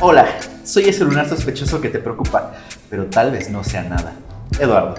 [0.00, 0.28] Hola,
[0.62, 2.52] soy ese lunar sospechoso que te preocupa,
[2.88, 4.12] pero tal vez no sea nada.
[4.60, 4.94] Eduardo.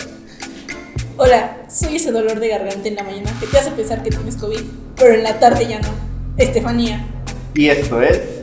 [1.15, 4.35] Hola, soy ese dolor de garganta en la mañana que te hace pensar que tienes
[4.35, 4.59] COVID,
[4.97, 5.88] pero en la tarde ya no.
[6.35, 7.07] Estefanía.
[7.53, 8.42] Y esto es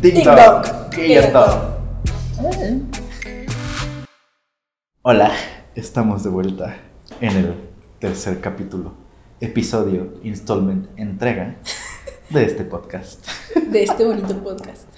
[0.00, 0.96] TikTok.
[0.96, 1.78] Y ya todo.
[5.02, 5.32] Hola,
[5.74, 6.74] estamos de vuelta
[7.20, 7.54] en el
[7.98, 8.94] tercer capítulo,
[9.40, 11.56] episodio, installment, entrega
[12.30, 13.26] de este podcast.
[13.70, 14.88] De este bonito podcast.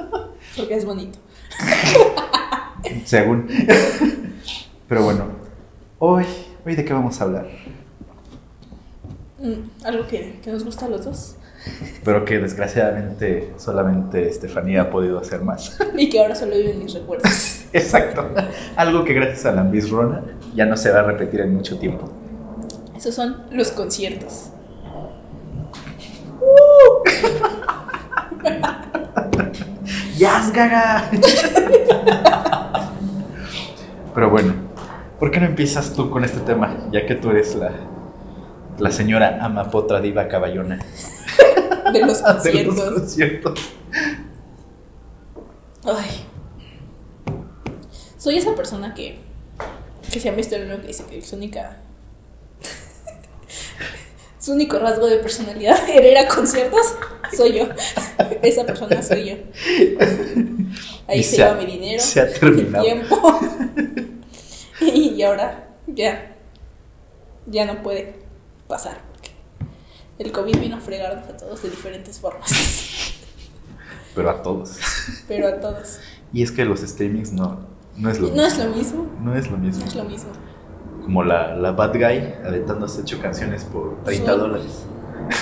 [0.56, 1.18] Porque es bonito.
[3.04, 3.48] Según.
[4.88, 5.26] Pero bueno,
[5.98, 6.24] hoy,
[6.64, 7.46] hoy de qué vamos a hablar.
[9.38, 11.36] Mm, algo que, que nos gusta a los dos.
[12.04, 15.78] Pero que desgraciadamente solamente Estefanía ha podido hacer más.
[15.96, 17.64] Y que ahora solo vive en mis recuerdos.
[17.72, 18.28] Exacto.
[18.76, 20.22] Algo que gracias a la Rona
[20.54, 22.10] ya no se va a repetir en mucho tiempo.
[22.96, 24.50] Esos son los conciertos.
[30.16, 31.10] ¡Yas, Gaga!
[34.14, 34.54] Pero bueno,
[35.18, 36.76] ¿por qué no empiezas tú con este tema?
[36.92, 37.72] Ya que tú eres la,
[38.78, 40.78] la señora Amapotra Diva Caballona
[41.92, 42.92] De los de los conciertos.
[42.94, 43.60] conciertos.
[45.84, 46.24] Ay.
[48.16, 49.18] Soy esa persona que,
[50.10, 51.78] que se ha visto en lo que dice que su única.
[54.44, 56.94] Su único rasgo de personalidad era ir a conciertos.
[57.36, 57.64] Soy yo.
[58.42, 59.36] Esa persona soy yo.
[61.06, 63.40] Ahí se, se ha- lleva mi dinero, se ha mi tiempo.
[64.80, 66.30] y ahora ya.
[67.46, 68.14] Ya no puede
[68.68, 68.98] pasar.
[69.12, 69.30] porque
[70.18, 72.50] El COVID vino a fregarnos a todos de diferentes formas.
[74.14, 74.76] Pero a todos.
[75.28, 75.98] Pero a todos.
[76.32, 77.66] Y es que los streamings no,
[77.96, 78.46] no es lo No mismo.
[78.46, 79.06] es lo mismo.
[79.20, 79.80] No es lo mismo.
[79.82, 80.30] No es lo mismo.
[81.04, 84.38] Como la, la Bad Guy aventándose ocho canciones por 30 Sí.
[84.38, 84.86] dólares.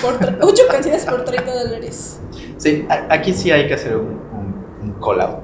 [0.01, 2.21] Por ocho canciones por 30 dólares.
[2.57, 5.43] Sí, aquí sí hay que hacer un, un, un call out.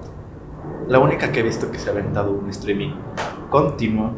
[0.88, 2.92] La única que he visto que se ha aventado un streaming
[3.50, 4.12] continuo,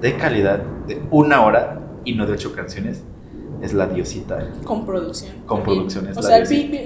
[0.00, 3.02] de calidad, de una hora y no de ocho canciones,
[3.62, 4.38] es la Diosita.
[4.64, 5.32] Con producción.
[5.46, 6.38] Con producción, es O la sea,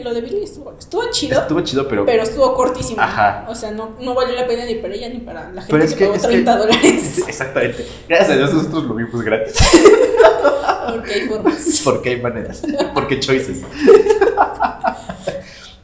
[0.05, 2.05] lo de Billy estuvo, estuvo chido, Estuvo chido, pero.
[2.07, 3.01] pero estuvo cortísimo.
[3.01, 3.47] Ajá.
[3.49, 5.85] O sea, no, no valió la pena ni para ella ni para la gente Pero
[5.85, 7.19] es que, que- pagó es que- 30 dólares.
[7.29, 7.87] Exactamente.
[8.09, 9.55] Gracias a Dios nosotros lo vimos gratis.
[10.91, 11.81] Porque hay formas.
[11.85, 12.63] Porque hay maneras.
[12.95, 13.63] Porque choices.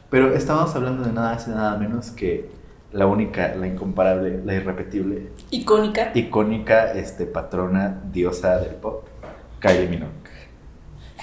[0.09, 2.49] Pero estábamos hablando de nada más y nada menos que
[2.91, 6.11] la única, la incomparable, la irrepetible, Icónica.
[6.13, 9.03] icónica este, patrona, diosa del pop,
[9.59, 10.11] Kylie Minogue.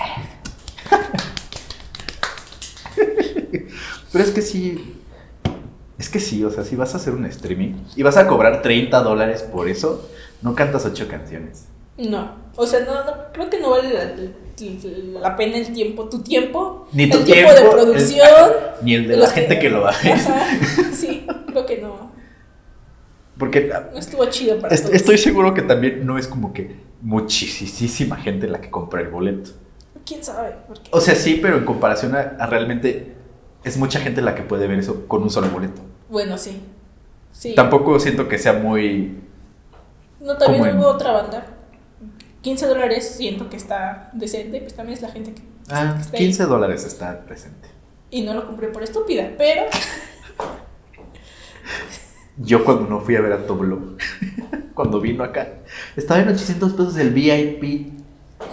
[4.12, 4.97] Pero es que sí,
[5.99, 8.62] es que sí, o sea, si vas a hacer un streaming y vas a cobrar
[8.62, 10.09] 30 dólares por eso,
[10.43, 11.66] no cantas ocho canciones.
[11.99, 12.38] No.
[12.56, 16.88] O sea, no, no, creo que no vale la, la pena el tiempo, tu tiempo,
[16.93, 18.28] Ni tu el tiempo, tiempo de el- producción.
[18.82, 20.12] Ni el de la gente que lo va a ver.
[20.12, 20.47] Ajá,
[20.93, 22.11] sí, creo que no.
[23.38, 24.97] Porque No estuvo chido para est- todos.
[24.97, 29.50] estoy seguro que también no es como que muchísima gente la que compra el boleto.
[30.05, 30.55] ¿Quién sabe?
[30.66, 33.15] Porque O sea, sí, pero en comparación a, a realmente
[33.65, 35.81] es mucha gente la que puede ver eso con un solo boleto.
[36.09, 36.61] Bueno, sí.
[37.33, 37.55] Sí.
[37.55, 39.19] Tampoco siento que sea muy...
[40.21, 41.47] No, también en- hubo otra banda.
[42.43, 46.17] 15 dólares siento que está decente, pues también es la gente que, Ah, que está
[46.17, 46.25] ahí.
[46.25, 47.69] 15 dólares está presente.
[48.11, 49.62] Y no lo compré por estúpida, pero
[52.38, 53.97] Yo cuando no fui a ver a Toblo,
[54.75, 55.49] cuando vino acá,
[55.97, 58.00] estaba en 800 pesos el VIP.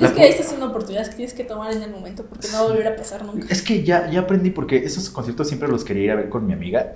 [0.01, 2.55] Es que esta es una oportunidad que tienes que tomar en el momento porque no
[2.55, 3.47] va a volver a pasar nunca.
[3.49, 6.45] Es que ya, ya aprendí porque esos conciertos siempre los quería ir a ver con
[6.45, 6.93] mi amiga,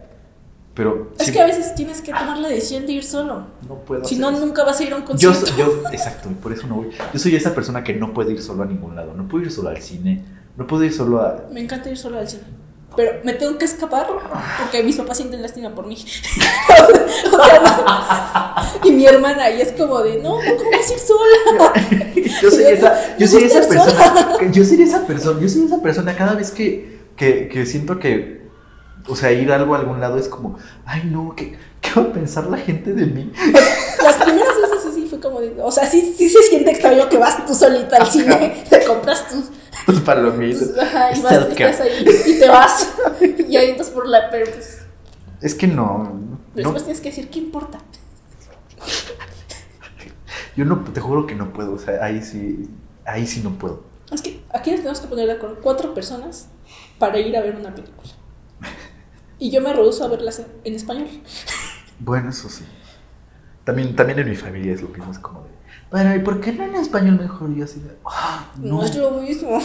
[0.74, 1.12] pero...
[1.20, 3.46] Es que a veces tienes que tomar la decisión de ir solo.
[3.68, 4.40] No puedo Si no, eso.
[4.46, 5.46] nunca vas a ir a un Yo, concierto.
[5.48, 6.90] soy- yo, exacto, por eso no voy.
[7.14, 9.14] Yo soy esa persona que no puede ir solo a ningún lado.
[9.14, 10.24] No puedo ir solo al cine,
[10.58, 11.46] no puedo ir solo a.
[11.52, 12.44] Me encanta ir solo al cine.
[12.96, 14.08] Pero me tengo que escapar
[14.60, 15.98] porque mis papás sienten lástima por mí.
[17.32, 17.62] O sea,
[18.82, 18.88] no.
[18.88, 21.74] Y mi hermana, y es como de, no, ¿cómo vas a ir sola?
[22.42, 24.52] Yo soy esa, yo soy esa persona.
[24.52, 28.42] Yo soy esa persona, yo soy esa persona cada vez que, que, que siento que.
[29.08, 32.14] O sea, ir algo a algún lado es como, ay no, ¿qué, qué va a
[32.14, 33.32] pensar la gente de mí?
[34.04, 37.18] Las primeras veces sí fue como de, o sea, sí, sí se siente extraño que
[37.18, 39.46] vas tú solita al cine, te compras tus,
[39.86, 40.60] Pues palomitas.
[40.70, 42.94] tus- ajá, y vas, estás ahí y te vas
[43.48, 44.82] y ahí entras por la, pero pues
[45.42, 45.98] Es que no.
[46.00, 47.80] no después tienes que decir, ¿qué importa?
[50.56, 51.74] yo no, te juro que no puedo.
[51.74, 52.70] O sea, ahí sí,
[53.06, 53.84] ahí sí no puedo.
[54.12, 56.48] Es que aquí nos tenemos que poner de acuerdo, cuatro personas
[57.00, 58.10] para ir a ver una película.
[59.40, 61.08] Y yo me rehuso a verlas en, en español.
[62.00, 62.64] Bueno, eso sí.
[63.64, 65.51] También, también en mi familia es lo mismo, es como de,
[65.92, 67.50] pero ¿y por qué no en español mejor?
[67.52, 68.84] Y yo así de, ah, No, no.
[68.84, 69.60] es lo mismo.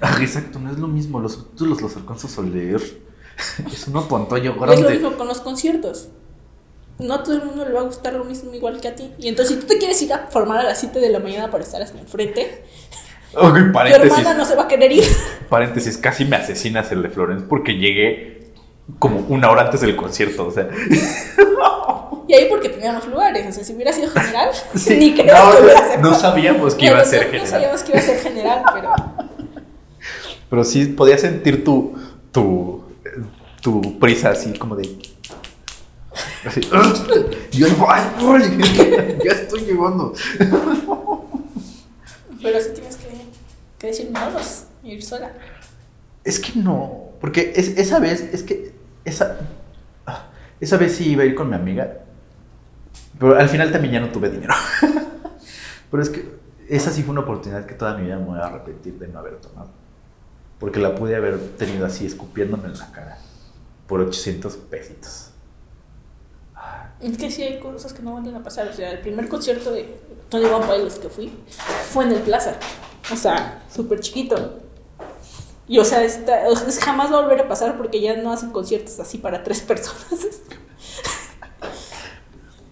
[0.00, 2.80] Ah, exacto, no es lo mismo, los subtítulos los alcanzas a leer.
[3.72, 4.90] Es uno tontoyo Y es lo grande.
[4.90, 6.08] mismo con los conciertos.
[6.98, 9.10] No a todo el mundo le va a gustar lo mismo igual que a ti.
[9.18, 11.50] Y entonces, si tú te quieres ir a formar a las 7 de la mañana
[11.50, 12.64] para estar hasta enfrente,
[13.32, 15.04] tu hermana no se va a querer ir.
[15.48, 18.41] Paréntesis, casi me asesinas el de Florence porque llegué
[18.98, 20.46] como una hora antes del concierto.
[20.46, 20.68] O sea,
[22.28, 23.46] Y ahí porque teníamos lugares.
[23.48, 26.00] O sea, si hubiera sido general, Sí, ni creo no, que hubiera sido.
[26.02, 27.48] no sabíamos que iba a ser no- No general.
[27.50, 28.92] sabíamos que iba a ser general, pero.
[30.50, 31.94] pero sí podía sentir tu,
[32.30, 32.84] tu,
[33.60, 34.88] tu prisa así como de.
[36.44, 36.60] Así.
[37.52, 40.12] Yo ya estoy llegando.
[42.42, 43.08] Pero sí tienes que,
[43.78, 44.20] que decir no,
[44.88, 45.32] ir sola.
[46.24, 48.71] Es que no, porque es, esa vez, es que
[49.04, 49.38] esa,
[50.06, 50.26] ah,
[50.60, 51.98] esa vez sí iba a ir con mi amiga,
[53.18, 54.54] pero al final también ya no tuve dinero.
[55.90, 58.44] pero es que esa sí fue una oportunidad que toda mi vida me voy a
[58.44, 59.70] arrepentir de no haber tomado.
[60.58, 63.18] Porque la pude haber tenido así, escupiéndome en la cara,
[63.86, 65.32] por 800 pesitos.
[67.00, 68.68] Es que sí hay cosas que no van a pasar.
[68.68, 71.32] O sea, el primer concierto de Tony One Pilots que fui
[71.90, 72.54] fue en el Plaza.
[73.12, 74.60] O sea, súper chiquito.
[75.72, 78.14] Y o sea, esta- o sea, es- jamás va a volver a pasar porque ya
[78.18, 80.42] no hacen conciertos así para tres personas.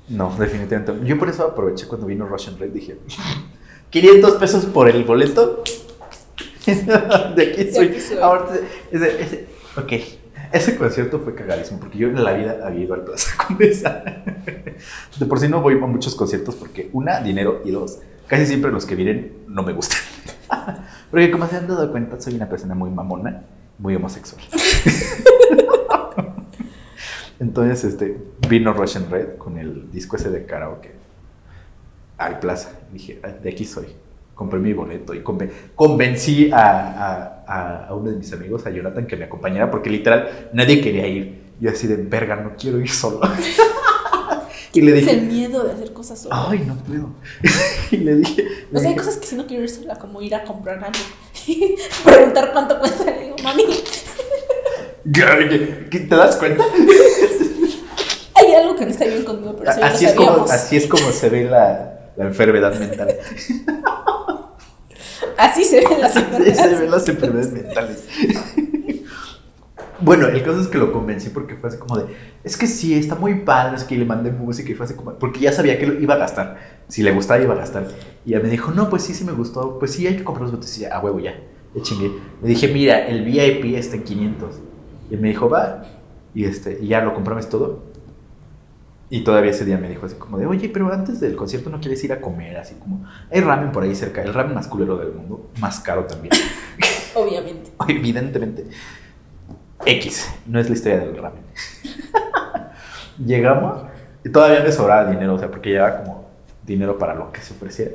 [0.09, 1.07] No, definitivamente.
[1.07, 2.99] Yo por eso aproveché cuando vino Russian Red, dije,
[3.89, 5.63] 500 pesos por el boleto.
[6.67, 7.87] de aquí soy.
[7.89, 8.19] aquí soy.
[8.19, 8.49] Ahora,
[8.91, 9.47] ese, ese-
[9.79, 9.93] ok,
[10.53, 14.03] ese concierto fue cagadísimo porque yo en la vida había ido al Plaza Condesa.
[15.19, 18.71] De por sí no voy a muchos conciertos porque, una, dinero y dos, casi siempre
[18.73, 19.99] los que vienen no me gustan.
[21.11, 23.43] Porque como se han dado cuenta, soy una persona muy mamona,
[23.79, 24.43] muy homosexual.
[27.39, 28.19] Entonces, este,
[28.49, 30.93] vino Russian Red con el disco ese de karaoke
[32.19, 32.73] al Plaza.
[32.93, 33.87] Dije, "Ah, de aquí soy.
[34.35, 39.07] Compré mi boleto y conven- convencí a- a- a uno de mis amigos, a Jonathan,
[39.07, 41.41] que me acompañara, porque literal nadie quería ir.
[41.61, 43.21] Yo así de, verga, no quiero ir solo.
[44.73, 46.47] y le Es el dije, miedo de hacer cosas sola.
[46.49, 47.11] ay, no puedo.
[47.91, 49.97] y le dije, O le sea, hay dije, cosas que si no quiero ir sola,
[49.99, 50.99] como ir a comprar algo.
[52.05, 53.05] Preguntar cuánto cuesta.
[53.05, 53.65] Le digo, mami,
[55.91, 56.65] ¿Qué- ¿te das cuenta?
[58.35, 61.29] hay algo que no está bien conmigo, pero Así es, como, así es como se
[61.31, 63.17] ve la, la enfermedad mental.
[65.37, 66.81] Así se ven las Así se enfermedades.
[66.81, 67.99] ven las enfermedades mentales.
[70.03, 72.07] Bueno, el caso es que lo convencí porque fue así como de,
[72.43, 75.15] es que sí, está muy padre, es que le mandé música y fue así como,
[75.15, 76.59] porque ya sabía que lo iba a gastar,
[76.89, 77.87] si le gustaba iba a gastar.
[78.25, 80.45] Y ella me dijo, no, pues sí, sí me gustó, pues sí, hay que comprar
[80.45, 81.35] los botes y ya, a huevo ya,
[81.75, 82.11] ya chingué.
[82.43, 84.57] Le dije, mira, el VIP está en 500.
[85.11, 85.83] Y me dijo, va,
[86.35, 87.91] y, este, y ya lo compramos todo.
[89.13, 91.81] Y todavía ese día me dijo así como de, oye, pero antes del concierto no
[91.81, 94.97] quieres ir a comer, así como, hay ramen por ahí cerca, el ramen más culero
[94.97, 96.33] del mundo, más caro también.
[97.17, 97.73] Obviamente.
[97.89, 98.67] Evidentemente.
[99.87, 101.43] X, no es la historia del ramen.
[103.25, 103.87] Llegamos
[104.25, 106.29] y todavía me sobraba dinero, o sea, porque llevaba como
[106.65, 107.93] dinero para lo que se ofreciera.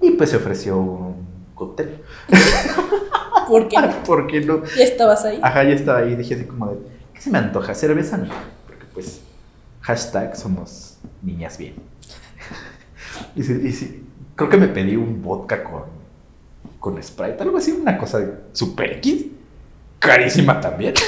[0.00, 2.00] Y pues se ofreció un cóctel.
[3.48, 4.02] ¿Por qué no?
[4.04, 4.62] ¿Por qué no?
[4.76, 5.40] Ya estabas ahí.
[5.42, 6.78] Ajá, ya estaba ahí, dije así como de,
[7.12, 7.74] ¿qué se me antoja?
[7.74, 8.32] Cerveza no,
[8.66, 9.22] porque pues,
[9.80, 11.74] hashtag somos niñas bien.
[13.34, 15.84] y, sí, y sí, creo que me pedí un vodka con,
[16.78, 19.26] con Sprite, algo así, una cosa de super X,
[20.04, 20.94] carísima también.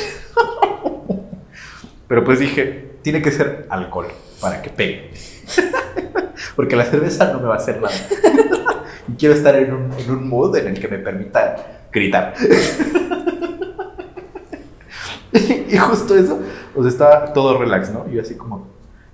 [2.08, 4.06] Pero pues dije, tiene que ser alcohol
[4.40, 5.10] para que pegue.
[6.56, 7.94] porque la cerveza no me va a hacer nada.
[9.08, 11.56] y quiero estar en un, en un mood en el que me permita
[11.92, 12.34] gritar.
[15.32, 16.40] y justo eso,
[16.74, 18.08] pues estaba todo relax, ¿no?
[18.08, 18.68] Yo así como,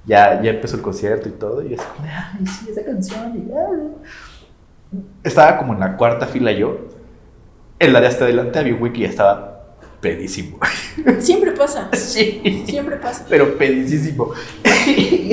[0.05, 3.37] ya, ya empezó el concierto y todo, y yo así como, ay, sí, esa canción,
[3.37, 3.69] y ah".
[5.25, 6.77] Estaba como en la cuarta fila yo,
[7.79, 9.52] en la de hasta adelante había un wiki y estaba
[10.03, 10.59] pedísimo.
[11.21, 11.89] Siempre pasa.
[11.95, 13.25] sí, Siempre pasa.
[13.31, 14.33] pero pedísimo.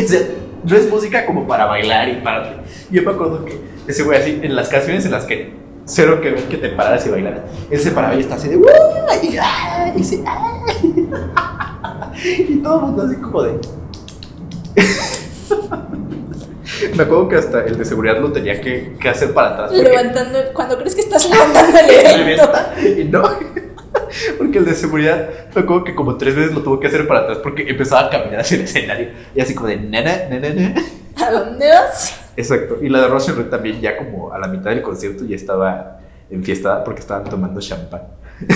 [0.02, 0.22] O sea,
[0.64, 2.62] no es música como para bailar y pararte.
[2.92, 3.58] Yo me acuerdo que
[3.88, 5.52] ese güey así, en las canciones en las que
[5.86, 8.56] cero que ver que te pararas y bailaras, él se paraba y está así de
[8.58, 12.12] y, ah, y dice, "Ah".
[12.24, 13.60] y todo el mundo así como de.
[16.96, 19.72] Me acuerdo que hasta el de seguridad lo tenía que, que hacer para atrás.
[19.72, 22.52] Levantando, cuando crees que estás levantando el evento.
[22.98, 23.24] y no.
[24.38, 27.22] Porque el de seguridad me acuerdo que como tres veces lo tuvo que hacer para
[27.22, 30.82] atrás porque empezaba a caminar hacia el escenario y así como de nena, nena, nena.
[31.16, 32.32] ¿A dónde vas?
[32.36, 32.78] Exacto.
[32.82, 36.00] Y la de Russian Red también ya como a la mitad del concierto ya estaba
[36.30, 38.04] enfiestada porque estaban tomando champán.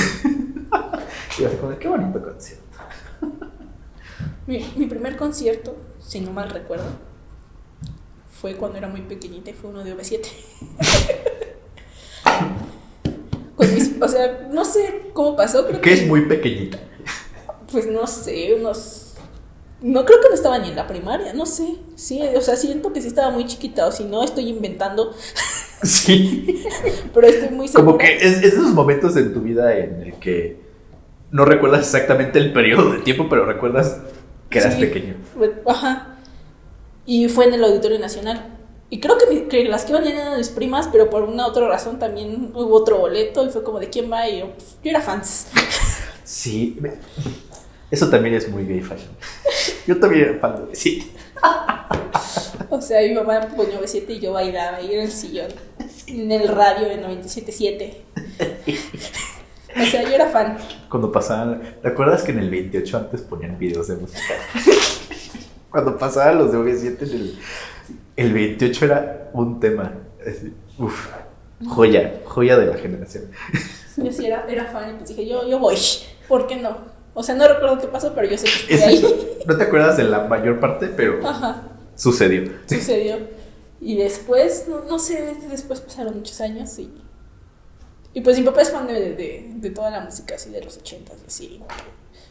[1.40, 2.64] y así como de qué bonito concierto.
[4.46, 6.84] Mi, mi primer concierto, si no mal recuerdo,
[8.30, 10.28] fue cuando era muy pequeñita y fue uno de V7.
[13.56, 16.80] Con mis- o sea, no sé cómo pasó, creo Que que es muy pequeñita.
[17.72, 19.00] pues no sé, unos...
[19.82, 21.76] No creo que no estaba ni en la primaria, no sé.
[21.96, 25.14] Sí, o sea, siento que sí estaba muy chiquita, o si no, estoy inventando.
[25.84, 26.64] Sí.
[27.14, 27.84] Pero estoy muy segura.
[27.86, 30.62] Como que es, es esos momentos en tu vida en el que
[31.32, 33.98] no recuerdas exactamente el periodo de tiempo, pero recuerdas
[34.50, 34.80] que eras Sí.
[34.80, 35.16] pequeño.
[35.66, 36.16] Ajá.
[37.06, 38.53] Y fue en el Auditorio Nacional.
[38.94, 41.68] Y creo que, mi- que las que iban eran mis primas, pero por una otra
[41.68, 44.92] razón también hubo otro boleto y fue como de quién va y yo, pues, yo
[44.92, 45.48] era fans.
[46.24, 46.78] Sí.
[47.90, 49.10] Eso también es muy gay fashion.
[49.88, 51.12] Yo también era fan de sí.
[52.70, 55.48] O sea, mi mamá ponía B7 y yo bailaba ahí en el sillón,
[56.06, 57.94] en el radio de 97.7.
[59.76, 60.58] O sea, yo era fan.
[60.90, 61.78] Cuando pasaban.
[61.82, 64.34] ¿Te acuerdas que en el 28 antes ponían videos de música?
[65.72, 67.40] Cuando pasaban los de OV7 en el,
[68.16, 69.94] el 28 era un tema.
[70.78, 71.10] Uf,
[71.68, 73.26] joya, joya de la generación.
[73.98, 75.76] Yo sí era, era fan y pues dije, yo, yo voy.
[76.28, 76.78] ¿Por qué no?
[77.14, 79.28] O sea, no recuerdo qué pasó, pero yo sé que estuve Es- ahí.
[79.46, 81.64] no te acuerdas de la mayor parte, pero Ajá.
[81.96, 82.52] sucedió.
[82.68, 83.18] sucedió.
[83.80, 86.92] Y después, no, no sé, después pasaron muchos años y.
[88.16, 90.80] Y pues mi papá es fan de, de, de toda la música así de los
[90.82, 91.62] 80s y así.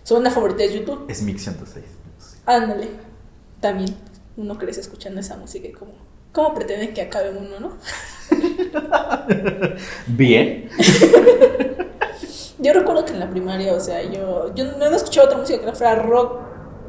[0.04, 1.04] Su banda favorita es YouTube.
[1.08, 1.84] Es Mix 106.
[2.46, 2.88] Ándale.
[3.60, 3.94] También
[4.36, 5.92] uno crece escuchando esa música y como.
[6.32, 7.72] ¿Cómo pretende que acabe uno, no?
[10.06, 10.68] Bien.
[12.58, 15.66] Yo recuerdo que en la primaria, o sea, yo, yo no escuchaba otra música que
[15.66, 16.38] no fuera rock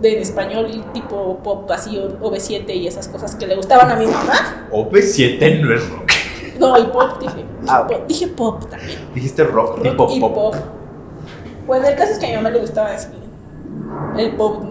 [0.01, 3.95] de en español, tipo pop así, o OV7 y esas cosas que le gustaban a
[3.95, 4.67] mi mamá.
[4.71, 6.12] OP7 no es rock.
[6.59, 7.33] No, y pop, dije.
[7.63, 9.00] Dije, Ah, pop, dije pop también.
[9.15, 10.33] Dijiste rock, Rock tipo y pop.
[10.35, 10.55] pop.
[11.65, 13.07] Bueno, el caso es que a mi mamá le gustaba así,
[14.17, 14.63] el pop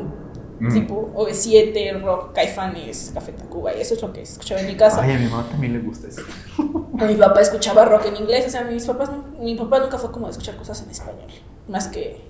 [0.63, 0.73] Mm.
[0.73, 4.77] tipo OV7, el rock, Caifanes, Café Tacuba, y eso es lo que escuchaba en mi
[4.77, 5.03] casa.
[5.03, 6.23] Ay, a mi mamá también le gusta eso.
[7.01, 10.13] A mi papá escuchaba rock en inglés, o sea, mis papás, mi papá nunca fue
[10.13, 11.27] como de escuchar cosas en español,
[11.67, 12.21] más que,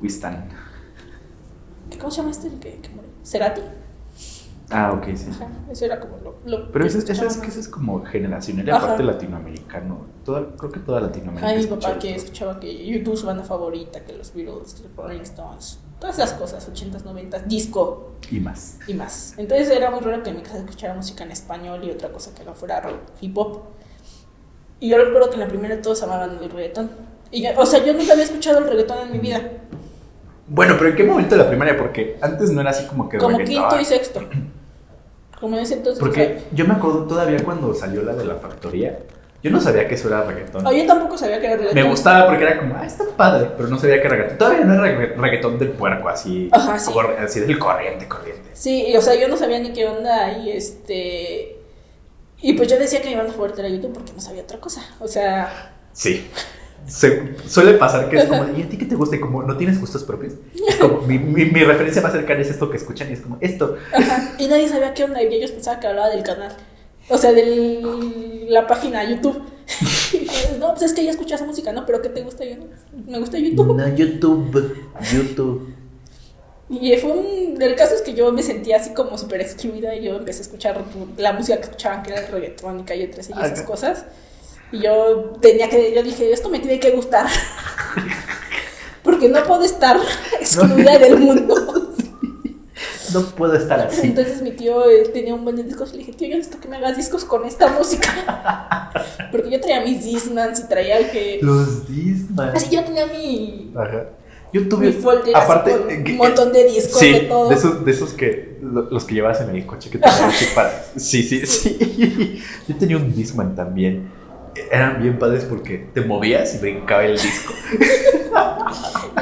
[0.00, 0.48] Wistan.
[1.98, 2.46] ¿cómo se llama este?
[2.46, 3.10] El que, que murió?
[3.24, 3.60] Cerati.
[4.70, 5.26] Ah, ok, sí.
[5.30, 8.04] Ajá, eso era como lo, lo Pero eso, eso escuchaba es que eso es como
[8.04, 10.06] generacional y aparte latinoamericano.
[10.24, 11.48] Toda, creo que toda Latinoamérica.
[11.48, 12.26] Ay, mi papá que eso.
[12.26, 16.32] escuchaba que YouTube su banda favorita, que los Beatles, que los Rolling Stones, todas esas
[16.32, 18.78] cosas, 80s, 90s, disco Y más.
[18.86, 19.34] y más.
[19.36, 22.34] Entonces era muy raro que en mi casa escuchara música en español y otra cosa
[22.34, 23.60] que no fuera rock, hip hop.
[24.80, 26.90] Y yo recuerdo que en la primera todos amaban el reggaetón.
[27.30, 29.40] Y yo- o sea, yo nunca había escuchado el reggaetón en mi vida,
[30.48, 31.76] Bueno, pero ¿en qué momento de la primaria?
[31.76, 33.68] Porque antes no era así como que como reggaetón.
[33.68, 34.20] quinto y sexto.
[35.38, 36.02] Como en ese entonces.
[36.02, 38.98] o Porque yo me acuerdo todavía cuando salió la de la factoría.
[39.42, 40.66] Yo no sabía que eso era reggaetón.
[40.66, 41.82] oh, yo tampoco sabía que era reggaetón.
[41.82, 44.38] Me gustaba porque era como, ah, está padre, pero no sabía que era reggaetón.
[44.38, 46.92] Todavía no era regga- reggaetón del puerco, así, Ajá, sí.
[46.92, 48.50] cor- así del corriente, corriente.
[48.52, 51.56] Sí, y, o sea, yo no sabía ni qué onda y este...
[52.42, 54.82] Y pues yo decía que mi banda favorita era YouTube porque no sabía otra cosa.
[54.98, 56.28] O sea, Sí.
[56.86, 59.14] Se- suele pasar que es como, ¿y a ti qué te gusta?
[59.16, 60.32] Y como, ¿no tienes gustos propios?
[60.68, 63.36] Es como, mi, mi, mi referencia más cercana es esto que escuchan y es como,
[63.40, 63.76] esto.
[63.92, 66.52] ajá, y nadie sabía qué onda y ellos pensaban que hablaba del canal.
[67.10, 69.42] O sea, de la página YouTube.
[70.58, 71.86] No, pues es que ya escuchas música, ¿no?
[71.86, 72.44] ¿Pero qué te gusta?
[72.44, 72.66] Yo, no,
[73.06, 73.76] me gusta YouTube.
[73.76, 74.76] No, YouTube,
[75.12, 75.74] YouTube.
[76.68, 77.62] Y fue un...
[77.62, 80.42] El caso es que yo me sentía así como súper excluida y yo empecé a
[80.42, 80.84] escuchar
[81.16, 84.04] la música que escuchaban, que era reggaetónica y otras y esas cosas.
[84.70, 85.94] Y yo tenía que...
[85.94, 87.26] Yo dije, esto me tiene que gustar.
[89.02, 89.98] Porque no puedo estar
[90.40, 91.79] excluida del mundo.
[93.14, 94.08] No puedo estar así.
[94.08, 96.68] Entonces mi tío tenía un buen de discos y le dije, tío, yo necesito que
[96.68, 98.90] me hagas discos con esta música.
[99.32, 101.38] Porque yo traía mis Dismans y traía que...
[101.42, 102.48] Los Disney.
[102.54, 103.72] Así yo tenía mi...
[103.76, 104.06] Ajá.
[104.52, 104.86] Yo tuve.
[104.88, 107.48] Mi folder aparte, así con eh, un montón de discos sí, de todo.
[107.48, 108.58] De esos, de esos que.
[108.60, 110.08] lo- Los que llevas en el coche que te
[110.56, 110.86] para.
[110.96, 112.42] Sí, sí, sí.
[112.68, 114.10] Yo tenía un Discman también.
[114.72, 117.54] Eran bien padres porque te movías y brincaba el disco.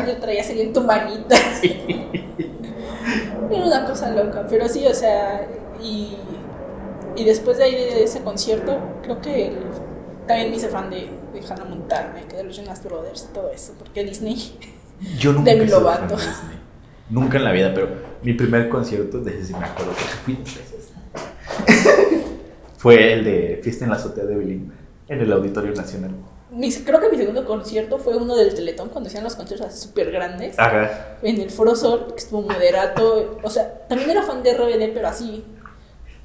[0.02, 1.36] Y lo traías ahí en tu manita.
[3.50, 5.46] Era una cosa loca, pero sí, o sea,
[5.82, 6.16] y,
[7.16, 9.58] y después de ahí de ese concierto, creo que el-
[10.26, 13.50] también me hice fan de, de Hannah Montana, que de los Jonas Brothers y todo
[13.50, 14.36] eso, porque Disney.
[15.18, 16.16] Yo nunca he sido Lovato.
[16.16, 16.22] de.
[17.10, 17.88] Nunca en la vida, pero
[18.22, 20.92] mi primer concierto, desde si me acuerdo que fui dos veces,
[22.76, 24.72] fue el de Fiesta en la azotea de Belín,
[25.08, 26.10] en el Auditorio Nacional.
[26.50, 30.10] Mi- creo que mi segundo concierto fue uno del Teletón, cuando hacían los conciertos súper
[30.10, 31.16] grandes, Ajá.
[31.22, 33.38] en el Foro Sol, que estuvo moderato.
[33.42, 35.44] O sea, también era fan de RBD, pero así,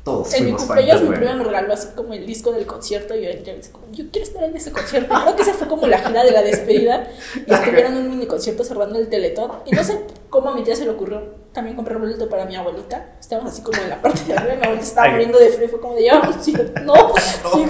[0.03, 3.23] Todos En mi cumpleaños mi prima me regaló así como el disco del concierto y
[3.23, 5.13] yo, yo, como, yo quiero estar en ese concierto.
[5.21, 8.27] Creo que esa fue como la gira de la despedida y estuvieron en un mini
[8.27, 9.51] concierto cerrando el teletón.
[9.65, 11.21] Y no sé cómo a mi tía se le ocurrió
[11.53, 13.13] también comprar boleto para mi abuelita.
[13.17, 15.69] Estábamos así como en la parte de arriba, mi abuelita estaba muriendo de frío y
[15.69, 17.13] fue como de vamos, sí, no,
[17.53, 17.65] sí,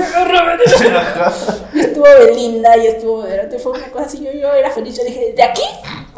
[1.76, 5.04] Y estuvo Belinda y estuvo y fue una cosa así, yo, yo era feliz, yo
[5.04, 5.62] dije, de aquí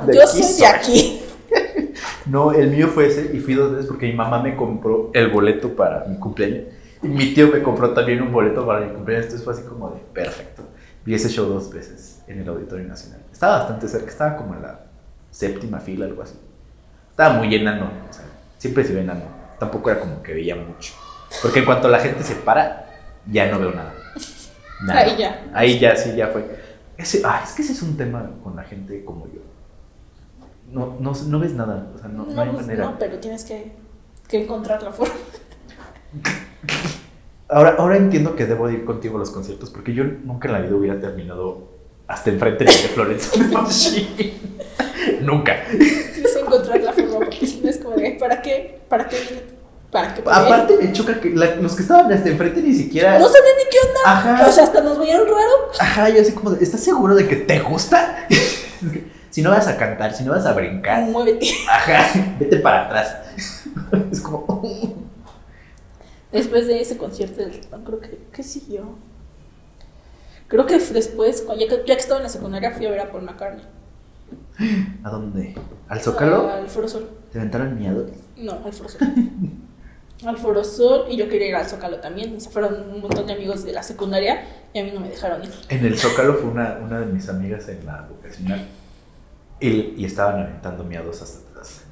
[0.05, 1.24] De Yo soy de aquí.
[2.25, 5.29] No, el mío fue ese y fui dos veces porque mi mamá me compró el
[5.29, 6.65] boleto para mi cumpleaños.
[7.03, 9.25] Y mi tío me compró también un boleto para mi cumpleaños.
[9.25, 10.63] Entonces fue así como de perfecto.
[11.05, 13.21] Vi ese show dos veces en el Auditorio Nacional.
[13.31, 14.79] Estaba bastante cerca, estaba como en la
[15.29, 16.35] séptima fila, algo así.
[17.11, 18.25] Estaba muy enano, o sea,
[18.57, 19.21] siempre se ve enano.
[19.59, 20.93] Tampoco era como que veía mucho.
[21.41, 22.87] Porque en cuanto la gente se para,
[23.31, 23.93] ya no veo nada.
[24.81, 24.99] Nada.
[24.99, 25.45] Ahí ya.
[25.53, 26.45] Ahí ya, sí, ya fue.
[26.97, 29.41] Ese, ah, es que ese es un tema con la gente como yo.
[30.71, 32.85] No, no, no ves nada, o sea, no, no hay pues, manera.
[32.85, 33.71] no, pero tienes que,
[34.27, 35.13] que encontrar la forma.
[37.47, 40.61] Ahora, ahora entiendo que debo ir contigo a los conciertos porque yo nunca en la
[40.61, 41.69] vida hubiera terminado
[42.07, 43.37] hasta enfrente de Florence
[45.21, 45.55] nunca.
[45.69, 48.79] Tienes que encontrar la forma porque si no es como de, ¿para qué?
[48.89, 49.17] ¿Para qué?
[49.91, 50.23] ¿Para qué?
[50.25, 53.19] Aparte me choca que la- los que estaban hasta enfrente ni siquiera...
[53.19, 53.99] No sabía ni qué onda.
[54.05, 54.47] Ajá.
[54.47, 55.71] O sea, hasta nos veían raro.
[55.79, 58.27] Ajá, yo así como, de, ¿estás seguro de que te gusta?
[59.35, 61.45] si no vas a cantar, si no vas a brincar, Muévete.
[61.69, 63.17] ajá, vete para atrás.
[64.09, 64.95] es como...
[66.31, 68.95] Después de ese concierto del creo que, ¿qué siguió?
[70.47, 73.11] Creo que después, ya que, ya que estaba en la secundaria, fui a ver a
[73.11, 73.65] Paul McCartney.
[75.03, 75.53] ¿A dónde?
[75.89, 76.49] ¿Al Zócalo?
[76.49, 77.09] Al Foro Sol.
[77.33, 78.05] ¿Te aventaron miedo?
[78.37, 79.01] No, al Foro Sol.
[80.25, 82.39] al Foro Sol y yo quería ir al Zócalo también.
[82.39, 85.43] Se fueron un montón de amigos de la secundaria y a mí no me dejaron
[85.43, 85.51] ir.
[85.67, 88.65] En el Zócalo fue una, una de mis amigas en la vocacional
[89.59, 91.83] y, y estaban aventando miados hasta atrás.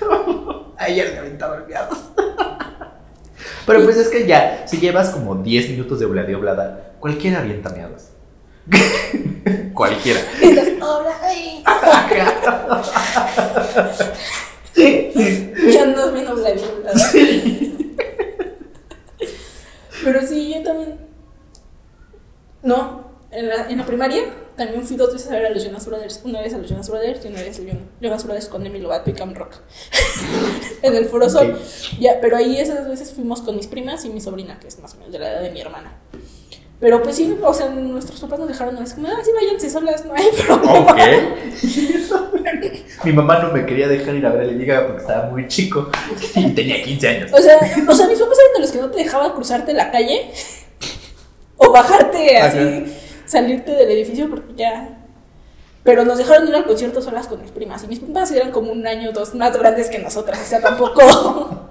[0.78, 1.98] a ella le aventaban miados.
[3.66, 7.40] Pero pues es que ya, si llevas como 10 minutos de oblada y oblada, cualquiera
[7.40, 8.08] avienta miados.
[9.74, 10.20] cualquiera.
[15.70, 16.82] Ya andas bien obladito.
[20.04, 20.98] Pero sí, yo también.
[22.62, 24.22] No, en la, en la primaria
[24.58, 26.20] también fui dos veces a ver a los Jonas Brothers.
[26.24, 28.80] Una vez a los Jonas Brothers y una vez a los Jonas Brothers con Demi
[28.80, 29.54] Lovato y Cam Rock.
[30.82, 31.52] en el Foro Sol.
[31.52, 31.98] Ok.
[32.00, 34.94] Ya, pero ahí esas veces fuimos con mis primas y mi sobrina, que es más
[34.94, 35.96] o menos de la edad de mi hermana.
[36.80, 40.04] Pero pues sí, o sea, nuestros papás nos dejaron, es como, ah, sí, váyanse solas,
[40.04, 40.92] no hay problema.
[40.92, 40.98] Ok.
[43.04, 45.46] Mi mamá no me quería dejar ir a ver a Lady Gaga porque estaba muy
[45.48, 45.88] chico
[46.34, 47.30] y tenía 15 años.
[47.32, 49.90] O sea, o sea, mis papás eran de los que no te dejaban cruzarte la
[49.90, 50.30] calle
[51.56, 52.84] o bajarte así, Ajá.
[53.28, 55.04] Salirte del edificio porque ya.
[55.84, 57.84] Pero nos dejaron ir al concierto solas con mis primas.
[57.84, 60.40] Y mis primas eran como un año o dos más grandes que nosotras.
[60.40, 61.00] O sea, tampoco.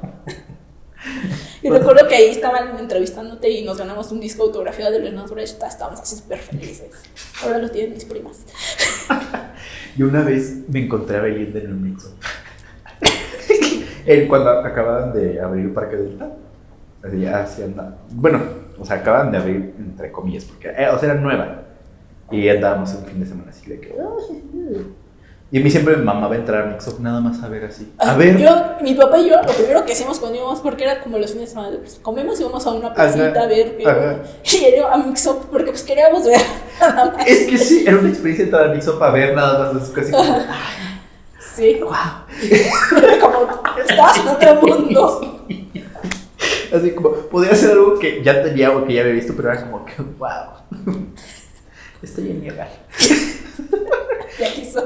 [1.62, 5.62] y recuerdo que ahí estaban entrevistándote y nos ganamos un disco autografiado de Leonard Brecht.
[5.62, 6.90] Estábamos así súper felices.
[7.44, 8.46] Ahora lo tienen mis primas.
[9.98, 12.14] Y una vez me encontré a Belinda en un mixo.
[14.28, 16.30] Cuando acababan de abrir el Parque Delta.
[17.02, 17.98] Así, así anda.
[18.12, 18.40] Bueno,
[18.80, 21.64] o sea, acaban de abrir, entre comillas, porque, eh, o sea, era nueva.
[22.32, 23.96] Y andábamos un fin de semana así de que.
[25.50, 27.94] Y a mí siempre me mamaba entrar a Mixup nada más a ver así.
[28.00, 28.38] A Ah, ver.
[28.38, 28.50] Yo,
[28.82, 31.48] mi papá y yo, lo primero que hacíamos cuando íbamos, porque era como los fines
[31.50, 33.78] de semana, pues, comemos y vamos a una placita Ajá, a ver.
[33.88, 34.16] ajá.
[34.44, 36.42] Y era a Mix Up, porque pues queríamos ver
[36.82, 37.26] nada más.
[37.28, 39.90] Es que sí, era una experiencia entrar a Mixup a ver nada más.
[39.92, 40.36] Casi como.
[41.56, 41.92] Sí, ¡Wow!
[43.22, 45.37] como estás en otro mundo.
[46.74, 49.62] Así como, podía ser algo que ya tenía o que ya había visto, pero era
[49.62, 50.96] como que, wow.
[52.02, 52.70] Estoy en mi hogar.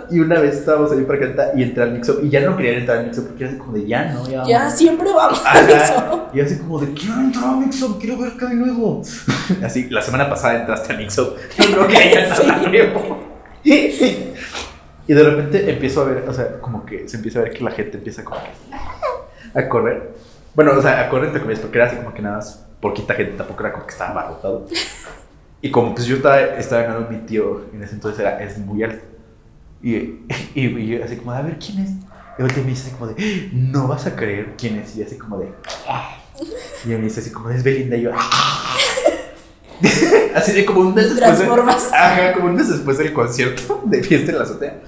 [0.10, 2.76] Y una vez estábamos ahí para cantar y entré al mixo y ya no querían
[2.78, 4.44] entrar al mixo porque era así como de ya no, ya.
[4.48, 6.13] Ya siempre vamos a Mix Ajá.
[6.15, 6.22] Up.
[6.34, 9.02] Y así como de quiero entrar al mixo, quiero ver qué hay nuevo.
[9.62, 12.70] Así, la semana pasada entraste al mixo, no creo que nada Sí.
[12.70, 13.20] nuevo.
[13.63, 17.63] Y de repente empiezo a ver, o sea, como que se empieza a ver que
[17.63, 20.13] la gente empieza como que a correr.
[20.56, 23.14] Bueno, o sea, a correr entre comillas, porque era así como que nada más poquita
[23.14, 24.68] gente, tampoco era como que estaba abarrotado.
[25.62, 28.84] Y como pues yo estaba, estaba ganando mi tío en ese entonces era, es muy
[28.84, 29.04] alto.
[29.82, 29.92] Y,
[30.56, 31.92] y, y yo así como, a ver, ¿quién es?
[32.38, 34.96] Y ahorita me dice así como de, no vas a creer quién es.
[34.96, 35.52] Y así como de,
[35.88, 36.18] "Ah".
[36.86, 37.96] y me dice así como, es Belinda.
[37.98, 38.76] Y yo, "Ah".
[40.36, 41.20] así de como un mes después.
[41.40, 41.92] de- Transformas.
[41.94, 44.80] Ajá, como un mes después del concierto de fiesta en la azotea.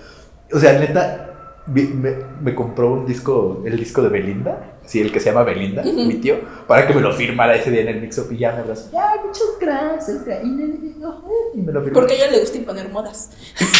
[0.52, 4.70] O sea, neta, vi- me, me compró un disco, el disco de Belinda.
[4.86, 7.82] Sí, el que se llama Belinda, mi tío, para que me lo firmara ese día
[7.82, 8.92] en el mix-up y ya me abrazó.
[8.92, 10.22] Ya, muchas gracias.
[10.44, 11.94] Y me lo firmó.
[11.94, 13.32] Porque a ella le gusta imponer modas.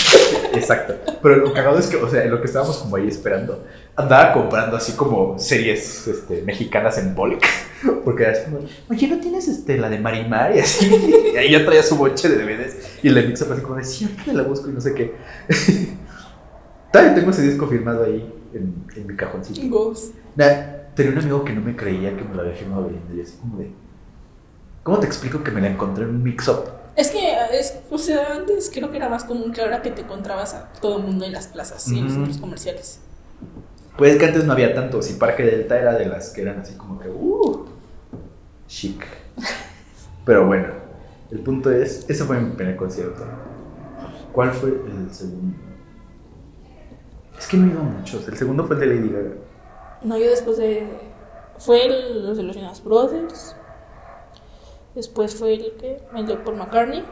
[0.54, 0.96] Exacto.
[1.22, 4.78] Pero lo cagado es que, o sea, lo que estábamos como ahí esperando, andaba comprando
[4.78, 7.44] así como series este, mexicanas en bulk.
[8.06, 10.56] Porque era así como, oye, ¿no tienes este, la de Marimar?
[10.56, 10.90] Y así.
[11.34, 13.00] Y ahí ya traía su boche de DVDs.
[13.04, 15.14] Y el de Mix así como de, ahorita la busco y no sé qué.
[16.92, 19.62] Todavía tengo ese disco firmado ahí en, en mi cajoncito.
[19.68, 20.14] Ghost.
[20.36, 23.14] Nah, tenía un amigo que no me creía que me lo había firmado Belinda.
[23.16, 23.72] Y así como de,
[24.84, 26.70] ¿cómo te explico que me la encontré en un mix-up?
[26.96, 30.02] Es que es, o sea, antes creo que era más común que ahora que te
[30.02, 33.00] encontrabas a todo el mundo en las plazas y en los centros comerciales.
[33.98, 36.60] Pues es que antes no había tantos y Parque Delta era de las que eran
[36.60, 37.66] así como que, uh,
[38.68, 39.06] chic.
[40.26, 40.68] Pero bueno,
[41.32, 43.26] el punto es, ese fue mi primer concierto.
[44.32, 45.56] ¿Cuál fue el segundo?
[47.38, 48.28] Es que no he ido a muchos.
[48.28, 49.32] El segundo fue el de Lady Gaga.
[50.04, 50.88] No, yo después de.
[51.58, 53.56] Fue el, los de los Jonas Brothers.
[54.96, 56.02] Después fue el que.
[56.16, 57.04] El de Paul McCartney.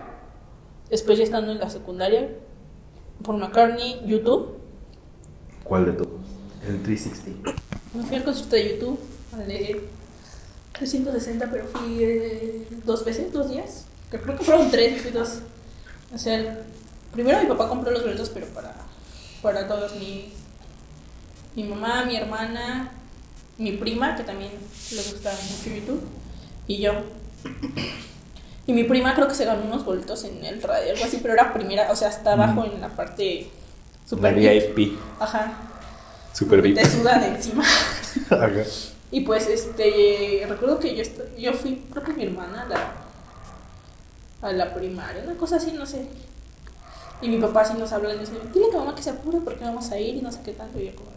[0.89, 2.29] Después ya estando en la secundaria.
[3.23, 4.57] Paul McCartney, YouTube.
[5.63, 6.09] ¿Cuál de todos?
[6.67, 7.53] El 360.
[7.93, 8.99] Me fui al concierto de YouTube.
[9.33, 9.81] Al de
[10.73, 13.85] 360, pero fui eh, dos veces, dos días.
[14.09, 15.39] Que creo que fueron tres y fui dos.
[16.13, 16.57] O sea, el-
[17.13, 18.75] primero mi papá compró los boletos, pero para,
[19.41, 19.95] para todos.
[19.95, 20.33] Mi,
[21.55, 22.91] mi mamá, mi hermana,
[23.57, 24.51] mi prima, que también
[24.91, 26.01] le gusta mucho YouTube,
[26.67, 26.93] y yo.
[28.67, 31.33] Y mi prima creo que se ganó unos boletos en el radio, algo así, pero
[31.33, 33.49] era primera, o sea, hasta abajo en la parte
[34.03, 34.75] La super VIP.
[34.75, 34.99] VIP.
[35.19, 35.53] Ajá,
[36.31, 36.75] Super VIP.
[36.75, 37.63] te sudan encima.
[38.29, 38.51] Ajá.
[39.09, 41.03] Y pues, este, recuerdo que yo,
[41.37, 42.93] yo fui, creo que mi hermana, a la,
[44.49, 46.07] a la primaria, una cosa así, no sé.
[47.21, 49.39] Y mi papá sí nos habla y dice, dile a tu mamá que se apure
[49.43, 50.79] porque vamos a ir y no sé qué tanto.
[50.79, 51.09] Y yo como,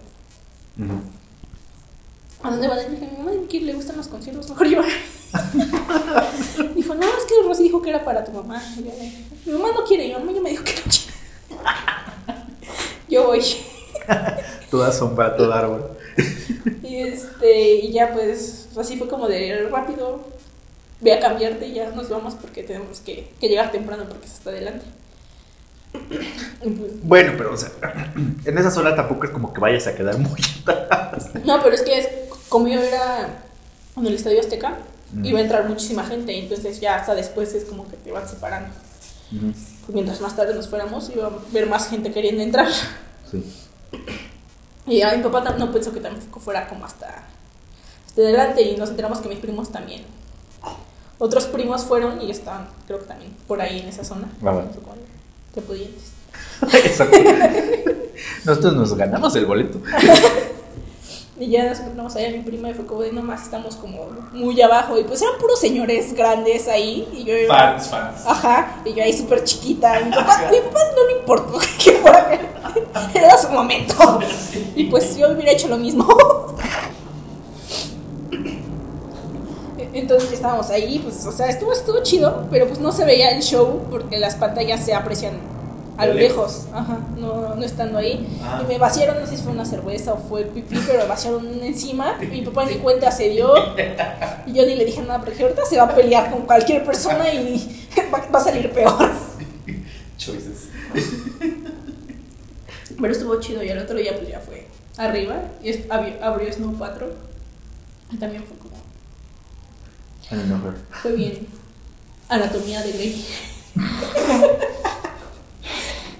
[2.42, 2.78] ¿a dónde van?
[2.86, 4.82] Y dije, mi mamá que le gustan los conciertos, mejor yo.
[6.74, 8.62] dijo, no, es que Rosy dijo que era para tu mamá.
[8.76, 8.92] Yo,
[9.46, 11.14] mi mamá no quiere, mi mamá ya me dijo que no quiere.
[13.08, 13.40] yo voy.
[14.70, 15.90] Toda sombra, todo árbol.
[16.82, 20.20] Y este, y ya pues, así fue como de rápido,
[21.00, 24.34] ve a cambiarte y ya nos vamos porque tenemos que, que llegar temprano porque se
[24.34, 24.84] está adelante.
[27.02, 27.70] Bueno, pero o sea,
[28.44, 31.30] en esa zona tampoco es como que vayas a quedar muy atrás.
[31.44, 32.08] no, pero es que es,
[32.48, 33.28] como yo era
[33.96, 34.78] en el Estadio Azteca,
[35.14, 35.24] Mm.
[35.24, 38.28] iba a entrar muchísima gente y entonces ya hasta después es como que te van
[38.28, 38.70] separando.
[39.30, 42.68] Pues mientras más tarde nos fuéramos, iba a ver más gente queriendo entrar.
[43.30, 43.44] Sí.
[44.86, 47.06] Y ya mi papá no pensó que tampoco fuera como hasta,
[48.06, 50.02] hasta adelante y nos enteramos que mis primos también.
[51.18, 54.28] Otros primos fueron y estaban, creo que también, por ahí en esa zona.
[54.42, 54.68] Ah, bueno.
[55.54, 56.12] Te pudientes.
[56.72, 57.18] Exacto.
[58.44, 59.80] Nosotros nos ganamos el boleto.
[61.36, 64.60] Y ya nos encontramos allá mi prima y fue como de nomás estamos como muy
[64.62, 68.22] abajo y pues eran puros señores grandes ahí y yo Fans, fans.
[68.24, 69.98] Ajá, y yo ahí súper chiquita.
[69.98, 72.38] Mi papá, mi papá no le importó que fuera.
[73.12, 74.20] Era su momento.
[74.76, 76.06] Y pues yo hubiera hecho lo mismo.
[79.94, 83.42] Entonces estábamos ahí, pues, o sea, estuvo, estuvo chido, pero pues no se veía el
[83.42, 85.34] show porque las pantallas se aprecian
[85.96, 86.66] a lo lejos.
[86.72, 88.26] ajá, no, no estando ahí.
[88.42, 88.62] Ah.
[88.64, 92.18] Y me vaciaron, no sé si fue una cerveza o fue pipí, pero vaciaron encima.
[92.18, 93.54] Mi papá ni cuenta se dio.
[94.46, 97.32] Y yo ni le dije nada, porque ahorita se va a pelear con cualquier persona
[97.32, 99.10] y va, va a salir peor.
[100.18, 100.68] Choices.
[103.00, 105.72] Pero estuvo chido y al otro día pues ya fue arriba y
[106.20, 107.12] abrió, Snow Patrol.
[108.12, 108.56] Y también fue
[110.28, 111.46] como, fue bien.
[112.28, 113.24] Anatomía de Grey.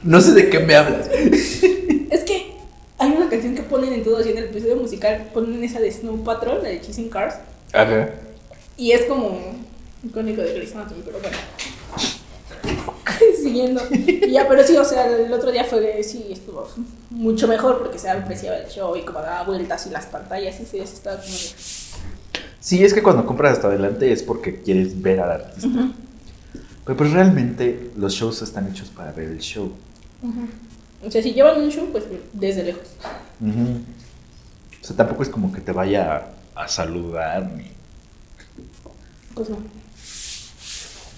[0.02, 1.08] No sé de qué me hablas.
[1.08, 2.52] Es que
[2.98, 5.90] hay una canción que ponen en todos y en el episodio musical ponen esa de
[5.90, 7.36] Snow Patrol, la de Chasing Cars.
[7.72, 8.10] Ajá.
[8.76, 9.40] Y es como
[10.04, 11.36] icónico de Grey's Anatomy, pero bueno.
[13.42, 13.82] Siguiendo.
[13.90, 16.68] Y ya, pero sí, o sea, el otro día fue, sí, estuvo
[17.10, 20.66] mucho mejor porque se apreciaba el show y como daba vueltas y las pantallas y
[20.66, 21.83] sí, eso estaba como de...
[22.64, 25.68] Sí, es que cuando compras hasta adelante es porque quieres ver al artista.
[25.68, 25.92] Ujú,
[26.86, 29.70] Pero pues realmente los shows están hechos para ver el show.
[31.06, 32.88] O sea, si llevan un show, pues desde lejos.
[34.82, 37.70] O sea, tampoco es como que te vaya a, a saludar ni.
[39.34, 39.58] Pues no.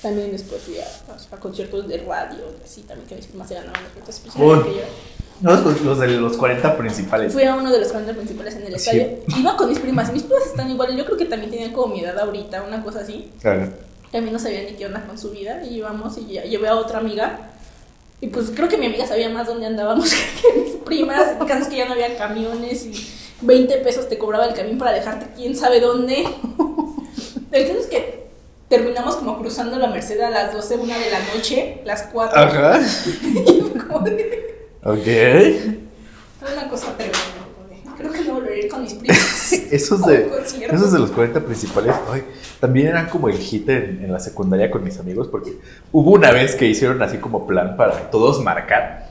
[0.02, 0.86] También después fui a,
[1.30, 4.66] a conciertos de radio, así también que primas se ganaban boletos especiales.
[5.40, 7.32] No, los, los de los 40 principales.
[7.32, 8.90] Fui a uno de los canales principales en el Sí.
[8.90, 9.18] estadio.
[9.38, 10.96] Iba con mis primas mis primas están igual.
[10.96, 13.30] Yo creo que también tenían como mi edad ahorita, una cosa así.
[13.40, 13.68] Claro.
[14.10, 15.62] También no sabía ni qué onda con su vida.
[15.64, 17.50] Y íbamos y llevé a otra amiga.
[18.20, 20.10] Y pues creo que mi amiga sabía más dónde andábamos
[20.42, 21.32] que mis primas.
[21.38, 22.92] El caso es que ya no había camiones y
[23.42, 26.26] 20 pesos te cobraba el camión para dejarte quién sabe dónde.
[27.52, 28.26] El caso es que
[28.68, 32.38] terminamos como cruzando la Merced a las 12, una de la noche, las 4.
[32.40, 32.80] Ajá.
[33.22, 34.55] Y como de-
[34.86, 35.02] Ok.
[36.38, 37.10] Fue una cosa de,
[37.98, 39.52] Creo que no volveré a ir con mis primas.
[39.72, 40.30] Esos de,
[40.70, 42.22] esos de los 40 principales, ay,
[42.60, 45.58] también eran como el hit en, en la secundaria con mis amigos, porque
[45.90, 49.10] hubo una vez que hicieron así como plan para todos marcar,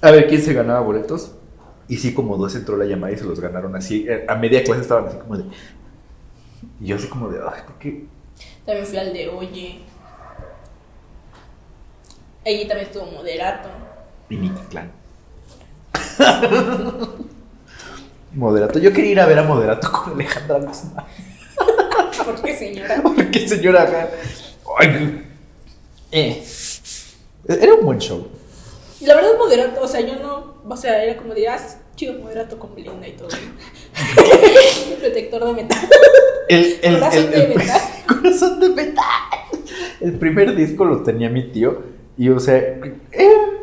[0.00, 1.32] a ver quién se ganaba boletos,
[1.88, 4.62] y sí, como dos entró la llamada y se los ganaron así, eh, a media
[4.62, 5.44] clase estaban así como de...
[6.80, 8.04] Y yo así como de, ay, ¿por qué?
[8.64, 9.80] También fui al de Oye.
[12.46, 13.68] Allí también estuvo Moderato.
[14.70, 14.90] Clan.
[18.34, 18.78] Moderato.
[18.78, 21.04] Yo quería ir a ver a Moderato con Alejandra Guzmán.
[22.24, 23.00] ¿Por qué, señora?
[23.02, 24.10] Porque señora acá.
[24.78, 25.22] Ay,
[26.12, 26.42] eh.
[27.46, 28.26] Era un buen show.
[29.00, 30.54] La verdad, Moderato, o sea, yo no.
[30.68, 33.28] O sea, era como dirás, chido Moderato con Belinda y todo.
[35.00, 35.88] Protector de metal.
[36.48, 37.80] El, el, Corazón el- de el- metal.
[38.06, 39.04] Corazón de metal.
[40.00, 41.82] El primer disco lo tenía mi tío.
[42.16, 42.82] Y o sea, era,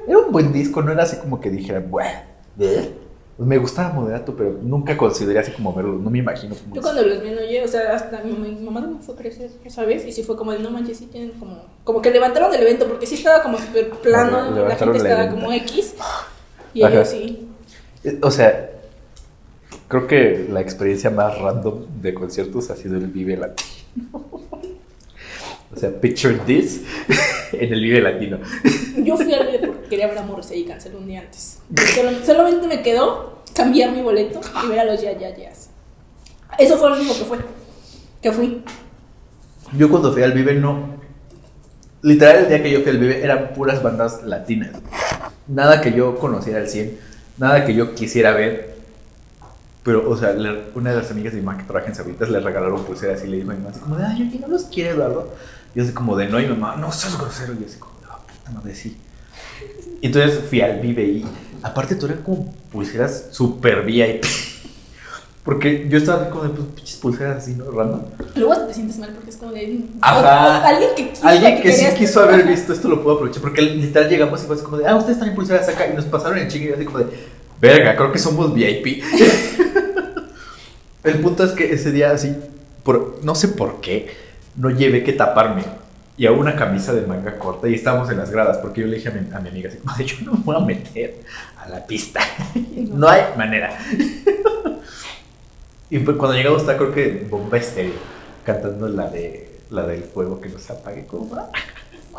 [0.08, 0.82] era un buen disco.
[0.82, 2.20] No era así como que dijera, bueno,
[2.60, 2.94] ¿eh?".
[3.40, 5.94] Pues me gustaba Moderato, pero nunca consideré así como verlo.
[5.94, 6.76] No me imagino como.
[6.76, 9.16] Yo cuando los vi, no oye, o sea, hasta mi, mi mamá no me fue
[9.16, 10.06] a crecer, ¿sabes?
[10.06, 11.64] Y sí fue como de, no manches, sí tienen como...
[11.86, 15.54] Como que levantaron el evento, porque sí estaba como súper plano, la gente estaba como
[15.54, 15.96] X.
[16.74, 16.94] Y Ajá.
[16.94, 17.48] ellos sí.
[18.04, 18.72] Eh, O sea,
[19.88, 23.70] creo que la experiencia más random de conciertos ha sido el Vive Latino.
[25.76, 26.82] O sea, picture this
[27.54, 28.40] en el Vive Latino.
[28.98, 31.60] Yo fui al video porque quería ver a Morrissey y cancelé un día antes.
[31.96, 35.70] Solo- solamente me quedó cambiar mi boleto y ver a los Ya Ya Yeahs.
[36.58, 37.38] Eso fue lo único que fue.
[38.22, 38.64] Que fui.
[39.78, 40.98] Yo cuando fui al Vive no.
[42.02, 44.72] Literal, el día que yo fui al Vive eran puras bandas latinas.
[45.48, 46.98] Nada que yo conociera al 100,
[47.38, 48.76] nada que yo quisiera ver.
[49.84, 52.30] Pero, o sea, le- una de las amigas de mi mamá que trabaja en Sabritas
[52.30, 54.48] le regalaron pulseras y le dijo a mi mamá así como de, ay, oye, ¿no
[54.48, 55.34] los quiere Eduardo?
[55.76, 57.54] Y yo así como de, no, y mi mamá, no seas grosero.
[57.54, 58.98] Y yo así como, de, "Ah, puta madre, sí.
[60.02, 61.26] Y entonces fui al Vive y
[61.62, 64.24] aparte tú eran como pulseras super VIP.
[65.44, 67.72] Porque yo estaba así como de, pues, pinches pulseras así, ¿no?
[67.72, 68.02] Random.
[68.36, 69.84] Luego te sientes mal porque es como de.
[70.02, 70.60] Ajá.
[70.60, 73.42] o- o alguien que quiso Alguien que sí quiso haber visto esto lo puedo aprovechar.
[73.42, 75.88] Porque literal llegamos y fue así como de, ah, ustedes están en pulseras acá.
[75.88, 77.06] Y nos pasaron en chingue y yo así como de,
[77.60, 79.02] verga, creo que somos VIP.
[81.04, 82.36] El punto es que ese día así,
[82.84, 84.10] por, no sé por qué,
[84.60, 85.64] no llevé que taparme.
[86.18, 88.58] Y a una camisa de manga corta y estábamos en las gradas.
[88.58, 90.56] Porque yo le dije a mi, a mi amiga así como yo no me voy
[90.58, 91.22] a meter
[91.58, 92.20] a la pista.
[92.76, 93.78] No hay manera.
[95.92, 97.96] Y pues cuando llegamos está creo que Bomba Estéreo
[98.46, 101.50] cantando la de la del fuego que nos apague como va.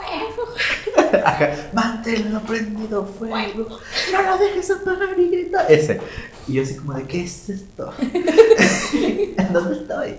[1.24, 3.81] Ajá, manténlo prendido fuego,
[4.12, 5.66] no lo dejes apagar y grita.
[5.66, 6.00] Ese.
[6.48, 7.92] Y yo así como de ¿qué es esto?
[8.00, 10.16] ¿En dónde estoy?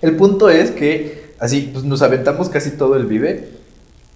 [0.00, 3.48] El punto es que así pues nos aventamos casi todo el vive.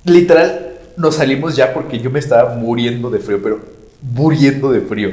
[0.04, 3.60] Literal nos salimos ya porque yo me estaba muriendo de frío, pero
[4.02, 5.10] muriendo de frío.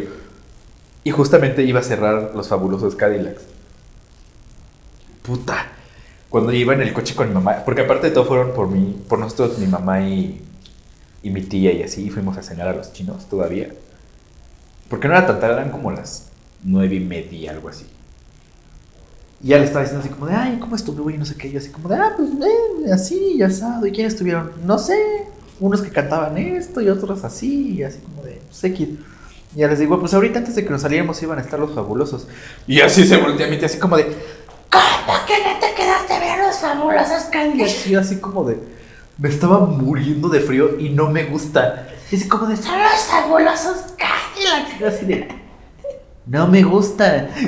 [1.03, 3.43] Y justamente iba a cerrar los fabulosos Cadillacs.
[5.23, 5.67] Puta.
[6.29, 9.03] Cuando iba en el coche con mi mamá, porque aparte de todo fueron por mí,
[9.07, 10.39] por nosotros, mi mamá y,
[11.23, 13.69] y mi tía y así, y fuimos a cenar a los chinos todavía.
[14.89, 16.27] Porque no era tan tarde, eran como las
[16.63, 17.85] nueve y media, algo así.
[19.41, 21.09] Y le estaba diciendo así como de, ay, ¿cómo estuvo?
[21.09, 21.49] Y no sé qué.
[21.49, 23.85] Yo así como de, ah, pues eh, así, y asado.
[23.85, 24.51] ¿Y quiénes estuvieron?
[24.65, 24.97] No sé.
[25.61, 28.99] Unos que cantaban esto y otros así, y así como de, sé quién.
[29.55, 31.73] Y ya les digo, pues ahorita antes de que nos saliéramos iban a estar los
[31.73, 32.27] fabulosos.
[32.67, 36.19] Y así se voltea a tía, así como de, ¿cómo que no te quedaste a
[36.19, 37.87] ver los fabulosos Cadillacs?
[37.87, 38.57] Y yo así como de,
[39.17, 41.87] me estaba muriendo de frío y no me gusta.
[42.11, 44.75] Y así como de, son los fabulosos Cadillacs.
[44.77, 45.27] Y yo así de,
[46.25, 47.29] no me gusta.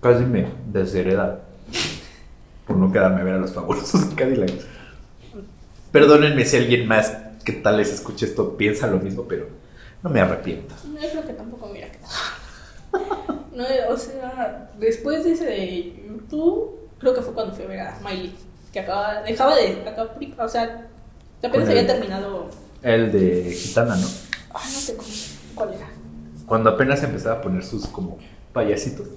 [0.00, 1.40] Casi me deshereda
[2.66, 4.66] por no quedarme a ver a los fabulosos Cadillacs.
[5.90, 9.46] Perdónenme si alguien más que tal les escuche esto piensa lo mismo, pero
[10.02, 10.74] no me arrepiento.
[10.86, 11.88] No, yo creo que tampoco, mira.
[13.52, 17.80] No, o sea, después de ese de YouTube, creo que fue cuando fui a ver
[17.80, 18.32] a Miley,
[18.72, 20.08] que acaba, dejaba de, acá,
[20.38, 20.86] o sea,
[21.42, 22.50] apenas había terminado,
[22.82, 24.06] El de Gitana, ¿no?
[24.54, 25.08] ay, no sé cómo,
[25.54, 25.88] cuál era.
[26.46, 28.18] Cuando apenas empezaba a poner sus como
[28.52, 29.08] payasitos.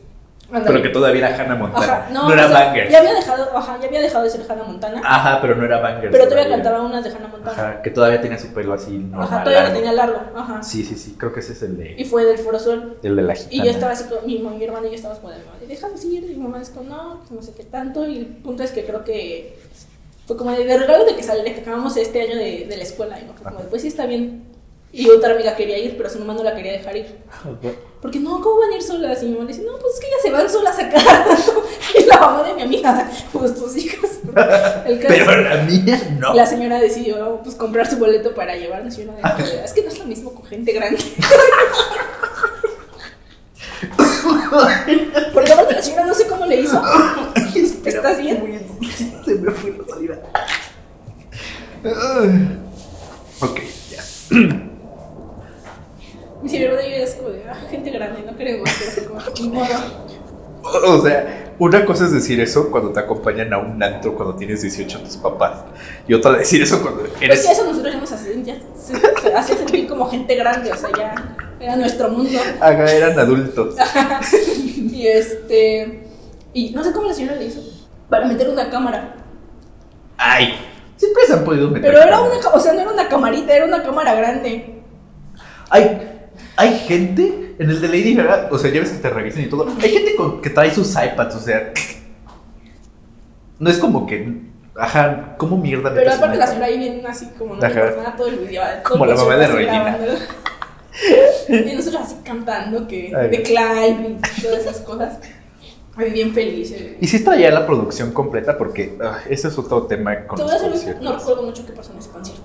[0.51, 1.85] Pero que todavía era Hannah Montana.
[1.85, 2.89] Ajá, no, no, era o sea, banger.
[2.89, 5.79] Ya había dejado, ajá, ya había dejado de ser Hannah Montana, Ajá, pero no era
[5.79, 6.11] banger.
[6.11, 7.51] pero todavía cantaba unas de Hannah Montana.
[7.51, 9.27] Ajá, que todavía tenía su pelo así normal.
[9.27, 10.63] Ajá, todavía lo tenía largo, ajá.
[10.63, 12.97] Sí, sí, sí, creo que ese es el Y de, fue del Foro Sol.
[13.01, 13.55] el de la gitana.
[13.55, 15.93] Y yo estaba así con mi, mi hermana y yo estábamos con mi mamá, déjame.
[16.01, 18.07] Y mi mamá es como, no, pues no sé qué tanto.
[18.07, 19.57] Y el punto es que creo que
[20.27, 22.77] fue como de, de regalo de que sale, de que acabamos este año de, de
[22.77, 23.19] la escuela.
[23.19, 24.43] Y no fue como, de, pues sí está bien.
[24.93, 27.15] Y otra amiga quería ir, pero su mamá no la quería dejar ir.
[28.01, 29.23] Porque no, ¿cómo van a ir solas?
[29.23, 31.23] Y mi mamá le dice, no, pues es que ellas se van solas a cada
[31.23, 31.63] rato.
[31.97, 34.19] Y la mamá de mi amiga, pues tus hijas.
[34.85, 36.33] El caso Pero la mía no.
[36.33, 39.21] la señora decidió pues comprar su boleto para llevarnos y uno de
[39.63, 40.99] es que no es lo mismo con gente grande.
[45.33, 46.81] Porque aparte la señora no sé cómo le hizo.
[47.85, 48.67] ¿Estás bien?
[49.25, 50.15] Se me fue la saliva.
[53.41, 54.61] Ok, ya.
[56.41, 59.49] Mi hermana y yo es como de ah, gente grande, no queremos, pero como ni
[59.49, 60.97] modo.
[60.97, 64.61] O sea, una cosa es decir eso cuando te acompañan a un antro cuando tienes
[64.61, 65.63] 18 tus papás.
[66.07, 67.45] Y otra decir eso cuando Pues eres.
[67.45, 70.75] que eso nosotros ya nos hacía, ya se, se hacía sentir como gente grande, o
[70.75, 71.15] sea, ya
[71.59, 72.39] era nuestro mundo.
[72.59, 73.75] Acá eran adultos.
[74.91, 76.03] Y este.
[76.53, 77.59] Y no sé cómo la señora le hizo
[78.09, 79.15] para meter una cámara.
[80.17, 80.53] Ay,
[80.97, 81.89] siempre se han podido meter.
[81.91, 84.83] Pero era una, o sea, no era una camarita, era una cámara grande.
[85.69, 86.20] Hay,
[86.61, 89.47] hay gente en el de Lady Gaga, o sea, ya ves que te revisan y
[89.47, 89.67] todo.
[89.81, 91.73] Hay gente con- que trae sus iPads, o sea.
[93.59, 94.41] No es como que.
[94.75, 98.15] Ajá, ¿cómo mierda Pero metes un aparte la señora ahí viene así como no nada
[98.15, 98.63] todo el video.
[98.83, 99.97] todo Como el la mamá de Regina.
[101.47, 105.19] Y nosotros así cantando que de Clive y todas esas cosas.
[105.95, 106.71] Ay, bien feliz.
[106.71, 106.97] eh.
[107.01, 110.51] Y sí traía la producción completa porque ah, ese es otro tema con Te voy
[110.53, 111.03] los a conciertos.
[111.03, 112.43] no recuerdo mucho qué pasó en ese concierto.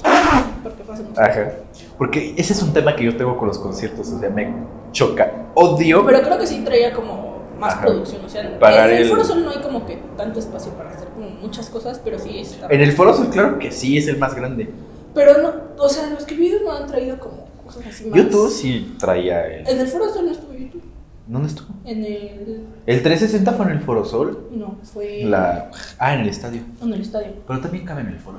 [0.63, 1.21] Porque fue hace mucho.
[1.21, 1.53] Ajá.
[1.97, 4.53] Porque ese es un tema que yo tengo con los conciertos, o sea, me
[4.93, 5.47] choca.
[5.55, 6.05] Odio.
[6.05, 7.83] Pero creo que sí traía como más Ajá.
[7.87, 8.25] producción.
[8.25, 11.07] O sea, en el el- Foro Sol no hay como que tanto espacio para hacer
[11.09, 12.67] como muchas cosas, pero sí está.
[12.69, 14.69] En el Foro Sol, claro que sí, es el más grande.
[15.15, 18.19] Pero no, o sea, los que vi no han traído como cosas así más.
[18.19, 19.69] YouTube sí traía el.
[19.69, 20.83] En el Foro Sol no estuvo YouTube.
[21.27, 21.69] ¿Dónde estuvo?
[21.85, 22.67] En el.
[22.87, 24.49] El 360 fue en el Foro Sol.
[24.53, 25.25] No, fue.
[25.25, 25.71] La...
[25.99, 26.63] Ah, en el estadio.
[26.81, 27.33] En el estadio.
[27.47, 28.39] Pero también cabe en el Foro.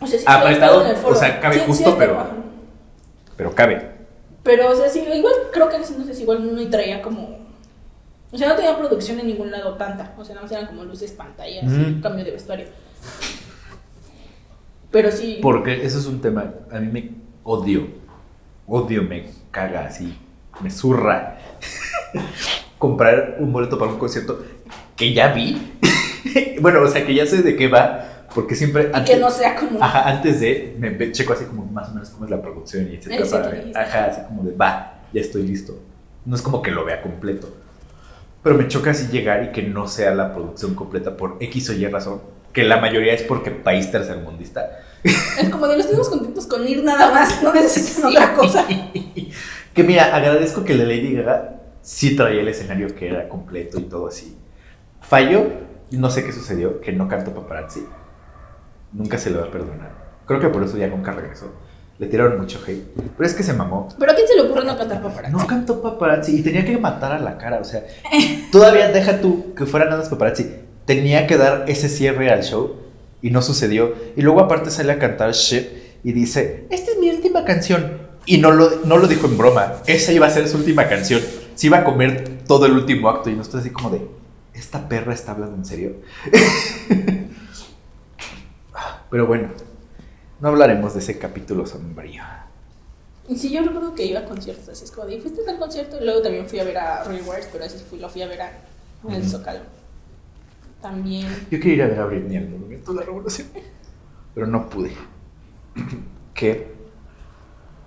[0.00, 1.14] O sea, sí Ah, apretado, en el Foro.
[1.14, 2.22] o sea, cabe Sí, justo, pero-.
[3.36, 3.92] Pero cabe.
[4.42, 7.38] Pero, o sea, sí, igual creo que en ese entonces igual no traía como.
[8.30, 10.14] O sea, no tenía producción en ningún lado tanta.
[10.18, 12.00] O sea, nada más eran como luces, pantallas, Ujú.
[12.02, 12.66] cambio de vestuario.
[14.90, 15.38] Pero sí.
[15.42, 16.52] Porque eso es un tema.
[16.70, 17.10] A mí me
[17.42, 17.86] odio.
[18.66, 20.16] Odio, me caga así.
[20.60, 21.38] Me zurra.
[22.78, 24.44] Comprar un boleto para un concierto
[24.96, 25.78] que ya vi.
[26.60, 28.26] bueno, o sea, que ya sé de qué va.
[28.34, 28.90] Porque siempre.
[28.94, 29.82] y que no sea como.
[29.82, 32.96] Ajá, antes de, me checo así como más o menos cómo es la producción y
[32.96, 33.30] etcétera.
[33.30, 33.72] Para ver.
[33.76, 35.78] Ajá, así como de, va, ya estoy listo.
[36.24, 37.48] No es como que lo vea completo.
[38.42, 41.72] Pero me choca así llegar y que no sea la producción completa por X o
[41.72, 42.20] Y razón.
[42.52, 44.80] Que la mayoría es porque país tercermundista.
[45.02, 47.42] Es como de los estamos contentos con ir nada más.
[47.42, 48.66] No necesitan otra cosa.
[49.76, 53.82] que mira, agradezco que la Lady Gaga sí traía el escenario que era completo y
[53.82, 54.38] todo así.
[55.02, 55.48] Falló,
[55.90, 57.86] no sé qué sucedió, que no cantó paparazzi.
[58.92, 59.92] Nunca se le va a perdonar.
[60.24, 61.52] Creo que por eso ya nunca regresó.
[61.98, 62.86] Le tiraron mucho hate.
[63.16, 63.88] Pero es que se mamó.
[63.98, 65.36] Pero a quién se le ocurre no cantar paparazzi.
[65.36, 67.58] No cantó paparazzi y tenía que matar a la cara.
[67.60, 67.84] O sea,
[68.50, 70.54] todavía deja tú que fuera nada paparazzi.
[70.86, 72.76] Tenía que dar ese cierre al show
[73.20, 73.94] y no sucedió.
[74.16, 75.68] Y luego, aparte, sale a cantar Ship
[76.02, 78.05] y dice: Esta es mi última canción.
[78.26, 79.74] Y no lo, no lo dijo en broma.
[79.86, 81.22] Esa iba a ser su última canción.
[81.54, 83.30] Se iba a comer todo el último acto.
[83.30, 84.06] Y no estoy así como de:
[84.52, 85.96] ¿Esta perra está hablando en serio?
[89.10, 89.50] Pero bueno,
[90.40, 92.24] no hablaremos de ese capítulo sombrío.
[93.34, 94.84] Sí, yo recuerdo que iba a conciertos así.
[94.84, 95.98] Es como de, fuiste a tal concierto.
[96.00, 98.22] Y luego también fui a ver a Roy Wars, pero ese sí fui, lo fui
[98.22, 98.52] a ver a,
[99.08, 99.28] en el.
[99.28, 99.60] Zócalo.
[100.82, 101.26] También.
[101.50, 103.48] Yo quería ir a ver a Britney al Monumento de la Revolución,
[104.34, 104.92] pero no pude.
[106.34, 106.75] Que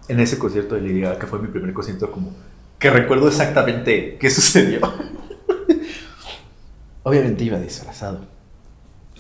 [0.10, 2.34] en ese concierto de Lady Gaga, que fue mi primer concierto, como
[2.80, 4.82] que recuerdo exactamente qué sucedió.
[7.04, 8.22] Obviamente iba disfrazado.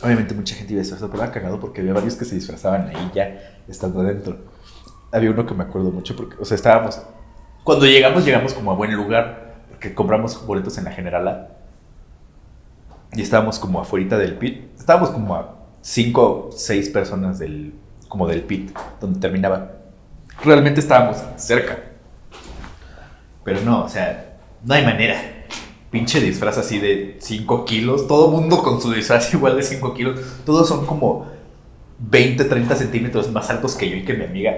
[0.01, 3.11] Obviamente mucha gente iba disfrazado, pero era cagado porque había varios que se disfrazaban ahí
[3.13, 4.37] ya estando adentro.
[5.11, 7.01] Había uno que me acuerdo mucho porque, o sea, estábamos.
[7.63, 11.49] Cuando llegamos, llegamos como a buen lugar, porque compramos boletos en la Generala
[13.13, 14.71] y estábamos como afuera del pit.
[14.77, 17.73] Estábamos como a cinco o seis personas del,
[18.07, 19.78] como del pit, donde terminaba.
[20.43, 21.77] Realmente estábamos cerca.
[23.43, 25.21] Pero no, o sea, no hay manera.
[25.91, 28.07] Pinche disfraz así de 5 kilos.
[28.07, 30.19] Todo mundo con su disfraz igual de 5 kilos.
[30.45, 31.27] Todos son como
[31.99, 34.57] 20, 30 centímetros más altos que yo y que mi amiga.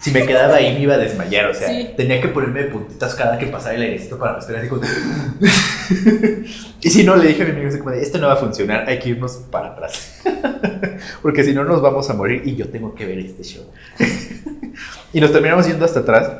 [0.00, 1.90] Si me quedaba ahí me iba a desmayar, o sea, Sí.
[1.96, 4.82] tenía que ponerme de puntitas cada que pasaba el airecito para respirar así como...
[6.80, 8.36] y si no, le dije a mi amigo así como de, esto no va a
[8.36, 10.22] funcionar, hay que irnos para atrás.
[11.22, 13.64] Porque si no nos vamos a morir y yo tengo que ver este show.
[15.12, 16.30] Y nos terminamos yendo hasta atrás,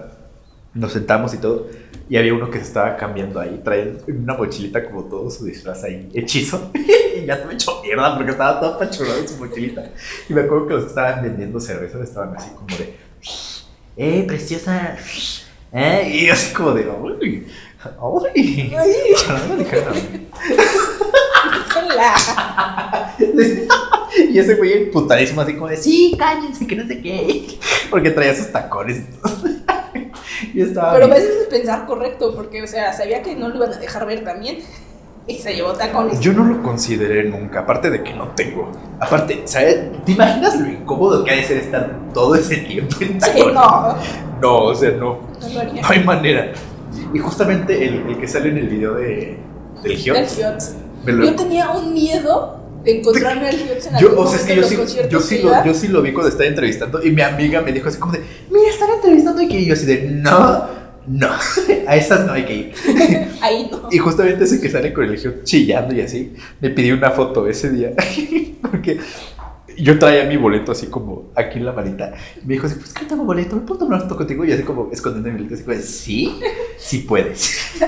[0.75, 1.69] nos sentamos y todo,
[2.09, 5.85] y había uno que se estaba cambiando ahí, traía una mochilita como todo su disfraz
[5.85, 9.91] ahí, hechizo, y ya me echó mierda porque estaba todo apachurrado en su mochilita.
[10.29, 12.97] Y me acuerdo que los que estaban vendiendo cerveza estaban así como de,
[13.97, 14.97] ¡eh, preciosa!
[15.73, 16.11] ¿Eh?
[16.15, 16.85] Y así como de,
[19.59, 20.29] dijeron a mí.
[21.77, 23.15] Hola.
[24.35, 27.47] y ese güey emputadísimo así como de, sí, cállense, que no sé qué.
[27.91, 29.03] Porque traía sus tacones
[30.55, 30.93] y estaba...
[30.93, 33.77] Pero a veces es pensar correcto, porque, o sea, sabía que no lo iban a
[33.79, 34.59] dejar ver también.
[35.27, 36.21] Y se llevó tacones.
[36.21, 38.71] Yo no lo consideré nunca, aparte de que no tengo.
[38.99, 39.79] Aparte, ¿sabes?
[40.07, 43.55] ¿Te imaginas lo incómodo que ha de ser estar todo ese tiempo en Sí, tacones?
[43.55, 43.97] no.
[44.41, 45.19] No, o sea, no.
[45.41, 45.83] No lo haría.
[45.83, 46.53] No hay manera.
[47.13, 49.37] Y justamente el, el que sale en el video de,
[49.83, 50.61] del Del Giot.
[51.05, 54.57] Lo- Yo tenía un miedo encontrarme al Giot en Yo, algún o sea, es que
[54.57, 54.77] yo sí,
[55.11, 55.65] yo, sí lo, iba.
[55.65, 58.23] yo sí lo vi cuando estaba entrevistando y mi amiga me dijo así como de,
[58.51, 60.67] mira, están entrevistando y que yo así de, no,
[61.07, 61.29] no,
[61.87, 62.73] a esas no hay que ir.
[63.41, 63.89] Ahí no.
[63.91, 67.47] Y justamente ese que sale con el Giot chillando y así, me pidió una foto
[67.47, 67.93] ese día,
[68.63, 68.99] porque
[69.77, 72.13] yo traía mi boleto así como aquí en la manita.
[72.45, 74.45] Me dijo así, pues que tengo boleto, ¿me puedo tomar una foto contigo?
[74.45, 76.41] Y así como escondiendo mi boleto, así como, sí,
[76.79, 77.83] sí puedes.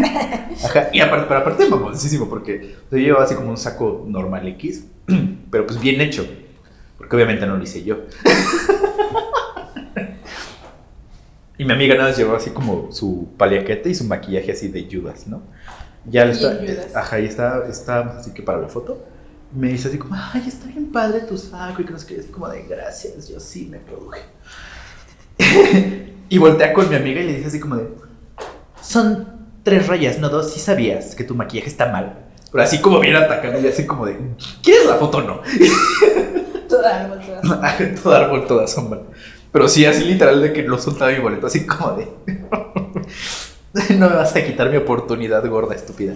[0.65, 4.85] Ajá, y aparte, pero aparte mamoncísimo, porque yo llevaba así como un saco normal X,
[5.51, 6.27] pero pues bien hecho,
[6.99, 8.01] porque obviamente no lo hice yo.
[11.57, 14.89] Y mi amiga nada más llevaba así como su paliaquete y su maquillaje así de
[14.91, 15.43] Judas, ¿no?
[16.07, 19.07] Ya Bien está, ajá, y está, está así que para la foto
[19.53, 22.17] me dice así como, ay, está bien padre tu saco y que no sé qué,
[22.17, 24.23] es como de gracias, yo sí me produje.
[26.31, 27.89] y voltea con mi amiga y le dice así como de,
[28.83, 29.27] son
[29.63, 32.27] tres rayas, no dos, sí sabías que tu maquillaje está mal.
[32.51, 34.19] Pero así como bien atacando y así como de,
[34.63, 35.41] ¿quieres la foto o no?
[36.69, 37.09] Toda,
[37.43, 37.79] toda.
[38.03, 39.01] todo árbol, toda sombra.
[39.53, 42.09] Pero sí, así literal de que no soltaba mi boleto, así como de.
[43.97, 46.15] no me vas a quitar mi oportunidad, gorda estúpida.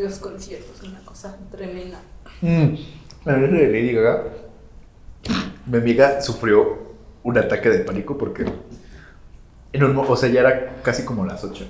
[0.00, 2.00] Los conciertos, una cosa tremenda.
[2.40, 2.74] Mm.
[3.26, 4.24] Hablando de Lady Gaga,
[5.66, 6.89] mi amiga sufrió
[7.22, 8.44] un ataque de pánico porque.
[9.72, 11.64] En un, o sea, ya era casi como las 8.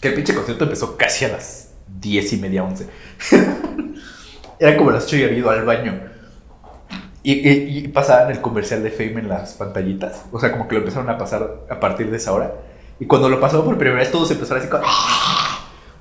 [0.00, 2.86] Que el pinche concierto empezó casi a las 10 y media, 11.
[4.58, 6.00] era como las 8 y había ido al baño.
[7.22, 10.22] Y, y, y pasaban el comercial de Fame en las pantallitas.
[10.32, 12.54] O sea, como que lo empezaron a pasar a partir de esa hora.
[12.98, 14.84] Y cuando lo pasó por primera vez, todos empezaron así como.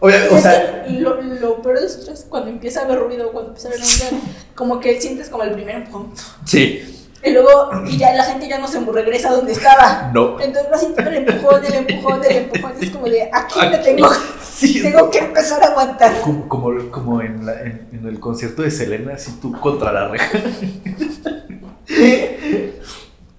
[0.01, 3.32] Obvia- o Es sea, lo, lo peor de esto es cuando empieza a haber ruido,
[3.34, 4.24] cuando empieza a haber ruido,
[4.55, 6.12] como que sientes como el primer empujón.
[6.45, 10.10] sí, Y luego, y ya la gente ya no se regresa a donde estaba.
[10.14, 10.40] no.
[10.40, 12.72] Entonces vas sintiendo el empujón, el empujón, el empujón.
[12.80, 14.10] Es como de aquí me tengo,
[14.42, 16.22] Sí, tengo que empezar a aguantar.
[16.22, 20.08] Como, como, como en, la- en, en el concierto de Selena, así tú contra la
[20.10, 20.40] reja.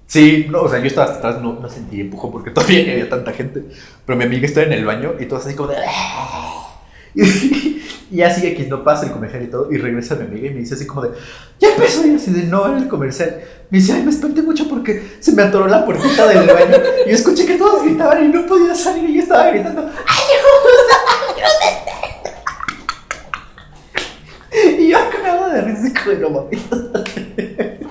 [0.07, 3.33] Sí, no, o sea, yo estaba atrás, no, no sentí empujón porque todavía había tanta
[3.33, 3.63] gente.
[4.05, 5.77] Pero mi amiga estaba en el baño y todos así como de.
[7.15, 9.71] Y, y así X no pasa el comercial y todo.
[9.73, 11.11] Y regresa mi amiga y me dice así como de.
[11.59, 12.07] Ya empezó.
[12.07, 13.41] Y así de no era el comercial.
[13.71, 16.77] Me dice, ay, me espanté mucho porque se me atoró la puertita del baño.
[17.07, 19.09] Y yo escuché que todos gritaban y no podía salir.
[19.11, 19.91] Y yo estaba gritando,
[24.79, 26.61] Y yo acabo de risa de no mames.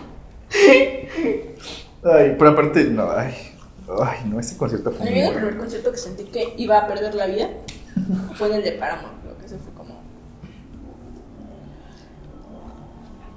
[2.02, 3.34] Ay, pero aparte, no, ay,
[4.02, 6.78] ay, no, ese concierto A fue mí muy el primer concierto que sentí que iba
[6.78, 7.50] a perder la vida
[8.36, 9.14] fue en el de Paramore.
[9.22, 10.00] Creo que ese fue como.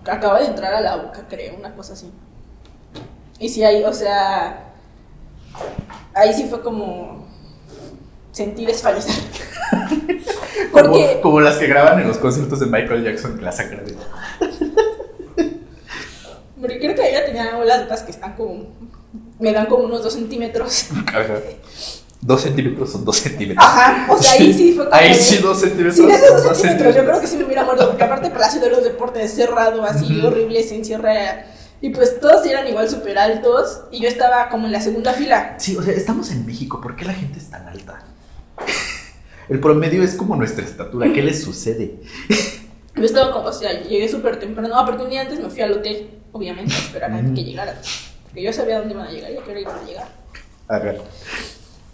[0.07, 2.11] Acaba de entrar a la boca, creo, una cosa así.
[3.39, 4.73] Y sí, ahí, o sea.
[6.15, 7.27] Ahí sí fue como.
[8.33, 9.15] Sentir desfallecer.
[10.71, 11.21] Como, Porque.
[11.23, 13.95] como las que graban en los conciertos de Michael Jackson que la sacan de.
[16.61, 18.69] Porque creo que ella tenía las botas que están como.
[19.39, 20.89] Me dan como unos dos centímetros.
[21.09, 21.35] Ajá.
[22.23, 23.66] Dos centímetros son dos centímetros.
[23.66, 24.97] Ajá, o sea, ahí sí fue como.
[24.97, 25.97] Ahí sí, dos centímetros.
[25.97, 28.31] Sí, de esos dos dos centímetros, yo creo que sí me hubiera muerto, porque aparte
[28.31, 30.29] Palacio de los Deportes es cerrado, así Ujú.
[30.29, 31.47] horrible, se encierra.
[31.81, 35.57] Y pues todos eran igual súper altos, y yo estaba como en la segunda fila.
[35.59, 38.05] Sí, o sea, estamos en México, ¿por qué la gente es tan alta?
[39.49, 41.97] El promedio es como nuestra estatura, ¿qué les sucede?
[42.95, 45.73] Yo estaba como, o sea, llegué súper temprano, aparte un día antes me fui al
[45.73, 47.75] hotel, obviamente, a esperar a que llegaran.
[48.25, 50.09] Porque yo sabía dónde iban a llegar y a qué hora iban a llegar.
[50.68, 50.95] Ajá.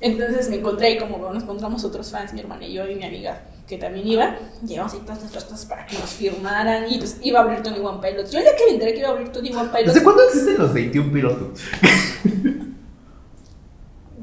[0.01, 3.05] Entonces me encontré y como nos encontramos otros fans, mi hermana y yo y mi
[3.05, 7.19] amiga, que también iba, llevamos ahí todas nuestras cosas para que nos firmaran y pues
[7.23, 8.31] iba a abrir Tony One Pilots.
[8.31, 10.23] Yo el día que me enteré que iba a abrir Tony One Pilots, ¿Desde cuándo
[10.23, 11.61] existen los 21 pilotos?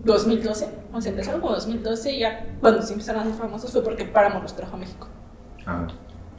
[0.06, 3.84] 2012, o sea, empezaron como 2012 y ya cuando se empezaron a hacer famosos fue
[3.84, 5.08] porque Paramount los trajo a México.
[5.66, 5.88] Ah.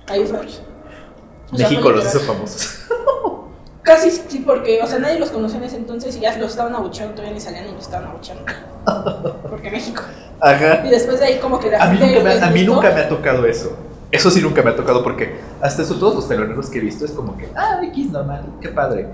[0.07, 0.39] Ahí fue.
[0.39, 2.87] O sea, México fue los hizo famosos.
[3.87, 6.74] Casi sí, porque, o sea, nadie los conocía en ese entonces y ya los estaban
[6.74, 8.45] abucheando, todavía ni salían y los estaban abucheando.
[9.49, 10.03] Porque México.
[10.41, 10.84] Ajá.
[10.84, 12.74] Y después de ahí como que la A mí, gente nunca me, a mí gustó.
[12.74, 13.76] nunca me ha tocado eso.
[14.11, 17.05] Eso sí nunca me ha tocado porque hasta eso todos los teloneros que he visto
[17.05, 19.09] es como que, ah, X normal, qué padre.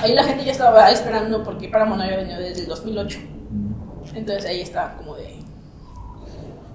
[0.00, 3.18] Ahí la gente ya estaba esperando porque Paramount había venido desde el 2008.
[4.14, 5.36] Entonces ahí estaba como de...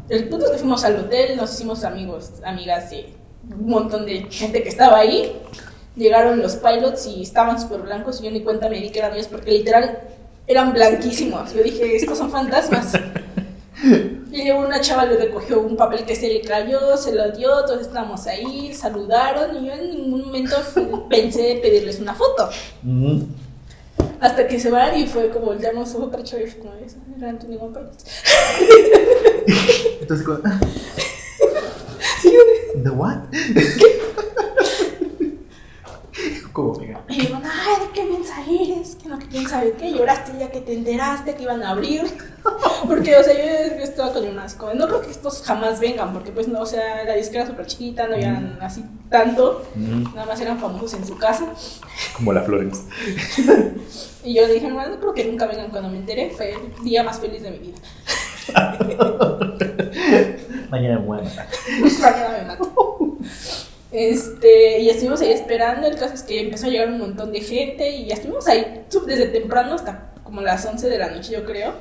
[0.08, 3.14] El punto es que fuimos al hotel, nos hicimos amigos, amigas de
[3.50, 5.42] un montón de gente que estaba ahí.
[5.98, 9.14] Llegaron los pilots y estaban súper blancos y yo ni cuenta me di que eran
[9.14, 10.00] ellos porque literal
[10.46, 11.54] eran blanquísimos.
[11.54, 12.94] Yo dije, estos son fantasmas.
[14.32, 17.82] Y una chava le recogió un papel que se le cayó, se lo dio, todos
[17.82, 20.56] estábamos ahí, saludaron y yo en ningún momento
[21.10, 22.50] pensé pedirles una foto.
[22.84, 23.22] Mm.
[24.20, 26.98] Hasta que se van y fue como volteamos a otra chava y fue como, "Esa
[27.18, 28.06] era One Pilots".
[30.02, 30.28] Entonces.
[32.84, 33.18] ¿The what?
[36.52, 37.02] ¿Cómo, amiga?
[37.08, 38.96] Y me van, ay, ¿de qué mensaje eres?
[38.96, 42.04] Que no, que quién sabe qué, lloraste ya que te enteraste que iban a abrir.
[42.88, 45.80] Porque, o sea, yo, yo estaba con una así como, no creo que estos jamás
[45.80, 49.66] vengan, porque pues no, o sea, la disquera era súper chiquita, no habían así tanto,
[49.76, 51.46] Mm, nada más eran famosos en su casa.
[52.16, 52.82] Como la Florence.
[54.24, 57.02] Y yo dije, no, no creo que nunca vengan cuando me enteré, fue el día
[57.02, 57.78] más feliz de mi vida.
[60.70, 61.48] Mañana me voy a matar.
[62.02, 63.18] Mañana me mato.
[63.92, 65.88] Este, y estuvimos ahí esperando.
[65.88, 69.28] El caso es que empezó a llegar un montón de gente y estuvimos ahí desde
[69.28, 71.74] temprano hasta como las 11 de la noche, yo creo.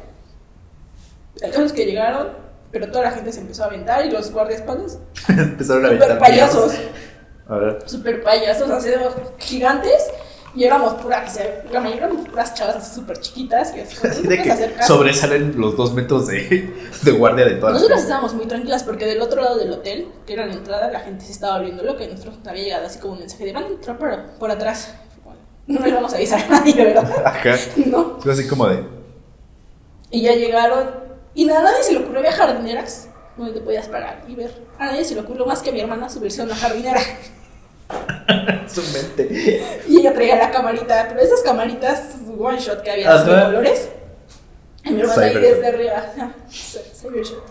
[1.41, 2.29] El caso es que llegaron,
[2.71, 4.99] pero toda la gente se empezó a aventar y los guardaespaldas,
[5.29, 6.75] Empezaron a super aventar payasos.
[7.49, 7.79] A ver.
[7.89, 8.91] super payasos, así
[9.39, 10.11] gigantes.
[10.57, 11.39] Y éramos puras,
[11.71, 13.77] la mayoría éramos puras chavas así súper chiquitas.
[13.77, 14.87] Y así, Así "No de que puedes acercar".
[14.87, 19.21] sobresalen los dos metros de, de guardia de todas Nosotros estábamos muy tranquilas porque del
[19.21, 22.09] otro lado del hotel, que era la entrada, la gente se estaba abriendo lo que
[22.09, 24.95] nosotros había llegado así como un mensaje de van a entrar por, por atrás.
[25.67, 27.11] No le vamos a avisar a nadie, ¿verdad?
[27.27, 27.57] Ajá.
[27.87, 28.19] No.
[28.31, 28.83] Así como de.
[30.11, 30.89] Y ya llegaron
[31.35, 34.51] y nada, a nadie se le ocurrió había jardineras donde te podías parar y ver.
[34.79, 37.01] A nadie se le ocurrió más que a mi hermana subirse a una jardinera.
[38.69, 39.63] Su mente.
[39.89, 43.89] Y ella traía la camarita, pero esas camaritas one shot que había de colores.
[44.85, 46.13] Y mi hermana ahí desde arriba.
[46.51, 47.45] Cybershot.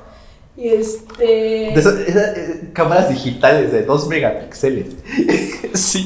[0.57, 1.73] Y este.
[1.77, 4.93] Esas, esas, eh, cámaras digitales de 2 megapíxeles.
[5.73, 6.05] sí.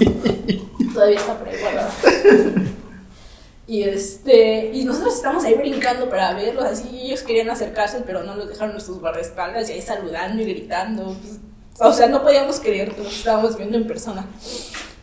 [0.94, 1.92] Todavía está por ahí guardado.
[3.68, 4.72] y este.
[4.74, 8.72] Y nosotros estamos ahí brincando para verlos, así ellos querían acercarse, pero no los dejaron
[8.72, 11.16] nuestros guardaespaldas y ahí saludando y gritando.
[11.22, 11.40] pues,
[11.80, 14.26] o sea, no podíamos creer que los estábamos viendo en persona.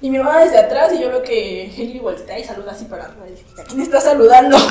[0.00, 3.04] Y mi mamá desde atrás y yo veo que Heli voltea y saluda así para
[3.04, 3.24] arriba.
[3.58, 4.56] ¿a quién está saludando?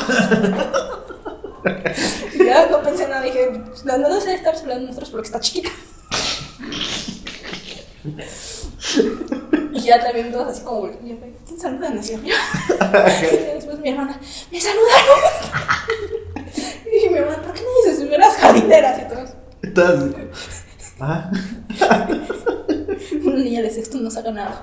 [2.33, 3.51] y ya no pensé nada, dije,
[3.85, 5.71] no, no debe estar saludando a nosotros porque está chiquita.
[9.73, 12.37] Y ya también todos así como, ¿quién saludan hacia arriba?
[13.21, 14.19] Y después mi hermana,
[14.51, 15.19] ¡me saludaron!
[16.85, 19.01] Y dije, mi hermana, ¿por qué nadie se subió a las jardineras?
[19.01, 19.29] Y todos,
[19.63, 20.65] Entonces.
[20.99, 21.29] Ah.
[23.23, 24.61] una niña de sexto no saca nada.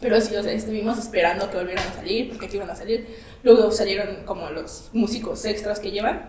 [0.00, 3.06] Pero sí, o sea, estuvimos esperando que volvieran a salir, porque aquí iban a salir.
[3.42, 6.28] Luego salieron como los músicos extras que llevan.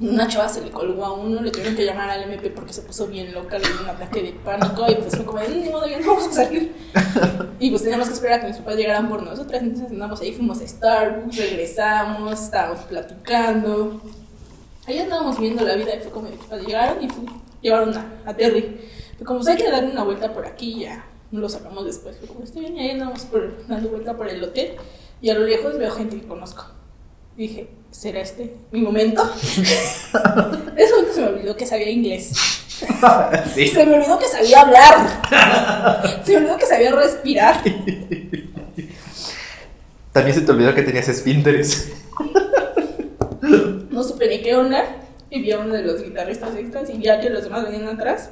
[0.00, 2.80] Una chava se le colgó a uno, le tuvieron que llamar al MP porque se
[2.80, 5.68] puso bien loca, le dio un ataque de pánico y pues fue como, de, ni
[5.68, 6.72] modo, ya no vamos a salir.
[7.60, 10.32] Y pues teníamos que esperar a que mis papás llegaran por nosotras, entonces andamos ahí,
[10.32, 14.00] fuimos a Starbucks, regresamos, estábamos platicando.
[14.86, 16.28] Ahí andábamos viendo la vida y fue como,
[16.66, 17.24] llegaron y fue-
[17.60, 18.80] llevaron a, a Terry.
[19.16, 22.16] Fue como, hay que dar una vuelta por aquí y ya no lo sacamos después.
[22.18, 24.72] Fue como, estoy bien, y ahí andamos por, dando vuelta por el hotel
[25.20, 26.64] y a lo lejos veo gente que conozco.
[27.36, 29.24] Dije, ¿será este mi momento?
[29.24, 29.62] De
[30.84, 32.32] ese momento se me olvidó que sabía inglés.
[33.54, 33.68] Sí.
[33.68, 35.22] Se me olvidó que sabía hablar.
[36.24, 37.62] Se me olvidó que sabía respirar.
[40.12, 41.92] También se te olvidó que tenías esfínteres.
[43.92, 44.96] No supe ni qué onda.
[45.30, 48.30] Y vi a uno de los guitarristas extras y ya que los demás venían atrás.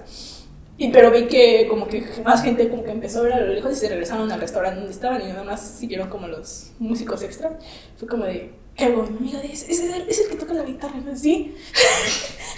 [0.77, 3.53] Y pero vi que como que más gente como que empezó a ver a lo
[3.53, 7.23] lejos y se regresaron al restaurante donde estaban y nada más siguieron como los músicos
[7.23, 7.59] extra.
[7.99, 10.95] Fue como de, ¿qué mi amiga dice, ¿es el, es el que toca la guitarra?
[11.15, 11.55] Sí.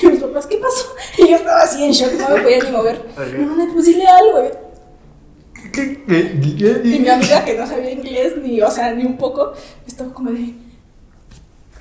[0.02, 0.86] Y mis papás, ¿qué pasó?
[1.18, 3.02] Y yo estaba así en shock, no me podía ni mover.
[3.38, 4.50] Mi mamá, pues dile algo.
[5.76, 9.52] Y mi amiga que no sabía inglés ni, o sea, ni un poco,
[9.86, 10.54] estaba como de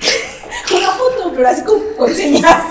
[0.76, 2.64] una foto, pero así como con señas.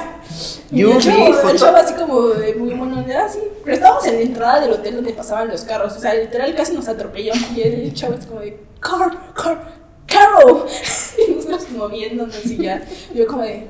[0.71, 3.39] Y Yo el chavo, el foto- chavo así como de muy mono, así.
[3.65, 6.73] Pero estábamos en la entrada del hotel donde pasaban los carros, o sea, literal casi
[6.75, 7.33] nos atropelló.
[7.55, 10.67] Y el chavo es como de, car, car, Carol.
[11.29, 12.83] Y nosotros moviéndonos y ya.
[13.15, 13.67] Yo como de,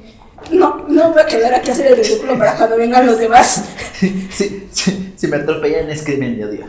[0.51, 3.19] no, no me voy a quedar aquí a hacer el ridículo para cuando vengan los
[3.19, 3.65] demás.
[3.99, 4.29] Si,
[4.73, 6.67] si, si me atropellan, es crimen de odio.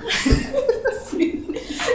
[1.09, 1.47] Sí.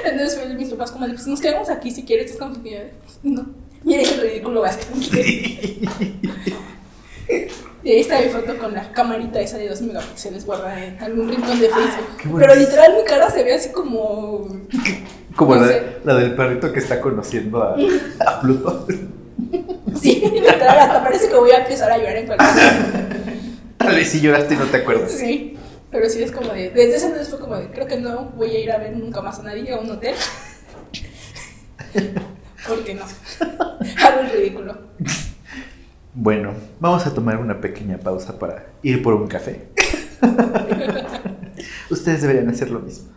[0.05, 2.93] Entonces mis papás como de, pues nos quedamos aquí si quieres, es como que
[3.23, 3.47] no,
[3.87, 5.79] ya hice el ridículo bastante.
[7.87, 11.29] Y ahí está mi foto con la camarita esa de 2 megapíxeles guardada en algún
[11.29, 12.37] rincón de Facebook.
[12.39, 14.49] Pero literal mi cara se ve así como...
[15.37, 17.77] Como No la, la del perrito que está conociendo a,
[18.27, 18.89] a Pluto.
[20.01, 23.17] Sí, literal, hasta parece que voy a empezar a llorar en cualquier momento.
[23.77, 25.13] Tal vez si lloraste y no te acuerdas.
[25.13, 25.57] Sí,
[25.93, 26.71] pero sí es como de...
[26.71, 29.21] Desde ese entonces fue como de, creo que no voy a ir a ver nunca
[29.21, 30.15] más a nadie a un hotel.
[32.67, 33.05] Porque no.
[33.41, 34.77] Hago el ridículo.
[36.15, 39.69] Bueno, vamos a tomar una pequeña pausa para ir por un café.
[41.91, 43.11] Ustedes deberían hacer lo mismo.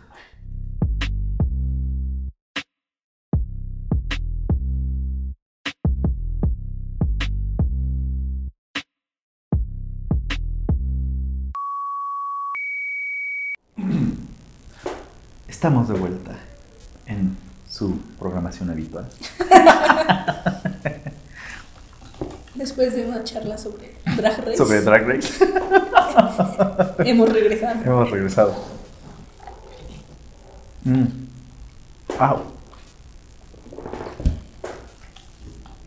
[15.48, 16.36] Estamos de vuelta
[17.06, 17.36] en
[17.80, 19.08] su programación habitual.
[22.54, 24.56] Después de una charla sobre Drag Race.
[24.58, 25.32] Sobre Drag Race.
[27.10, 27.82] Hemos regresado.
[27.82, 28.54] Hemos regresado.
[30.84, 31.04] Mm.
[32.18, 32.42] Au.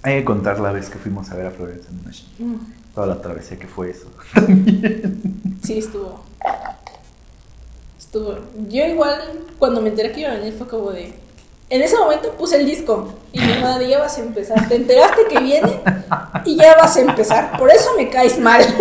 [0.01, 2.31] Hay que contar la vez que fuimos a ver a Florence and Machine.
[2.39, 2.55] Mm,
[2.95, 4.07] Toda la travesía que fue eso.
[5.63, 6.23] Sí, estuvo.
[7.99, 8.35] Estuvo.
[8.67, 9.21] Yo igual,
[9.59, 11.22] cuando me enteré que iba a venir, fue como de.
[11.73, 14.69] En ese momento puse el disco y mi madre, ya vas a empezar.
[14.69, 15.81] Te enteraste que viene
[16.45, 17.57] y ya vas a empezar.
[17.57, 18.61] Por eso me caes mal.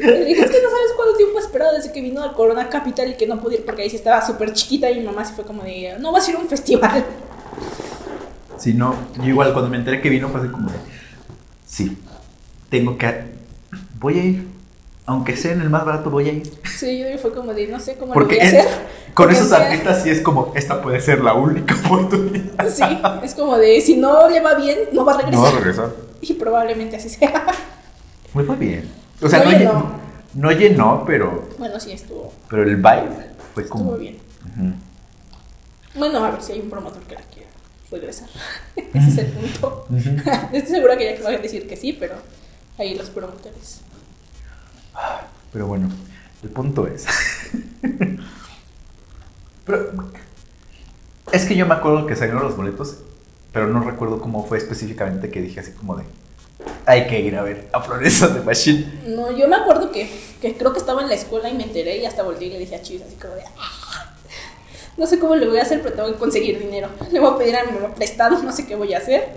[0.00, 2.70] Le dije, es que no sabes cuánto tiempo he esperado desde que vino al Corona
[2.70, 5.34] Capital y que no pude porque ahí sí estaba súper chiquita y mi mamá sí
[5.36, 7.04] fue como de, no vas a ir a un festival.
[8.56, 10.70] Si no, yo igual cuando me enteré que vino fue así como
[11.66, 11.98] sí,
[12.70, 13.24] tengo que,
[13.98, 14.48] voy a ir,
[15.06, 16.52] aunque sea en el más barato, voy a ir.
[16.78, 18.68] Sí, yo fue como de, no sé cómo Porque lo voy a hacer.
[19.14, 22.68] con esos artistas sí es como, esta puede ser la única oportunidad.
[22.68, 22.84] Sí,
[23.22, 25.34] es como de, si no le va bien, no va a regresar.
[25.38, 25.90] No va a regresar.
[26.20, 27.46] Y probablemente así sea.
[28.34, 28.88] Muy fue bien.
[29.22, 29.72] O sea, No no, llenó.
[29.72, 29.92] llenó.
[30.34, 33.08] no llenó, pero, Bueno, sí, estuvo, pero el vibe
[33.54, 33.84] fue como...
[33.84, 34.18] estuvo bien.
[35.94, 37.48] Bueno, a ver si hay un promotor que la quiera
[37.90, 38.28] regresar.
[38.76, 39.86] Ese es el punto.
[40.52, 42.14] Estoy segura que ya que van a decir que sí, pero
[42.78, 43.80] ahí los promotores.
[45.52, 45.88] Pero bueno,
[46.42, 47.06] el punto es.
[49.66, 49.90] pero,
[51.32, 52.98] es que yo me acuerdo que salieron los boletos,
[53.52, 56.04] pero no recuerdo cómo fue específicamente que dije así como de.
[56.86, 59.00] Hay que ir a ver a Florence and the Machine.
[59.06, 60.10] No, yo me acuerdo que,
[60.40, 62.58] que creo que estaba en la escuela y me enteré y hasta volteé y le
[62.58, 63.42] dije a Chis así como de...
[63.58, 64.12] "Ah,
[64.96, 66.88] No sé cómo le voy a hacer, pero tengo que conseguir dinero.
[67.12, 69.28] Le voy a pedir a mi mamá prestado, no sé qué voy a hacer.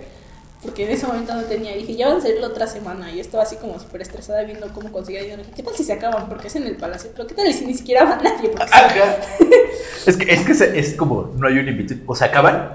[0.64, 1.76] Porque en ese momento no tenía.
[1.76, 3.10] Y dije, ya van a salir la otra semana.
[3.12, 5.42] Y estaba así como súper estresada viendo cómo conseguir dinero.
[5.54, 6.28] ¿qué tal si se acaban?
[6.28, 7.10] Porque es en el palacio.
[7.14, 8.50] Pero ¿qué tal si ni siquiera va nadie?
[8.58, 8.88] Ajá.
[10.06, 11.94] es que, es, que se- es como, no hay un invito.
[12.06, 12.70] O se acaban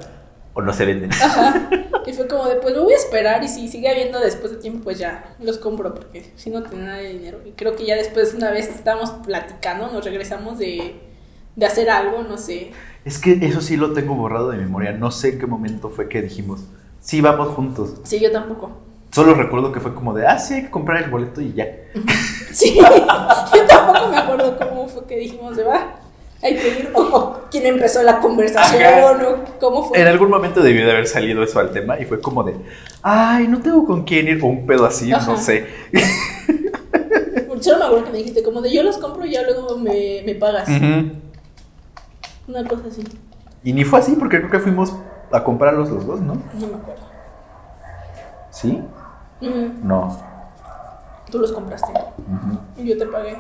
[0.53, 1.11] o no se venden.
[1.13, 1.69] Ajá.
[2.05, 3.43] Y fue como de, pues lo voy a esperar.
[3.43, 5.93] Y si sigue habiendo después de tiempo, pues ya los compro.
[5.95, 7.39] Porque si no tengo nada de dinero.
[7.45, 10.95] Y creo que ya después, una vez estábamos platicando, nos regresamos de,
[11.55, 12.71] de hacer algo, no sé.
[13.05, 14.91] Es que eso sí lo tengo borrado de memoria.
[14.91, 16.61] No sé en qué momento fue que dijimos,
[17.00, 17.95] sí, vamos juntos.
[18.04, 18.72] Sí, yo tampoco.
[19.12, 21.68] Solo recuerdo que fue como de, ah, sí, hay que comprar el boleto y ya.
[22.52, 22.76] Sí,
[23.56, 25.95] yo tampoco me acuerdo cómo fue que dijimos de va.
[26.41, 26.91] Hay que ir.
[26.93, 28.84] O, o quién empezó la conversación.
[28.84, 29.28] Ajá.
[29.28, 30.00] O cómo fue.
[30.00, 32.56] En algún momento debió de haber salido eso al tema y fue como de,
[33.02, 35.32] ay, no tengo con quién ir, o un pedo así, Ajá.
[35.32, 35.66] no sé.
[37.62, 40.22] Solo me acuerdo que me dijiste como de yo los compro y ya luego me,
[40.26, 40.70] me pagas.
[42.47, 43.04] Una cosa así.
[43.64, 44.93] Y ni fue así porque creo que fuimos
[45.32, 46.36] a comprarlos los dos, ¿no?
[46.36, 47.03] No me acuerdo.
[48.51, 48.84] ¿Sí?
[49.84, 50.19] No.
[51.32, 51.91] Tú los compraste.
[51.91, 52.59] Ujú.
[52.77, 53.38] Y yo te pagué.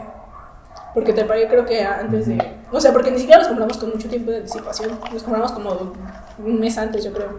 [0.93, 2.57] Porque te pagué creo que antes de...
[2.71, 4.99] O sea, porque ni siquiera los compramos con mucho tiempo de anticipación.
[5.11, 5.93] Los compramos como
[6.39, 7.37] un mes antes, yo creo.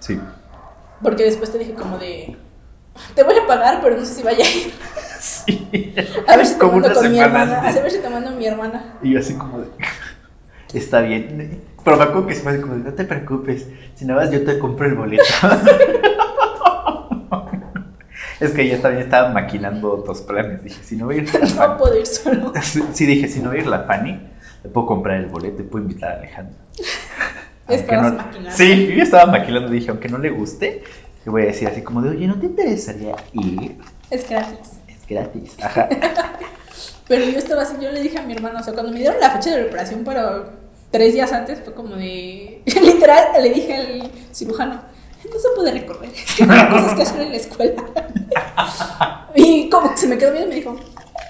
[0.00, 0.20] Sí.
[1.02, 2.36] Porque después te dije como de...
[3.14, 4.72] Te voy a pagar, pero no sé si vaya a ir.
[5.22, 5.68] Sí.
[6.26, 7.60] A ver si te mando con mi hermana.
[7.60, 7.76] antes.
[7.76, 8.94] A ver si te mando a mi hermana.
[9.02, 9.68] Y yo así como de,
[10.74, 11.62] está bien.
[11.84, 13.66] Pero me acuerdo que se me de, no te preocupes,
[13.96, 15.24] si no vas yo te compro el boleto.
[18.40, 20.62] es que ella también estaba maquinando otros planes.
[20.64, 21.78] Dije, si no voy a ir la No Fanny.
[21.78, 22.52] puedo ir solo.
[22.92, 24.20] Sí, dije, si no voy a ir la Fanny,
[24.64, 26.54] le puedo comprar el boleto y puedo invitar a Alejandro.
[27.68, 28.56] Estabas no- maquinando.
[28.56, 29.70] Sí, yo estaba maquinando.
[29.70, 30.82] Dije, aunque no le guste,
[31.24, 33.78] le voy a decir así como de, oye, ¿no te interesaría ir?
[34.10, 34.58] Es gratis.
[34.88, 35.56] Es gratis.
[35.62, 35.88] Ajá.
[37.08, 39.20] Pero yo estaba así, yo le dije a mi hermano, o sea, cuando me dieron
[39.20, 40.44] la fecha de operación, pero
[40.92, 42.62] tres días antes fue como de.
[42.80, 47.20] Literal, le dije al cirujano, no se puede recorrer, es que tengo cosas que hacer
[47.22, 47.82] en la escuela.
[49.34, 50.76] y como que se me quedó viendo y me dijo,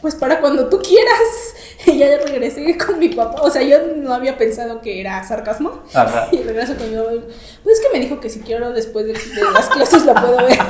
[0.03, 1.55] pues para cuando tú quieras.
[1.85, 5.83] Y ya regresé con mi papá, o sea, yo no había pensado que era sarcasmo.
[5.93, 6.29] Ajá.
[6.31, 7.09] Y regreso con mi mamá.
[7.65, 10.37] Pues es que me dijo que si quiero después de, de las clases la puedo
[10.47, 10.61] ver.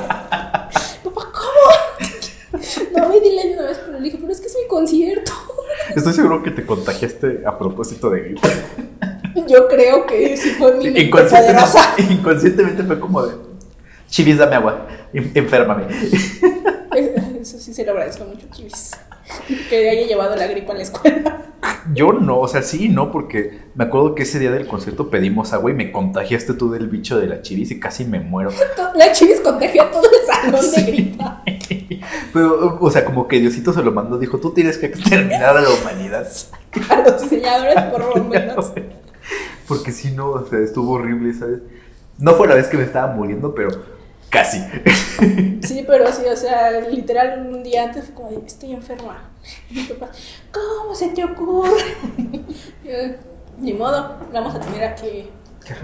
[2.96, 5.32] No, me dile de una vez, pero le dije, pero es que es mi concierto.
[5.96, 8.48] Estoy seguro que te contagiaste a propósito de gripe.
[9.48, 11.78] Yo creo que sí fue mi mente Inconscientemente,
[12.10, 13.34] inconscientemente fue como de,
[14.08, 15.86] chivis, dame agua, en- enférmame.
[17.40, 18.90] Eso sí se lo agradezco mucho, Chivis.
[19.68, 21.42] Que haya llevado la gripa a la escuela.
[21.94, 25.52] Yo no, o sea, sí, no, porque me acuerdo que ese día del concierto pedimos
[25.52, 28.50] agua y me contagiaste tú del bicho de la chivis y casi me muero.
[28.94, 31.42] La Chivis contagió a todo el salón de gripa.
[32.32, 35.60] Pero, o sea, como que Diosito se lo mandó, dijo, tú tienes que exterminar a
[35.60, 36.26] la humanidad.
[36.88, 38.72] A los diseñadores, por lo menos.
[39.68, 41.60] Porque si no, o sea, estuvo horrible, ¿sabes?
[42.18, 43.70] No fue la vez que me estaba muriendo, pero
[44.32, 44.58] casi.
[45.62, 49.30] Sí, pero sí, o sea, literal un día antes fue como de, estoy enferma.
[49.70, 50.10] Y mi papá,
[50.50, 51.70] ¿cómo se te ocurre?
[53.58, 55.30] Ni modo, vamos a tener a que,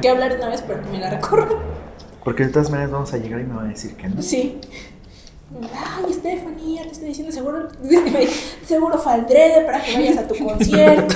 [0.03, 1.49] que hablar una vez para que me la recorra.
[2.25, 4.21] Porque de todas maneras vamos a llegar y me van a decir que no.
[4.21, 4.61] Sí.
[5.73, 7.69] Ay, Estefanía, te estoy diciendo seguro,
[8.67, 11.15] seguro fue aldrede para que vayas a tu concierto.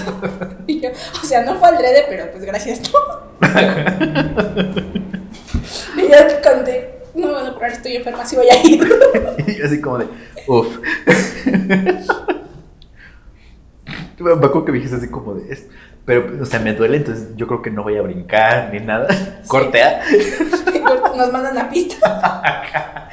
[0.69, 2.93] Y yo, o sea, no fue aldrede, pero pues gracias tú.
[5.99, 8.81] y yo conté, no, bueno, pero ahora estoy enferma, sí voy a ir.
[9.47, 10.07] Y yo así como de,
[10.47, 10.79] uff.
[14.19, 15.67] Me acuerdo que me dijiste así como de, es-
[16.05, 19.07] pero, o sea, me duele, entonces yo creo que no voy a brincar ni nada.
[19.47, 20.03] Cortea.
[21.17, 22.51] Nos mandan a pista.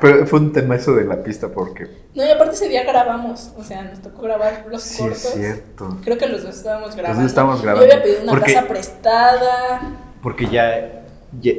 [0.00, 3.52] Pero fue un tema eso de la pista porque No, y aparte ese día grabamos,
[3.56, 5.24] o sea, nos tocó grabar los sí cortos.
[5.24, 5.98] es cierto.
[6.04, 7.22] Creo que los dos estábamos grabando.
[7.22, 7.90] dos estábamos Yo grabando.
[7.92, 9.80] había pedido una Porque- casa prestada.
[10.22, 11.04] Porque ya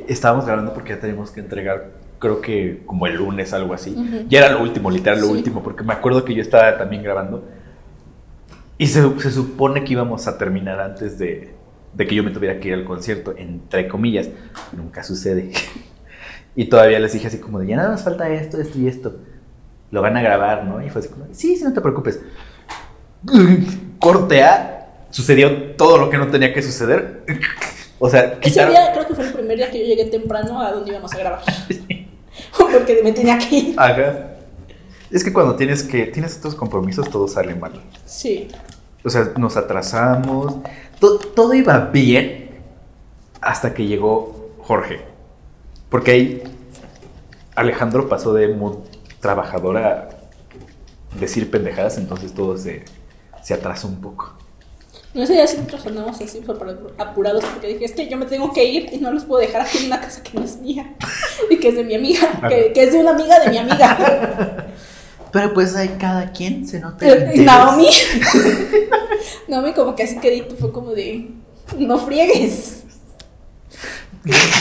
[0.08, 3.92] estábamos grabando porque ya teníamos que entregar, creo que como el lunes, algo así.
[3.92, 4.26] Ujú.
[4.30, 5.32] Ya era lo último, literal, lo Sí.
[5.34, 7.48] último, porque me acuerdo que yo estaba también grabando.
[8.78, 11.54] Y se, se supone que íbamos a terminar antes de,
[11.94, 14.30] de que yo me tuviera que ir al concierto, entre comillas.
[14.76, 15.52] Nunca sucede.
[16.56, 19.18] Y todavía les dije así como de, ya nada más falta esto, esto y esto.
[19.92, 20.84] Lo van a grabar, ¿no?
[20.86, 22.20] Y fue así como, sí, sí, no te preocupes.
[24.00, 27.24] Corte A, sucedió todo lo que no tenía que suceder.
[28.00, 30.72] O sea, Ese día creo que fue el primer día que yo llegué temprano a
[30.72, 31.42] donde íbamos a grabar.
[32.58, 33.76] Porque me tenía que ir.
[33.80, 34.36] Ajá.
[35.12, 37.82] Es que cuando tienes que tienes estos compromisos todo sale mal.
[38.06, 38.48] Sí.
[39.04, 40.58] O sea, nos atrasamos.
[41.00, 42.52] To- todo iba bien
[43.42, 45.02] hasta que llegó Jorge.
[45.90, 46.44] Porque ahí
[47.56, 48.74] Alejandro pasó de muy
[49.20, 50.10] trabajador a
[51.20, 52.86] decir pendejadas, entonces todo se,
[53.44, 54.38] se atrasó un poco.
[55.14, 56.40] No sé si nosotros andamos así
[56.98, 59.62] apurados porque dije, es que yo me tengo que ir y no los puedo dejar
[59.62, 60.94] aquí en una casa que no es mía
[61.50, 64.68] y que es de mi amiga, que, que es de una amiga de mi amiga.
[65.32, 67.06] Pero pues hay cada quien se nota.
[67.36, 67.88] Y Naomi,
[69.48, 71.30] Naomi como que así quedito fue como de,
[71.78, 72.84] no friegues.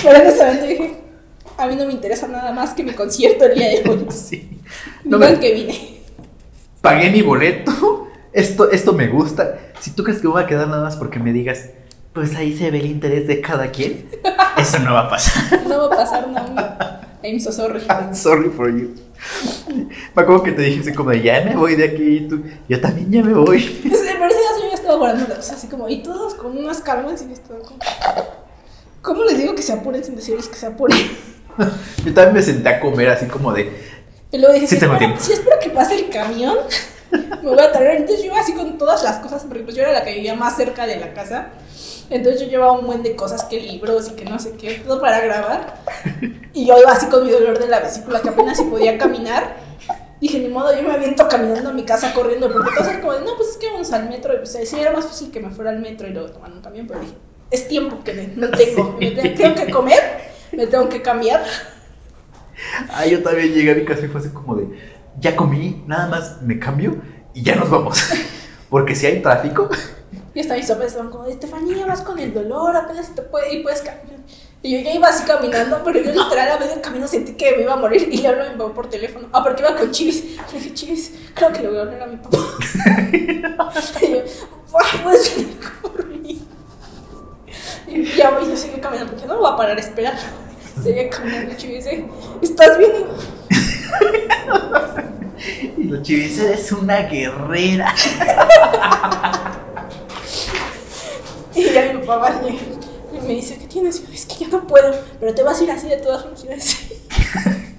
[0.03, 0.94] Pero en ese momento dije,
[1.57, 4.07] a mí no me interesa nada más que mi concierto el día de hoy.
[4.11, 4.61] Sí.
[5.05, 6.01] No me- que vine.
[6.80, 9.59] pagué mi boleto, esto, esto me gusta.
[9.80, 11.70] Si tú crees que voy a quedar nada más porque me digas,
[12.12, 14.08] pues ahí se ve el interés de cada quien,
[14.56, 15.60] eso no va a pasar.
[15.68, 16.60] No va a pasar, Naomi.
[17.24, 17.80] I'm so sorry.
[17.88, 18.94] I'm sorry for you.
[20.14, 22.80] Me acuerdo que te dije así como ya me voy de aquí y tú, yo
[22.80, 23.60] también ya me voy.
[23.60, 26.80] Sí, Pero día yo ya estaba guardando las cosas así como, y todos con unas
[26.80, 27.78] calmas y yo estaba como,
[29.02, 30.98] ¿cómo les digo que se apuren sin decirles que se apuren?
[32.04, 33.72] Yo también me senté a comer así como de,
[34.30, 35.24] Y luego dije, Sí si, tengo espero, tiempo.
[35.24, 36.56] si espero que pase el camión,
[37.11, 37.96] me voy a traer.
[37.98, 40.34] Entonces yo iba así con todas las cosas, porque pues yo era la que vivía
[40.34, 41.48] más cerca de la casa.
[42.11, 45.00] Entonces yo llevaba un buen de cosas, que libros y que no sé qué, todo
[45.00, 45.74] para grabar.
[46.54, 49.56] Y yo iba así con mi dolor de la vesícula, que apenas si podía caminar.
[50.20, 53.12] Dije, ni modo, yo me aviento caminando a mi casa corriendo, porque todos eran como
[53.12, 54.34] de, no, pues es que vamos al metro.
[54.34, 56.61] Y pues sí, era más fácil que me fuera al metro y luego tomar un
[56.62, 57.14] camión, pero dije,
[57.50, 58.96] es tiempo que no tengo.
[58.98, 60.02] Me te- tengo que comer,
[60.52, 61.44] me tengo que cambiar.
[62.90, 64.66] ah, yo también llegué a mi casa y fue así como de,
[65.20, 66.96] ya comí, nada más me cambio
[67.34, 68.04] y ya nos vamos.
[68.70, 69.68] Porque si hay tráfico,
[70.34, 73.62] Y hasta mis papás estaban como, Estefanía, vas con el dolor, apenas te puede y
[73.62, 74.18] puedes caminar.
[74.62, 77.62] Y yo ya iba así caminando, pero yo literal a medio camino sentí que me
[77.62, 79.28] iba a morir y le hablo a mi papá por teléfono.
[79.32, 80.36] Ah, porque iba con Chivis.
[80.52, 82.38] Le dije, Chivis, creo que le voy a hablar a mi papá.
[83.12, 86.44] y yo, "Papá, puedes venir por mí.
[87.86, 90.14] Y ya voy, yo seguí caminando, porque no voy a parar a esperar.
[90.82, 92.04] Seguía caminando Chivis dice,
[92.42, 92.92] ¿estás bien?
[95.78, 97.95] Y los chivis eres una guerrera.
[101.55, 102.41] Y ya mi papá
[103.12, 104.07] y me dice, ¿qué tienes?
[104.07, 106.24] Yo, es que ya no puedo, pero te vas a ir así de todas
[106.59, 106.89] "Sí".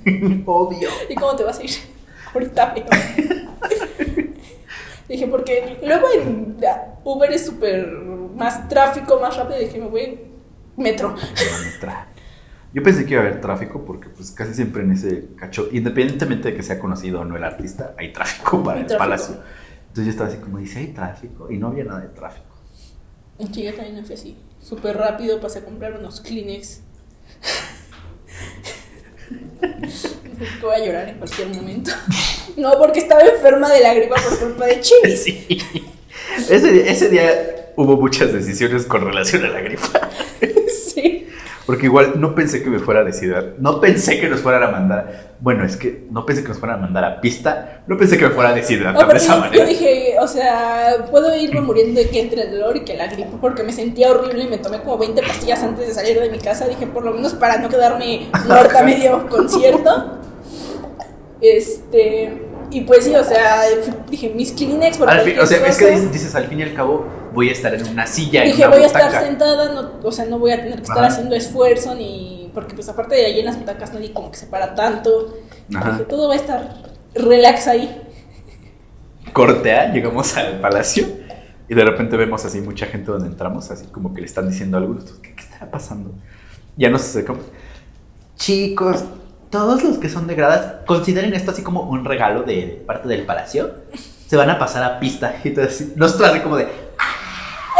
[0.45, 0.89] Obvio.
[1.07, 1.71] ¿Y cómo te vas a ir?
[2.33, 2.85] Ahorita veo.
[5.07, 6.57] Dije, porque luego en
[7.03, 9.59] Uber es súper más tráfico, más rápido.
[9.59, 10.21] Dije, me voy en
[10.77, 11.15] metro.
[12.73, 16.51] Yo pensé que iba a haber tráfico porque pues casi siempre en ese cacho, independientemente
[16.51, 18.99] de que sea conocido o no el artista, hay tráfico para Hay el tráfico.
[19.09, 19.35] palacio.
[19.87, 22.45] Entonces yo estaba así como, dice, hay tráfico y no había nada de tráfico.
[23.39, 25.39] En Chile también fui así, súper rápido.
[25.39, 26.81] Pasé a comprar unos Kleenex.
[29.59, 31.91] Que voy a llorar en cualquier momento.
[32.57, 35.23] No, porque estaba enferma de la gripa por culpa de Chivis.
[35.23, 35.57] Sí.
[36.49, 40.09] Ese, ese día hubo muchas decisiones con relación a la gripa.
[40.93, 41.27] Sí.
[41.69, 44.71] Porque igual no pensé que me fuera a decidir, no pensé que nos fueran a
[44.71, 48.17] mandar, bueno, es que no pensé que nos fueran a mandar a pista, no pensé
[48.17, 49.63] que me fuera a deshidratar de esa manera.
[49.63, 53.05] yo dije, o sea, puedo irme muriendo de que entre el dolor y que la
[53.05, 56.31] gripe, porque me sentía horrible y me tomé como 20 pastillas antes de salir de
[56.31, 56.67] mi casa.
[56.67, 60.17] Dije, por lo menos para no quedarme muerta a medio concierto.
[61.39, 62.47] Este.
[62.71, 63.61] Y pues sí, o sea,
[64.09, 67.05] dije, mis Kleenex Al fin, o sea, es que dices, al fin y al cabo
[67.33, 68.43] voy a estar en una silla.
[68.43, 70.83] en Dije, una voy a estar sentada, no, o sea, no voy a tener que
[70.83, 71.07] estar Ajá.
[71.07, 72.51] haciendo esfuerzo ni.
[72.53, 75.37] Porque, pues, aparte de allí en las butacas nadie como que se para tanto.
[75.73, 75.91] Ajá.
[75.91, 76.75] Dije, todo va a estar
[77.13, 78.03] relax ahí.
[79.33, 81.05] Cortea, llegamos al palacio
[81.67, 84.77] y de repente vemos así mucha gente donde entramos, así como que le están diciendo
[84.77, 84.97] algo.
[85.21, 86.11] ¿Qué, qué está pasando?
[86.75, 87.43] Ya nos acercamos.
[88.35, 89.03] Chicos,
[89.49, 93.25] todos los que son de gradas, consideren esto así como un regalo de parte del
[93.25, 93.71] palacio.
[94.27, 95.35] Se van a pasar a pista.
[95.43, 95.93] Y todo así.
[95.95, 96.67] Nosotros así como de,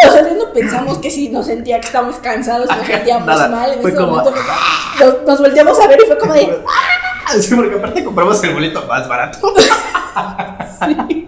[0.08, 3.48] O sea, no pensamos que si nos sentía que estábamos cansados, nos sentíamos nada.
[3.50, 3.74] mal.
[3.74, 6.60] En Fue ese como, momento fue- nos, nos volteamos a ver y fue como de.
[7.42, 9.54] Sí, porque aparte compramos el boleto más barato.
[10.80, 11.28] Sí.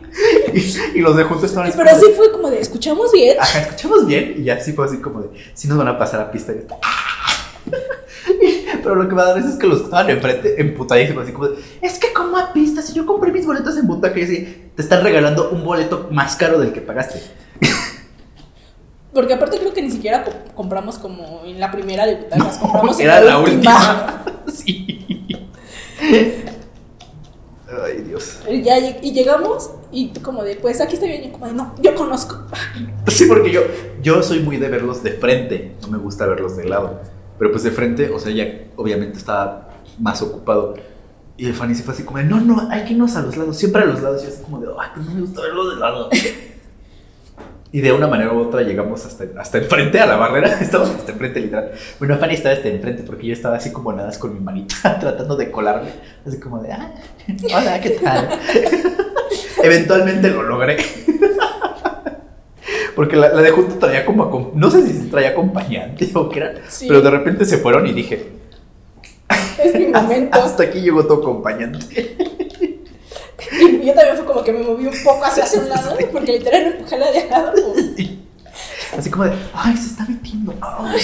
[0.54, 3.12] y, y los de juntos estaban así Pero como de, sí fue como de, ¿escuchamos
[3.12, 3.38] bien?
[3.40, 6.22] Ajá, escuchamos bien y ya así fue así como de, si nos van a pasar
[6.22, 6.54] a pista.
[6.54, 6.66] Y
[8.84, 11.60] Pero lo que me da es que los que estaban enfrente, emputadísimos, así como de,
[11.82, 14.82] es que como a pista, si yo compré mis boletos en butaca y así, te
[14.82, 17.22] están regalando un boleto más caro del que pagaste.
[19.14, 22.98] Porque aparte creo que ni siquiera co- compramos como en la primera de butacas, compramos
[23.00, 24.24] en Era la última.
[24.48, 25.06] sí.
[27.84, 28.40] Ay, Dios.
[28.50, 31.48] Y, ya, y llegamos y tú como de, pues aquí está bien, y yo como
[31.48, 32.38] de, no, yo conozco.
[33.08, 33.62] Sí, porque yo,
[34.02, 37.02] yo soy muy de verlos de frente, no me gusta verlos de lado.
[37.40, 38.46] Pero pues de frente, o sea, ya
[38.78, 40.76] obviamente estaba más ocupado.
[41.38, 43.36] Y el Fanny se fue así como de, no, no, hay que irnos a los
[43.36, 44.22] lados, siempre a los lados.
[44.22, 46.10] Y yo así como de, ay, pues no me gusta verlos de lado.
[47.74, 50.50] Y de una manera u otra llegamos hasta, hasta enfrente a la barrera.
[50.62, 51.72] Estábamos hasta enfrente, literal.
[52.00, 55.36] Bueno, Fanny estaba hasta enfrente porque yo estaba así como nada con mi manita tratando
[55.38, 55.90] de colarme.
[56.28, 56.92] Así como de, ah,
[57.56, 58.28] hola, ¿qué tal?
[59.64, 60.78] Eventualmente lo logré.
[62.96, 66.54] Porque la, la de junto traía como, no sé si traía acompañante o qué era,
[66.68, 66.88] Sí.
[66.90, 68.28] pero de repente se fueron y dije,
[69.58, 70.38] Es mi momento.
[70.38, 72.18] hasta aquí llegó tu acompañante.
[73.52, 76.64] Y yo también fue como que me moví un poco hacia un lado, porque literal
[76.64, 77.74] empujé a la de al lado.
[77.96, 78.28] Sí.
[78.98, 80.54] Así como de, ay, se está metiendo.
[80.62, 81.00] ay".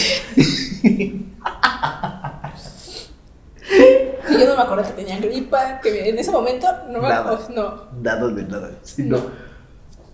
[4.30, 7.48] Y yo no me acuerdo que tenía gripa, que en ese momento no me acuerdo,
[7.56, 8.02] no.
[8.02, 8.72] Nada de nada.
[8.84, 9.22] Sí, no.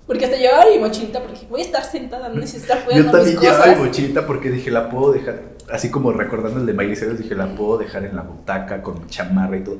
[0.05, 3.11] Porque hasta llevaba mi mochilita porque voy a estar sentada, no necesito estar Yo mis
[3.11, 6.95] también llevaba mi mochilita porque dije, la puedo dejar, así como recordando el de Miley
[6.95, 9.77] Cyrus, dije, la puedo dejar en la butaca con mi chamarra y todo.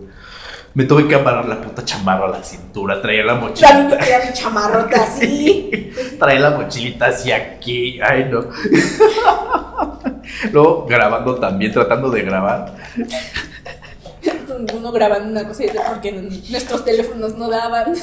[0.76, 3.97] Me tuve que amarrar la puta chamarra a la cintura, traía la También mochilita.
[3.97, 5.91] traía mi chamarrota así.
[6.17, 8.41] Traía la mochilita hacia aquí, ay no.
[10.51, 12.74] Luego grabando también, tratando de grabar.
[14.76, 17.93] Uno grabando una cosa y otra porque nuestros teléfonos no daban.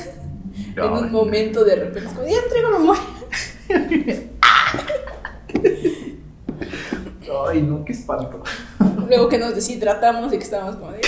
[0.76, 3.02] en un momento de repente es como, ya traigo memoria.
[7.48, 8.42] Ay, no, qué espanto.
[9.08, 11.00] Luego que nos deshidratamos y que estábamos como de...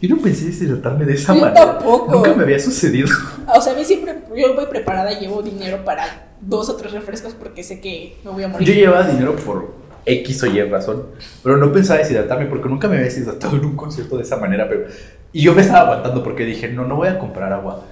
[0.00, 1.78] Yo no pensé deshidratarme de esa Yo manera.
[1.78, 2.12] tampoco.
[2.12, 3.08] Nunca me había sucedido.
[3.54, 7.34] O sea, a mí siempre, yo voy preparada, llevo dinero para dos o tres refrescos
[7.34, 8.68] porque sé que me voy a morir.
[8.68, 9.72] Yo llevaba dinero por
[10.04, 11.06] X o Y razón,
[11.42, 14.68] pero no pensaba deshidratarme porque nunca me había deshidratado en un concierto de esa manera.
[14.68, 14.84] Pero...
[15.32, 17.84] Y yo me estaba aguantando porque dije, no, no voy a comprar agua.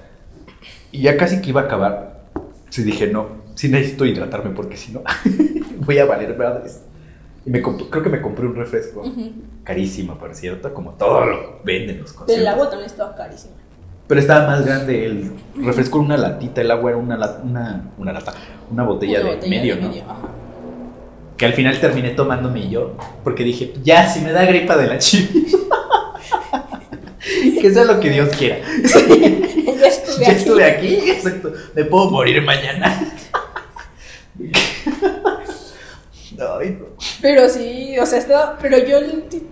[0.92, 2.26] Y ya casi que iba a acabar.
[2.70, 5.02] Sí dije, no, sí necesito hidratarme porque si no,
[5.78, 6.80] voy a valer madres.
[7.47, 9.05] Y me creo que me compré un refresco.
[9.62, 12.36] Carísimo, por cierto, como todo lo venden los conciertos.
[12.36, 13.55] Del agua también estaba carísimo.
[14.09, 17.90] Pero estaba más grande el refresco era una latita, el agua era una, la- una,
[17.99, 18.34] una lata,
[18.70, 19.88] una botella Una de botella medio, de ¿no?
[19.88, 20.28] medio, ajá.
[21.36, 24.99] Que al final terminé tomándome yo, porque dije, ya, si me da gripa de la
[24.99, 25.57] chivis.
[27.61, 28.59] que sea lo que Dios quiera.
[29.78, 30.36] ya estuve ya aquí.
[30.38, 31.53] estuve aquí, exacto.
[31.74, 33.12] Me puedo morir mañana.
[36.61, 36.87] Ay, no.
[37.22, 38.99] Pero sí, o sea, estaba, pero yo,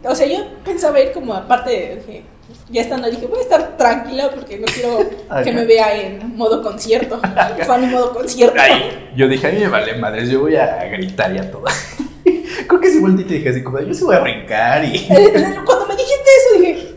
[0.05, 2.22] o sea, yo pensaba ir como aparte, de- dije,
[2.70, 5.43] ya estando, dije, voy a estar tranquila porque no quiero Ajá.
[5.43, 7.20] que me vea en modo concierto,
[7.66, 8.61] fan en modo concierto.
[8.61, 11.64] Ay, yo dije, a mí me vale madres, yo voy a gritar y a todo.
[12.68, 15.07] Creo que sí volteé y te dije así como, yo sí voy a brincar y...
[15.07, 16.95] Cuando me dijiste eso dije,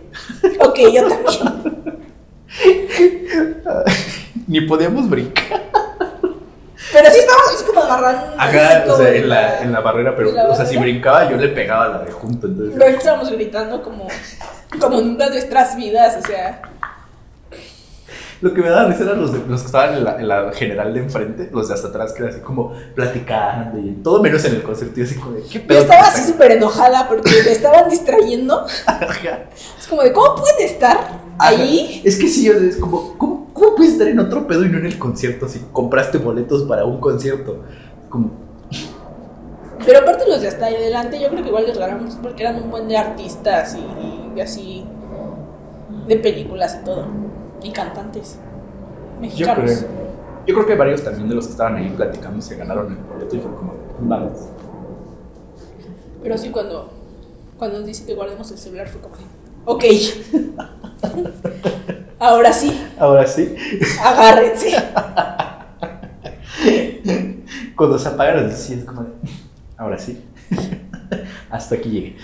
[0.60, 1.68] ok, yo también.
[4.48, 5.64] Ni podíamos brincar.
[6.94, 8.36] Pero sí estábamos así como agarrando.
[8.42, 11.30] Acá, o sea, en la, en la barrera, pero, ¿En la o sea, si brincaba
[11.30, 12.76] yo le pegaba a la de junto, entonces...
[12.78, 14.08] Pero estábamos gritando como,
[14.80, 16.62] como en nuestras vidas, o sea.
[18.40, 20.52] Lo que me daba risa eran los, de- los que estaban en la, en la
[20.54, 24.46] general de enfrente, los de hasta atrás, que era así como platicando y todo menos
[24.46, 25.80] en el concierto, y así como de, ¿qué Yo pedo?
[25.80, 28.66] estaba así súper enojada porque me estaban distrayendo.
[29.80, 31.00] Es como de, ¿cómo pueden estar
[31.40, 32.02] ahí?
[32.04, 34.86] Es que sí, es como, ¿cómo, ¿cómo puedes estar en otro pedo y no en
[34.86, 37.64] el concierto si compraste boletos para un concierto?
[38.10, 38.32] Como,
[39.86, 42.62] Pero aparte los de hasta ahí adelante, yo creo que igual les ganamos porque eran
[42.62, 44.86] un buen de artistas y, y así
[46.08, 47.06] de películas y todo.
[47.64, 49.56] y cantantes Yo mexicanos.
[49.56, 49.90] creo,
[50.48, 53.36] yo creo que varios también de los que estaban ahí platicando se ganaron el boleto
[53.36, 54.38] y fue como, vamos.
[56.22, 56.90] Pero sí, cuando,
[57.58, 59.16] cuando nos dice que guardemos el celular, fue como
[59.68, 59.84] ok.
[62.20, 63.56] Ahora sí, Ahora sí,
[64.04, 64.72] agárrense.
[67.76, 69.10] cuando se apagan las luces, es como, de,
[69.78, 70.24] ahora sí,
[71.52, 72.16] hasta aquí llegué.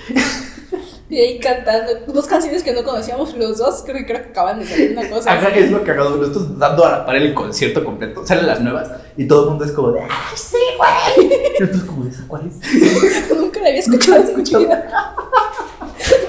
[1.10, 4.60] Y ahí cantando dos canciones que no conocíamos los dos, creo que, creo que acaban
[4.60, 5.34] de salir una cosa.
[5.34, 5.60] Ajá, así.
[5.60, 8.89] es lo que hago, nosotros dando a la par el concierto completo, salen las nuevas
[9.16, 11.28] y todo el mundo es como de, ¡ay, sí, güey!
[11.60, 13.30] Y nosotros como, ¿esa cuál es?
[13.38, 15.16] Nunca la había escuchado en mi vida.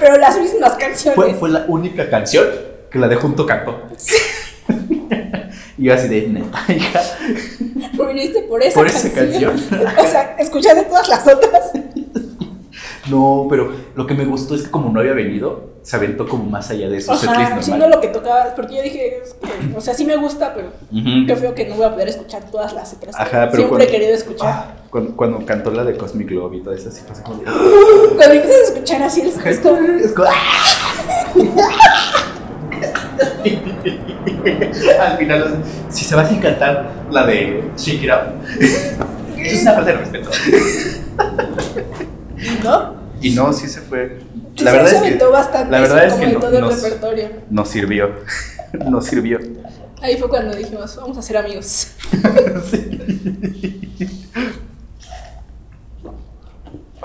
[0.05, 1.15] Pero las mismas canciones.
[1.15, 2.45] Fue, fue la única canción
[2.91, 3.81] que la de Junto cantó.
[5.77, 7.01] y yo así de, neta, hija,
[8.07, 9.57] Viniste por esa por esa canción.
[9.57, 9.87] canción.
[9.97, 11.71] o sea, escuchaste todas las otras.
[13.09, 16.43] No, pero lo que me gustó es que como no había venido, se aventó como
[16.45, 19.77] más allá de setlist Ajá, sí, no lo que tocaba, porque yo dije, es que,
[19.77, 21.27] o sea, sí me gusta, pero Ujú.
[21.27, 23.13] qué feo que no voy a poder escuchar todas las otras.
[23.15, 24.47] Ajá, pero Siempre cuando- he querido escuchar.
[24.47, 27.43] Ah, cuando, cuando cantó la de Cosmic Love y todo eso, así fue como de,
[28.15, 30.29] Cuando empiezas a escuchar así, es, como, Es como,
[35.01, 39.91] Al final, si se va a cantar la de Shake It Up, es una falta
[39.91, 40.29] de respeto.
[42.63, 42.95] ¿no?
[43.19, 44.19] Y no, sí se fue.
[44.59, 47.29] La verdad se es que, bastante, la verdad es que no- todo el nos- repertorio.
[47.49, 48.11] nos sirvió.
[48.89, 49.39] Nos sirvió.
[50.01, 51.87] Ahí fue cuando dijimos, vamos a ser amigos.
[52.69, 53.81] Sí.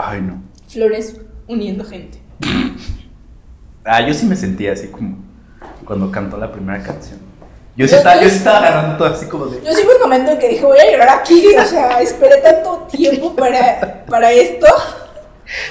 [0.02, 0.42] Ay, no.
[0.68, 1.16] Flores
[1.48, 2.18] uniendo gente.
[3.84, 5.18] Ah, yo sí me sentía así como
[5.84, 7.18] cuando cantó la primera canción.
[7.76, 9.62] Yo sí estaba, yo- estaba agarrando todo así como de.
[9.64, 11.42] Yo sí hubo un momento en que dije, voy a llorar aquí.
[11.56, 14.66] O sea, esperé tanto tiempo para, para esto.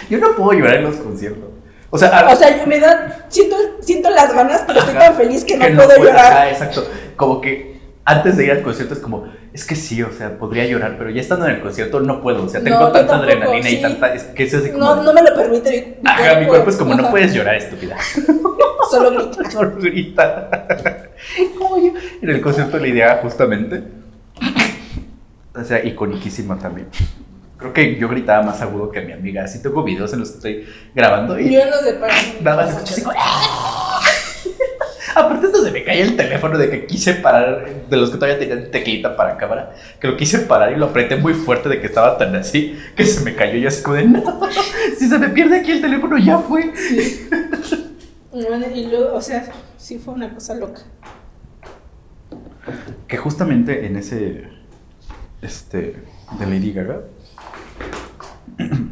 [0.09, 1.49] Yo no puedo llorar en los conciertos.
[1.91, 5.15] O sea, a- O sea, yo me da, siento, siento las ganas, pero estoy tan
[5.15, 6.47] feliz que no que puedo llorar.
[6.49, 6.87] exacto.
[7.15, 7.78] Como que
[8.09, 11.11] antes de ir al concierto es como, es que sí, o sea, podría llorar, pero
[11.11, 12.43] ya estando en el concierto no puedo.
[12.43, 14.13] O sea, tengo No, tanta adrenalina y tanta.
[14.15, 14.83] Es que es así como.
[14.83, 17.97] No, no me lo permite mi, Ajá, mi cuerpo es como, no puedes llorar, estúpida.
[18.89, 19.51] Solo grita.
[19.51, 20.49] Solo grita.
[21.59, 23.83] Como yo en el concierto de Lidia, justamente.
[25.55, 26.87] O sea, iconiquísima también.
[27.57, 29.43] Creo que yo gritaba más agudo que mi amiga.
[29.43, 32.69] Así tengo videos en los que estoy grabando y Yo no sé para nada más
[32.71, 33.88] escucho así como, "Ah".
[35.19, 38.39] Aparte esto se me cae el teléfono de que quise parar, de los que todavía
[38.39, 41.87] tenían teclita para cámara, que lo quise parar y lo apreté muy fuerte de que
[41.87, 44.39] estaba tan así, que se me cayó y así como de, no,
[44.97, 46.73] si se me pierde aquí el teléfono ya fue.
[48.31, 50.81] Bueno, Y luego, o sea, sí fue una cosa loca.
[53.07, 54.47] Que justamente en ese,
[55.41, 55.95] este,
[56.39, 57.01] de Lady Gaga.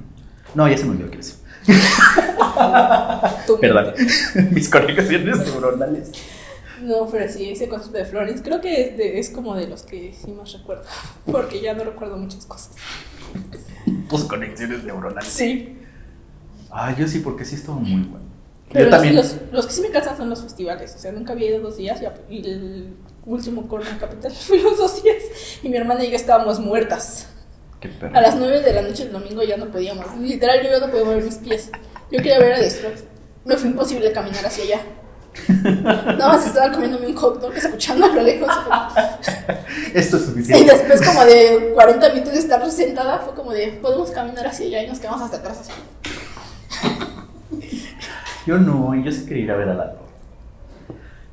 [0.55, 1.36] No, ya se me olvidó qué es.
[3.61, 3.93] Perdón.
[4.51, 6.11] Mis conexiones neuronales.
[6.81, 9.83] No, pero sí, ese concierto de Florence, creo que es, de- es como de los
[9.83, 10.83] que sí más recuerdo.
[11.25, 12.75] Porque ya no recuerdo muchas cosas.
[14.09, 15.27] Tus conexiones neuronales.
[15.29, 15.77] Sí.
[16.71, 18.25] Ah, yo sí, porque sí estuvo muy bueno.
[18.71, 19.15] Pero yo los, también.
[19.15, 20.93] los, los que sí me cansan son los festivales.
[20.95, 22.93] O sea, nunca había ido dos días y, el
[23.25, 25.23] último Corona Capital fuimos dos días.
[25.63, 27.29] Y mi hermana y yo estábamos muertas.
[27.79, 28.15] Qué perro.
[28.17, 30.05] A las 9 de la noche el domingo ya no podíamos.
[30.19, 31.69] Literal, yo ya no podía mover mis pies.
[32.11, 33.03] Yo quería ver a The Strokes.
[33.45, 34.81] Me fue imposible caminar hacia allá.
[35.83, 38.49] Nada más estaba comiéndome un hot dog escuchando a lo lejos.
[39.93, 40.73] Esto es Y suficiente.
[40.73, 44.83] después como de 40 minutos de estar sentada, fue como de, podemos caminar hacia allá
[44.83, 45.71] y nos quedamos hasta atrás así.
[48.47, 49.95] Yo no, yo sí quería ir a ver a la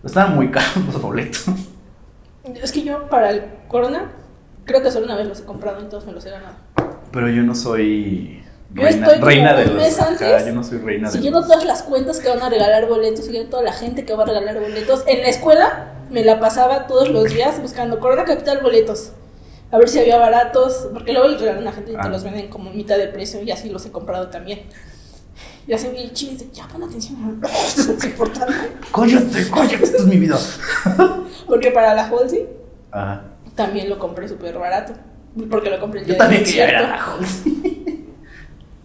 [0.04, 1.44] Estaban muy caros los boletos.
[2.62, 4.10] Es que yo para el Corona,
[4.64, 6.54] creo que solo una vez los he comprado y todos me los he ganado.
[7.12, 8.42] Pero yo no soy
[8.72, 9.82] Yo reina, estoy como reina de un los.
[9.84, 11.48] mes ajá, antes, yo no soy reina de Siguiendo los.
[11.48, 14.26] todas las cuentas que van a regalar boletos, siguiendo toda la gente que va a
[14.26, 15.04] regalar boletos.
[15.06, 19.12] En la escuela me la pasaba todos los días buscando Corona Capital boletos.
[19.70, 22.02] A ver si había baratos, porque luego les regalan a gente y Ah.
[22.02, 24.62] te los venden como mitad de precio y así los he comprado también.
[25.66, 28.54] Y así mi chile dice, ya pon atención, esto es importante.
[28.94, 29.40] Cállate,
[29.84, 30.38] esto es mi vida.
[31.46, 32.46] Porque para la Halsey
[32.92, 33.24] Ajá.
[33.54, 34.94] También lo compré súper barato.
[35.50, 37.16] Porque lo compré el Yo también quería ver a.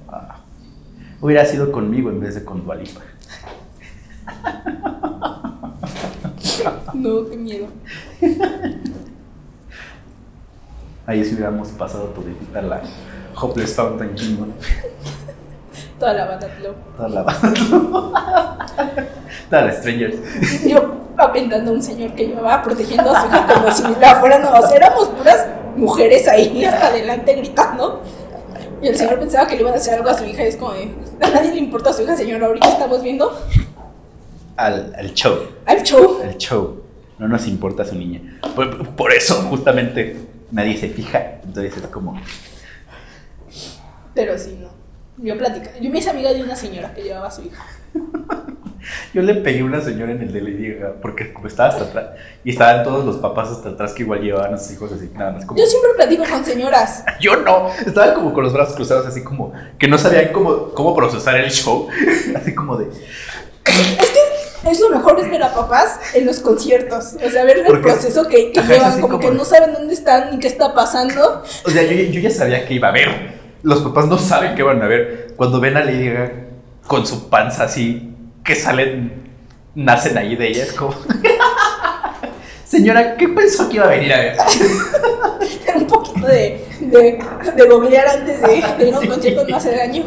[0.07, 0.39] Ah.
[1.21, 3.01] Hubiera sido conmigo en vez de con Dualipa.
[6.93, 7.67] No, qué miedo.
[11.05, 12.81] Ahí sí hubiéramos pasado toditita la
[13.35, 14.51] Hopeless Fountain Kingdom.
[15.99, 16.73] Toda la banda Glow.
[16.95, 17.53] Toda la banda.
[19.49, 20.15] Toda la Strangers.
[20.65, 24.45] Yo aventando a un señor que llevaba protegiendo a su hija como si la fueran,
[24.45, 25.45] o sea, éramos puras
[25.75, 28.01] mujeres ahí hasta adelante gritando.
[28.81, 30.55] Y el señor pensaba que le iban a hacer algo a su hija y es
[30.55, 30.89] como de,
[31.21, 33.37] a nadie le importa a su hija, señor, ahorita estamos viendo
[34.55, 35.37] Al, al show.
[35.65, 36.21] al show.
[36.23, 36.81] El show.
[37.17, 38.39] no nos importa su niña.
[38.55, 40.15] Por, por eso, justamente,
[40.51, 41.39] nadie se fija.
[41.43, 42.17] Entonces es como,
[44.13, 44.78] Pero sí, no.
[45.21, 45.71] Yo platica.
[45.79, 47.65] Yo me hice amiga de una señora que llevaba a su hija.
[49.13, 52.05] Yo le pegué a una señora en el de Lady porque como estaba hasta atrás
[52.45, 55.33] y estaban todos los papás hasta atrás que igual llevaban a sus hijos así nada
[55.33, 57.03] más como Yo siempre platico con señoras.
[57.19, 60.95] yo no estaban como con los brazos cruzados así como que no sabían cómo, cómo
[60.95, 61.87] procesar el show
[62.35, 62.85] así como de
[63.65, 67.15] Es que es lo mejor es ver a papás en los conciertos.
[67.25, 69.43] O sea, ver el Porque- proceso que, que Ajá, es llevan, como, como- que no
[69.45, 71.43] saben dónde están ni qué está pasando.
[71.65, 74.63] o sea yo, yo ya sabía que iba a ver los papás no saben qué
[74.63, 76.31] van a ver cuando ven a Lady Gaga
[76.87, 79.13] con su panza así que salen
[79.75, 80.93] nacen ahí de ella es como
[82.63, 84.37] señora ¿qué pensó que iba a venir a ver?
[85.75, 87.19] un poquito de, de,
[87.55, 89.07] de googlear antes de, de ir a un Sí.
[89.07, 90.03] concierto no hace daño.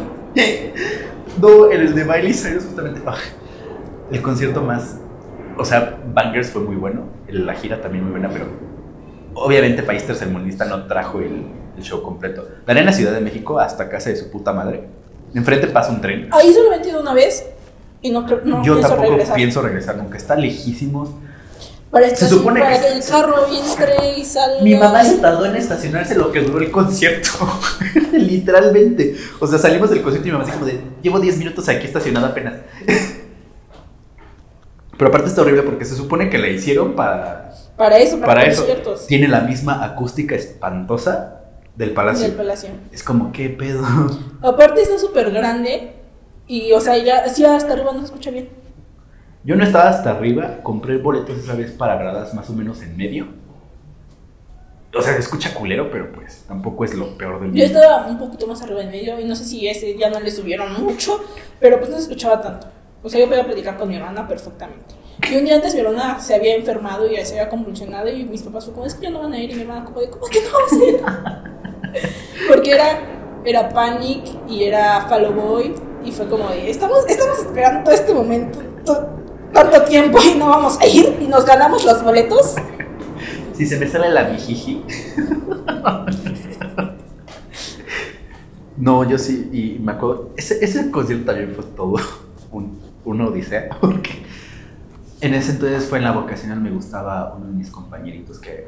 [1.39, 3.01] No, el de Miley Cyrus justamente.
[3.07, 3.15] ah,
[4.11, 4.97] el concierto más.
[5.57, 7.05] O sea, Bangers fue muy bueno.
[7.27, 8.45] La gira también muy buena, pero.
[9.35, 11.45] Obviamente, País Tercermundista no trajo el,
[11.77, 12.47] el show completo.
[12.65, 14.87] La arena Ciudad de México hasta casa de su puta madre.
[15.33, 16.29] Enfrente pasa un tren.
[16.31, 17.45] Ahí solamente he ido una vez
[18.01, 19.35] y no, creo- no Yo pienso tampoco regresar.
[19.35, 20.17] pienso regresar nunca.
[20.17, 21.09] Está lejísimos.
[21.89, 24.63] Para, estacion- supone para que- que el carro entre y salga.
[24.63, 27.29] Mi mamá se tardó en estacionarse lo que duró el concierto.
[28.13, 29.15] Literalmente.
[29.39, 31.85] O sea, salimos del concierto y mi mamá así como de, llevo 10 minutos aquí
[31.85, 32.55] estacionada apenas.
[34.97, 37.51] Pero aparte está horrible porque se supone que la hicieron para...
[37.77, 38.61] Para eso, para, Para eso.
[38.61, 39.07] conciertos.
[39.07, 41.41] Tiene la misma acústica espantosa
[41.75, 42.27] del palacio.
[42.27, 42.69] Del Palacio.
[42.91, 43.83] Es como, ¿qué pedo?
[44.41, 45.93] Aparte está súper grande
[46.47, 48.49] y, o sea, ya, sí, hasta arriba no se escucha bien.
[49.43, 52.95] Yo no estaba hasta arriba, compré boletos esa vez para gradas más o menos en
[52.95, 53.27] medio.
[54.95, 57.57] O sea, se escucha culero, pero pues tampoco es lo peor del mundo.
[57.57, 60.19] Yo estaba un poquito más arriba en medio y no sé si ese ya no
[60.19, 61.19] le subieron mucho,
[61.59, 62.67] pero pues no se escuchaba tanto.
[63.01, 64.95] O sea, yo podía platicar con mi hermana perfectamente.
[65.29, 68.43] Y un día antes mi hermana se había enfermado y se había convulsionado y mis
[68.43, 70.09] papás fue como, es que ya no van a ir y mi hermana como de,
[70.09, 71.53] ¿cómo que no vas a ir?
[72.47, 72.99] Porque era,
[73.45, 75.75] era Panic y era Fall Out Boy
[76.05, 79.09] y fue como de, estamos, estamos esperando todo este momento, to-
[79.53, 82.55] tanto tiempo y no vamos a ir y nos ganamos los boletos.
[83.53, 84.83] Si se me sale la mijiji.
[88.77, 90.31] no, yo sí, y me acuerdo.
[90.35, 91.95] Ese, ese concierto también fue todo
[92.51, 94.23] un, una odisea, porque
[95.21, 98.67] en ese entonces fue en la vocacional, me gustaba uno de mis compañeritos que,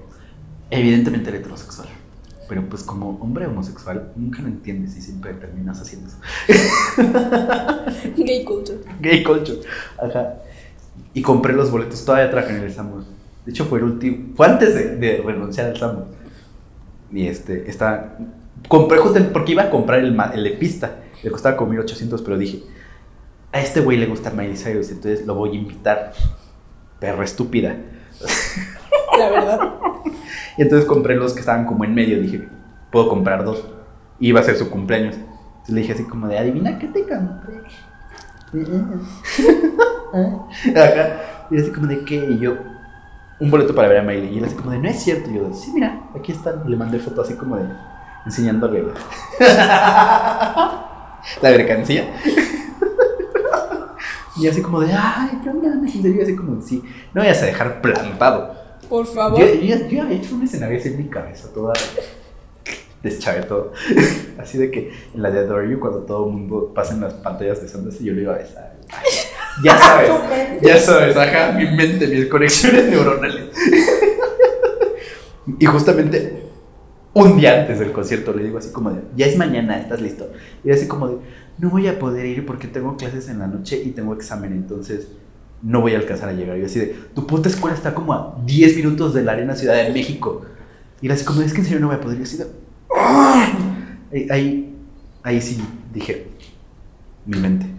[0.69, 1.87] evidentemente, era heterosexual.
[2.47, 6.17] Pero pues como hombre homosexual, nunca lo entiendes y siempre terminas haciendo eso.
[8.17, 8.79] Gay culture.
[9.01, 9.59] Gay culture.
[9.97, 10.35] Ajá.
[11.13, 13.05] Y compré los boletos, todavía traje en el Samus.
[13.45, 14.35] De hecho, fue el último.
[14.35, 16.05] Fue antes de, de renunciar al Samus.
[17.11, 18.17] Y este, está.
[18.67, 18.99] Compré
[19.31, 20.99] porque iba a comprar el, el de pista.
[21.23, 22.63] Le costaba como 1800, pero dije:
[23.51, 26.13] A este güey le gusta Miley Cyrus, entonces lo voy a invitar.
[26.99, 27.75] Perra estúpida.
[29.17, 29.71] La verdad.
[30.57, 32.19] Y entonces compré los que estaban como en medio.
[32.19, 32.47] Dije:
[32.91, 33.67] Puedo comprar dos.
[34.19, 35.15] Y iba a ser su cumpleaños.
[35.15, 37.61] Entonces le dije así como de: Adivina qué te compré.
[40.75, 41.21] Ajá.
[41.51, 42.55] Y así como de qué, y yo,
[43.39, 44.33] un boleto para ver a Miley.
[44.33, 45.29] Y él así como de, no es cierto.
[45.29, 46.63] Y yo, sí, mira, aquí están.
[46.65, 47.65] Y le mandé foto así como de,
[48.25, 48.93] enseñándole la,
[51.41, 52.07] la mercancía.
[54.37, 55.69] Y así como de, ay, ¿qué onda?
[55.85, 56.83] Yo así como, sí,
[57.13, 58.64] no vayas a dejar plantado.
[58.89, 59.39] Por favor.
[59.39, 61.73] Yo, yo, yo había hecho un escenario así en mi cabeza, toda
[63.05, 63.71] deschavé todo.
[64.37, 67.13] Así de que en la de Adore You, cuando todo el mundo pasa en las
[67.13, 68.75] pantallas de y yo lo iba a besar.
[69.63, 70.11] Ya sabes,
[70.61, 73.45] ya sabes, ajá, mi mente, mis conexiones neuronales.
[75.59, 76.41] Y justamente
[77.13, 80.27] un día antes del concierto le digo así como de, ya es mañana, ¿estás listo?
[80.63, 81.17] Y así como de,
[81.59, 85.07] no voy a poder ir porque tengo clases en la noche y tengo examen, entonces
[85.61, 86.57] no voy a alcanzar a llegar.
[86.57, 89.55] Y yo así de, tu puta escuela está como a 10 minutos de la Arena
[89.55, 90.45] Ciudad de México.
[91.01, 92.17] Y él así como, es que en serio no voy a poder.
[92.17, 92.45] Y yo así de,
[92.95, 93.51] "Ah".
[94.11, 94.75] ahí, ahí,
[95.23, 95.61] ahí sí
[95.93, 96.27] dije,
[97.25, 97.65] mi mente.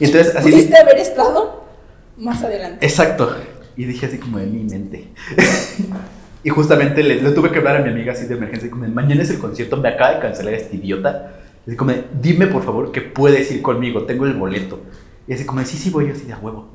[0.00, 1.64] Y entonces así Pudiste haber estado
[2.16, 2.86] más adelante.
[2.86, 3.36] Exacto.
[3.76, 5.08] Y dije así como de mi mente.
[6.44, 8.90] y justamente le, le tuve que hablar a mi amiga así de emergencia, como de,
[8.90, 11.34] mañana es el concierto, me acaba de cancelar este idiota.
[11.66, 14.80] Y como dime por favor que puedes ir conmigo, tengo el boleto.
[15.30, 16.66] Y así como sí, sí voy, yo así de a huevo.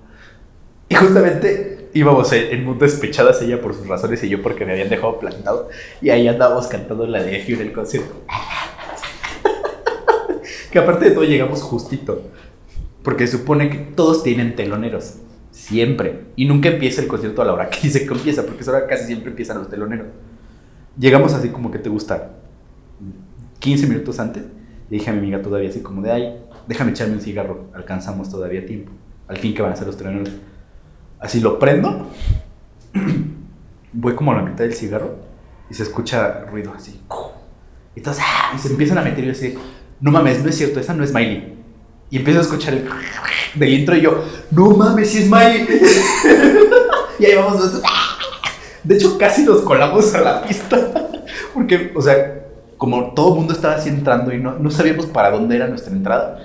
[0.88, 4.88] Y justamente íbamos en, en despechadas ella por sus razones y yo porque me habían
[4.88, 5.68] dejado plantado.
[6.02, 8.15] Y ahí andábamos cantando la de en el concierto.
[10.72, 12.22] que aparte de todo llegamos justito.
[13.03, 15.15] Porque supone que todos tienen teloneros.
[15.52, 16.27] Siempre.
[16.38, 18.88] Y nunca empieza el concierto a la hora que dice que empieza, porque esa hora
[18.88, 20.07] casi siempre empiezan los teloneros.
[20.98, 22.32] Llegamos así como que te gusta
[23.60, 24.44] 15 minutos antes.
[24.90, 27.70] Le dije a mi amiga todavía así como de, ay, déjame echarme un cigarro.
[27.74, 28.92] Alcanzamos todavía tiempo.
[29.28, 30.30] Al fin que van a ser los teloneros.
[31.20, 32.12] Así lo prendo.
[33.96, 35.16] voy como a la mitad del cigarro
[35.70, 37.00] y se escucha ruido así.
[37.96, 38.54] Y todos, ¡ah!
[38.56, 39.56] y se empiezan a meter y yo así,
[40.02, 41.56] no mames, no es cierto, esa no es Miley.
[42.10, 42.88] Y empiezo a escuchar el
[43.56, 45.68] del intro y yo, no mames, sí es Miley.
[47.20, 47.84] y ahí vamos nosotros.
[48.84, 50.78] De hecho, casi nos colamos a la pista.
[51.54, 52.46] Porque, o sea,
[52.78, 55.92] como todo el mundo estaba así entrando y no, no sabíamos para dónde era nuestra
[55.92, 56.40] entrada,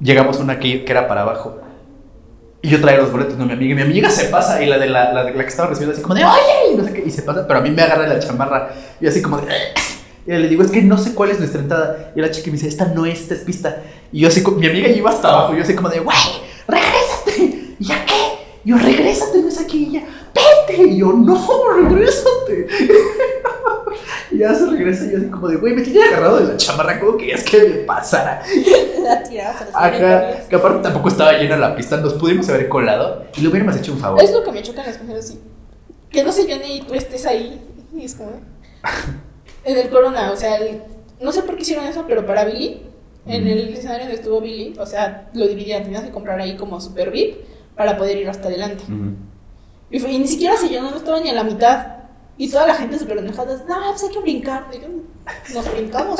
[0.00, 1.60] llegamos a una que, que era para abajo.
[2.62, 3.74] Y yo traía los boletos, no mi amiga.
[3.74, 6.24] Mi amiga se pasa y la de la, la, que estaba recibiendo así como de,
[6.24, 8.70] oye, y no sé qué, y se pasa, pero a mí me agarra la chamarra.
[9.00, 9.46] Y así como de,
[10.26, 12.12] y le digo, es que no sé cuál es nuestra entrada.
[12.14, 13.82] Y la chica me dice, esta no es, esta es pista.
[14.12, 15.54] Y yo así, mi amiga iba hasta abajo.
[15.54, 16.16] Y yo así como de, güey,
[16.68, 17.74] regrésate.
[17.78, 18.14] ¿Y ya qué?
[18.64, 19.86] Yo, regrésate, no es aquí.
[19.88, 20.82] Y ya, vete.
[20.82, 21.48] Y yo, no,
[21.82, 22.66] regrésate.
[24.30, 26.56] y ya se regresa y yo así como de, güey, me tiene agarrado de la
[26.58, 27.00] chamarra.
[27.00, 28.42] ¿Cómo querías que me pasara?
[29.02, 30.46] La tirabas a las Ajá, películas.
[30.48, 31.96] que aparte tampoco estaba llena la pista.
[31.98, 34.22] Nos pudimos haber colado y le hubiéramos hecho un favor.
[34.22, 35.40] Es lo que me chocan las mujeres así.
[36.10, 37.60] Que no se llene y tú estés ahí.
[37.96, 38.32] Y es como.
[39.64, 40.82] En el Corona, o sea, el-
[41.20, 42.80] no sé por qué hicieron eso, pero para Billy,
[43.26, 46.80] en el escenario donde estuvo Billy, o sea, lo dividían, tenías que comprar ahí como
[46.80, 47.36] super VIP
[47.76, 48.84] para poder ir hasta adelante.
[49.90, 51.86] Y, fue- y ni siquiera se llenó, no estaba ni a la mitad.
[52.40, 54.64] Y toda la gente súper enojada, no, pues hay que brincar.
[54.72, 54.88] Y yo,
[55.52, 56.18] Nos brincamos,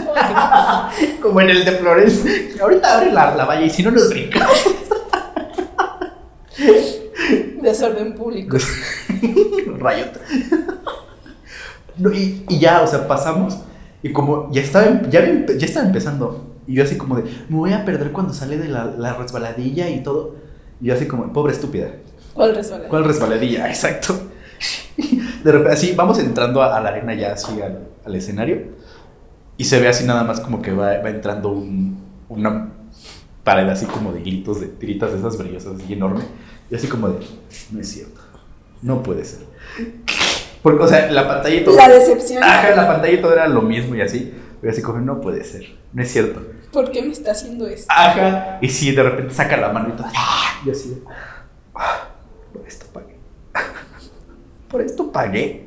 [1.22, 2.22] como en el de Flores.
[2.60, 4.62] Ahorita abre la, la valla y si no nos brincamos.
[7.62, 8.58] desorden público.
[9.78, 10.20] Rayot.
[11.96, 13.56] No, y, y ya, o sea, pasamos.
[14.02, 16.54] Y como ya estaba, ya, ya estaba empezando.
[16.66, 19.88] Y yo así como de, me voy a perder cuando sale de la, la resbaladilla
[19.88, 20.34] y todo.
[20.82, 21.92] Y yo así como, pobre estúpida.
[22.34, 22.88] ¿Cuál resbala?
[22.88, 23.68] ¿Cuál resbaladilla?
[23.68, 24.20] Exacto.
[25.44, 28.62] De repente, así, vamos entrando a, a la arena ya así al, al escenario.
[29.56, 32.70] Y se ve así nada más como que va, va entrando un, una
[33.44, 36.22] pared así como de gritos, de tiritas de esas brillosas y enorme.
[36.70, 37.26] Y así como de,
[37.70, 38.20] no es cierto.
[38.82, 39.40] No puede ser.
[40.62, 41.76] Porque, o sea, la pantalla y todo.
[41.76, 42.42] La decepción.
[42.42, 44.32] Ajá, la pantalla y todo era lo mismo y así.
[44.60, 45.64] Pero así como, no puede ser.
[45.92, 46.42] No es cierto.
[46.72, 47.86] ¿Por qué me está haciendo esto?
[47.88, 48.58] Ajá.
[48.60, 50.06] Y sí, de repente saca la mano y todo.
[50.14, 50.60] ¡ah!
[50.64, 51.02] Y así.
[51.74, 52.09] ah.
[54.70, 55.66] Por esto pagué.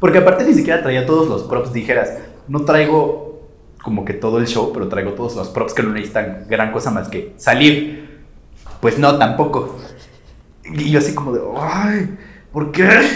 [0.00, 1.72] Porque aparte ni siquiera traía todos los props.
[1.72, 2.12] Dijeras,
[2.46, 3.48] no traigo
[3.82, 6.90] como que todo el show, pero traigo todos los props que no necesitan gran cosa
[6.90, 8.22] más que salir.
[8.80, 9.76] Pues no, tampoco.
[10.64, 12.16] Y yo así como de, ay,
[12.52, 12.88] ¿por qué?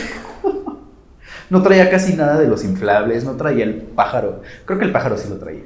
[1.50, 4.40] No traía casi nada de los inflables, no traía el pájaro.
[4.64, 5.64] Creo que el pájaro sí lo traía.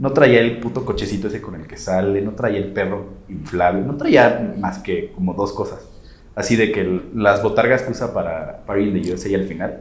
[0.00, 3.82] No traía el puto cochecito ese con el que sale, no traía el perro inflable,
[3.82, 5.91] no traía más que como dos cosas.
[6.34, 9.80] Así de que el- las botargas que usa para Party in the USA al final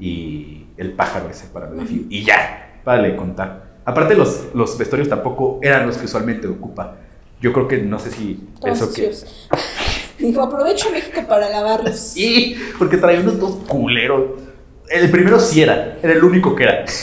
[0.00, 2.06] y el pájaro ese para el desfile.
[2.10, 3.72] Y ya, para de contar.
[3.84, 6.96] Aparte los, los vestuarios tampoco eran los que usualmente ocupa.
[7.40, 9.12] Yo creo que no sé si eso que...
[10.18, 11.96] Dijo, aprovecho México para lavarlos.
[12.14, 14.40] Sí, porque traía unos dos culeros.
[14.88, 16.84] El primero sí era, era el único que era.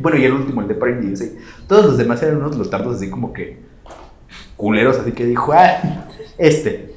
[0.00, 1.26] Bueno, y el último, el de Party in the USA.
[1.68, 3.58] Todos los demás eran unos los tardos así como que
[4.56, 6.06] culeros, así que dijo, ah,
[6.38, 6.94] este.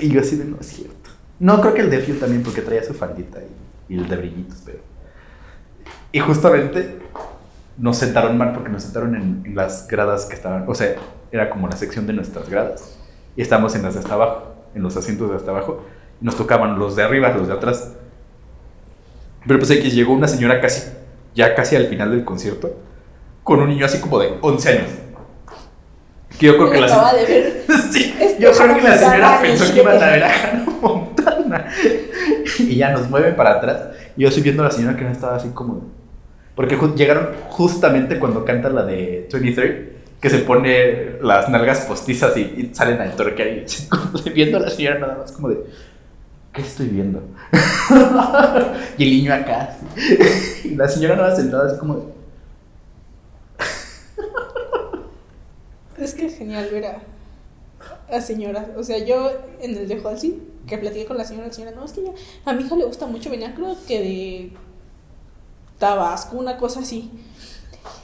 [0.00, 1.10] Y yo así de, no es cierto.
[1.38, 3.38] No, creo que el de Fiu también, porque traía su faldita
[3.88, 4.78] y, y el de brillitos, pero.
[6.12, 6.98] Y justamente
[7.78, 10.94] nos sentaron mal porque nos sentaron en, en las gradas que estaban, o sea,
[11.32, 12.98] era como la sección de nuestras gradas.
[13.34, 15.84] Y estábamos en las de hasta abajo, en los asientos de hasta abajo.
[16.20, 17.92] Y nos tocaban los de arriba, los de atrás.
[19.46, 20.90] Pero pues X llegó una señora casi,
[21.34, 22.76] ya casi al final del concierto,
[23.42, 24.90] con un niño así como de 11 años.
[26.38, 27.14] Que yo creo que la señora...
[27.14, 27.62] de ver.
[27.92, 30.64] Sí, Este yo creo que la señora pensó en que iban a ver a Hannah
[30.80, 31.66] Montana.
[32.58, 33.78] Y ya nos mueven para atrás.
[34.16, 35.90] Y yo estoy viendo a la señora que no estaba así como.
[36.54, 39.74] Porque ju- llegaron justamente cuando canta la de 23,
[40.20, 43.48] que se pone las nalgas postizas y, y salen a torquear.
[43.48, 45.58] Y viendo a la señora nada más como de.
[46.52, 47.22] ¿Qué estoy viendo?
[48.98, 49.70] y el niño acá.
[49.96, 50.68] así.
[50.68, 52.02] Y la señora nada sentada así como de.
[56.02, 57.02] Es que es genial ver a,
[58.10, 58.66] a señoras.
[58.76, 59.30] O sea, yo
[59.60, 62.12] en el de Halsey, que platiqué con la señora, la señora, no, es que ya,
[62.44, 64.52] a mi hija le gusta mucho, venía creo que de
[65.78, 67.10] Tabasco, una cosa así.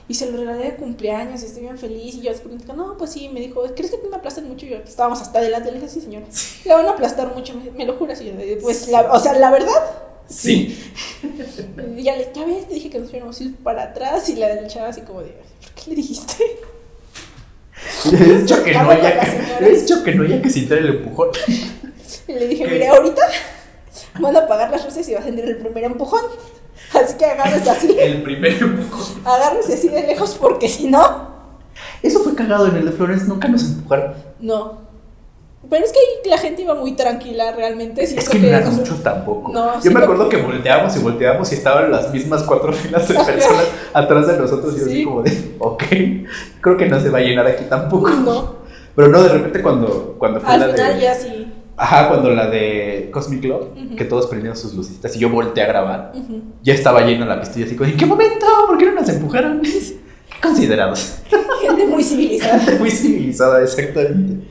[0.08, 2.14] Y se lo regalé de cumpleaños y estoy bien feliz.
[2.16, 4.66] Y yo después le dije, no, pues sí, me dijo, ¿crees que me aplastan mucho?
[4.66, 6.26] Y yo, estábamos hasta adelante, le dije, sí, señora,
[6.64, 8.20] le van a aplastar mucho, me, me lo juras.
[8.20, 10.78] Y yo, pues, la, o sea, la verdad, Sí.
[11.96, 14.28] Y ya, le, ya ves, te dije que nos fuéramos a ir para atrás.
[14.28, 15.30] Y la del chava así como de,
[15.62, 16.44] ¿por qué le dijiste?
[18.12, 19.66] Es choquenoya con la que, señora.
[19.68, 21.28] es choquenoya que sintiera el empujón.
[22.26, 22.70] Y le dije, ¿Qué?
[22.70, 23.22] mire, ahorita
[24.20, 26.22] van a apagar las luces y va a tener el primer empujón.
[26.94, 29.22] Así que agárrese así, El primer empujón.
[29.24, 31.28] agárrese así de lejos porque si no,
[32.02, 34.14] Eso fue cagado en el de Florence, nunca nos empujaron.
[34.40, 34.87] no.
[35.68, 38.02] Pero es que ahí la gente iba muy tranquila realmente.
[38.04, 39.52] Es siento que no muchos tampoco.
[39.52, 43.06] No, Yo sí, me acuerdo que volteábamos y volteábamos y estaban las mismas cuatro filas
[43.08, 43.44] de personas
[43.92, 44.74] atrás de nosotros.
[44.76, 45.04] Y yo así Sí.
[45.04, 45.82] como de, ok,
[46.60, 48.08] creo que no se va a llenar aquí tampoco.
[48.08, 48.56] No.
[48.94, 51.00] Pero no, de repente cuando, cuando fue Al la final de...
[51.02, 51.52] ya sí.
[51.76, 53.94] Ajá, cuando la de Cosmic Ujú.
[53.96, 56.12] que todos prendieron sus lucitas y yo volteé a grabar,
[56.62, 58.46] ya estaba llena la pista y así como, ¿en qué momento?
[58.66, 59.62] ¿Por qué no nos empujaron?
[60.42, 61.18] Considerados.
[61.60, 62.60] Gente muy civilizada.
[62.78, 64.47] Muy civilizada, exactamente.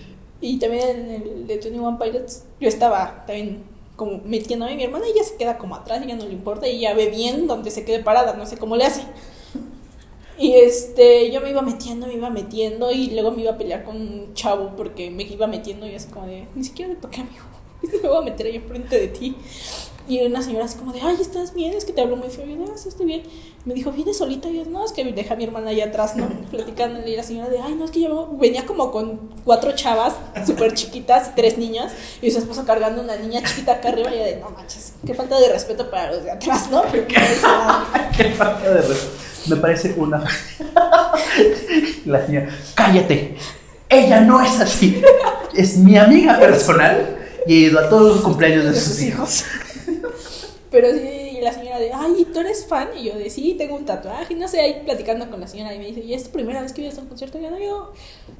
[0.47, 3.63] Y también en el de 21 Pilots, yo estaba también
[3.97, 4.77] como metiéndome.
[4.77, 7.47] Mi hermana ella se queda como atrás, ella no le importa, y ella ve bien
[7.47, 9.01] donde se quede parada, no sé cómo le hace.
[10.39, 13.83] Y este, yo me iba metiendo, me iba metiendo, y luego me iba a pelear
[13.83, 17.21] con un chavo porque me iba metiendo y así como de, ni siquiera te toqué,
[17.21, 17.43] amigo.
[18.03, 19.35] Me voy a meter ahí enfrente de ti.
[20.07, 21.73] Y una señora así como de, ay, ¿estás bien?
[21.73, 22.45] Es que te hablo muy feo.
[22.45, 23.23] Y yo, ah, sí, estoy bien.
[23.65, 24.47] Me dijo, ¿vienes solita?
[24.47, 26.27] Y yo, no, es que deja a mi hermana allá atrás, ¿no?
[26.51, 27.09] Platicándole.
[27.09, 30.15] Y la señora de, ay, no, es que yo venía como con cuatro chavas
[30.45, 31.91] súper chiquitas tres niñas.
[32.21, 34.13] Y su esposo cargando una niña chiquita acá arriba.
[34.13, 36.83] Y yo de, no manches, qué falta de respeto para los de atrás, ¿no?
[38.17, 39.11] Qué falta de respeto.
[39.47, 40.23] Me parece una.
[42.05, 43.35] La señora, cállate.
[43.89, 45.01] Ella no es así.
[45.53, 49.01] Es mi amiga personal y he ido a todos los cumpleaños de de sus sus
[49.01, 49.45] hijos.
[50.79, 52.89] Pero sí, y la señora de, ay, ¿tú eres fan?
[52.95, 54.33] Y yo de, sí, tengo un tatuaje.
[54.33, 55.73] Y no sé, ahí platicando con la señora.
[55.73, 57.39] Y me dice, ¿y es tu primera vez que vienes a un concierto?
[57.39, 57.93] Y yo, no, yo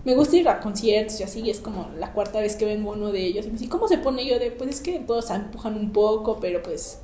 [0.05, 1.39] me gusta ir a conciertos y así.
[1.39, 3.45] Y es como la cuarta vez que vengo a uno de ellos.
[3.47, 4.21] Y me dice, ¿cómo se pone?
[4.21, 6.99] Y yo de, pues es que todos empujan un poco, pero pues.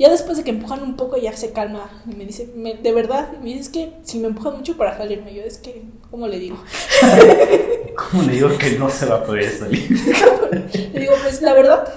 [0.00, 2.02] Ya después de que empujan un poco ya se calma.
[2.10, 4.76] Y me dice, me- de verdad, y me dice, es que si me empujan mucho
[4.76, 6.58] para salirme, yo es que, ¿cómo le digo?
[8.10, 9.88] ¿Cómo le digo que no se va a poder salir?
[10.92, 11.88] Le digo, pues la verdad,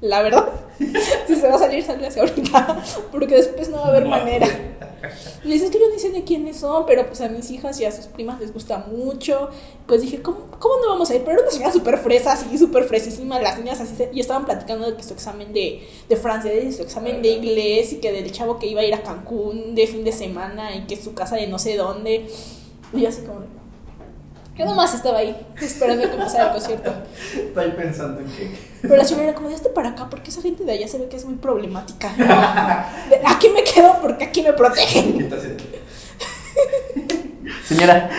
[0.00, 0.48] la verdad,
[1.26, 4.46] si se va a salir, sálgase ahorita, porque después no va a haber manera.
[5.44, 7.84] Le dices que yo ni sé de quiénes son, pero pues a mis hijas y
[7.84, 9.48] a sus primas les gusta mucho.
[9.86, 11.20] Pues dije, ¿cómo, cómo no vamos a ir?
[11.22, 13.40] Pero era una señora súper fresa, así, súper fresísima.
[13.40, 16.72] Las niñas así, se- y estaban platicando de que su examen de, de francés y
[16.72, 19.86] su examen de inglés y que del chavo que iba a ir a Cancún de
[19.86, 22.26] fin de semana y que su casa de no sé dónde.
[22.92, 23.40] Y yo así como,
[24.58, 26.92] yo nomás estaba ahí, esperando que pasara el concierto.
[27.32, 28.50] Estoy pensando en que.
[28.82, 31.08] Pero la señora era como, este para acá, porque esa gente de allá se ve
[31.08, 32.10] que es muy problemática.
[33.24, 35.30] Aquí me quedo porque aquí me protegen.
[37.64, 38.10] Señora,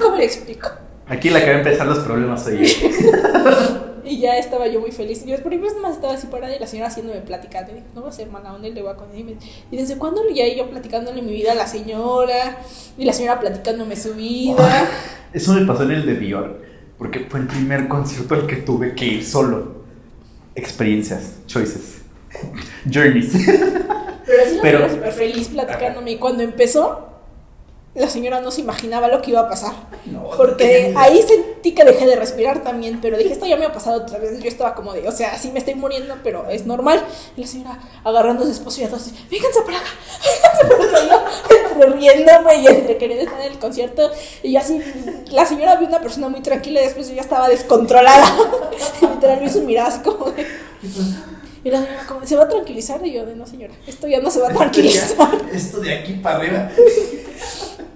[0.00, 0.70] ¿Cómo le explico?
[1.08, 2.88] aquí la que va a empezar los problemas soy yo.
[4.10, 5.22] Y ya estaba yo muy feliz.
[5.24, 7.60] Y yo por ejemplo más estaba así parada y la señora haciéndome plática.
[7.70, 9.16] Y dije, no va a ser mala onda y le voy a contar.
[9.16, 9.36] Y, me-
[9.70, 12.58] ¿y desde cuándo ya yo platicándole mi vida a la señora?
[12.98, 14.88] Y la señora platicándome su vida.
[15.32, 16.60] Eso me pasó en el de Dior,
[16.98, 19.80] porque fue el primer concierto al que tuve que ir solo.
[20.56, 22.02] Experiencias, choices,
[22.92, 23.32] journeys.
[24.26, 26.12] Pero así la Pero- súper feliz platicándome.
[26.12, 27.09] Y cuando empezó,
[27.92, 29.72] la señora no se imaginaba lo que iba a pasar.
[30.06, 33.72] No, Porque ahí sentí que dejé de respirar también, pero dije, esto ya me ha
[33.72, 34.40] pasado otra vez.
[34.40, 37.04] Yo estaba como de, o sea, sí me estoy muriendo, pero es normal.
[37.36, 39.88] Y la señora agarrando a su esposo y así, vénganse para acá,
[40.22, 41.26] vénganse para acá.
[41.48, 44.08] Yo, entre riéndome y entre queriendo estar en el concierto.
[44.44, 44.80] Y así,
[45.32, 48.24] la señora vio una persona muy tranquila y después yo ya estaba descontrolada.
[49.00, 50.46] Literal, hizo mirar así como de.
[51.64, 53.04] Y la señora como, ¿se va a tranquilizar?
[53.04, 55.28] Y yo de, no señora, esto ya no se va a tranquilizar.
[55.52, 56.70] Esto de aquí para arriba.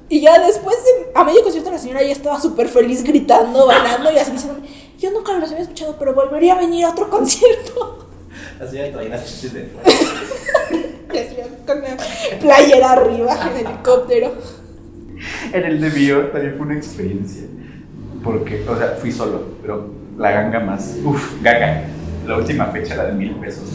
[0.08, 4.12] Y ya después, de, a medio concierto, la señora ya estaba súper feliz gritando, bailando
[4.12, 4.66] y así diciéndome,
[4.98, 8.08] yo nunca los había escuchado, pero volvería a venir a otro concierto.
[8.58, 9.68] La señora traía las chiches de
[11.66, 11.96] con la
[12.40, 14.32] playera arriba en el helicóptero.
[15.52, 17.46] En el de Dior también fue una experiencia.
[18.22, 20.96] Porque, o sea, fui solo, pero la ganga más.
[21.04, 21.84] Uf, ganga.
[22.26, 23.70] La última fecha era de mil pesos.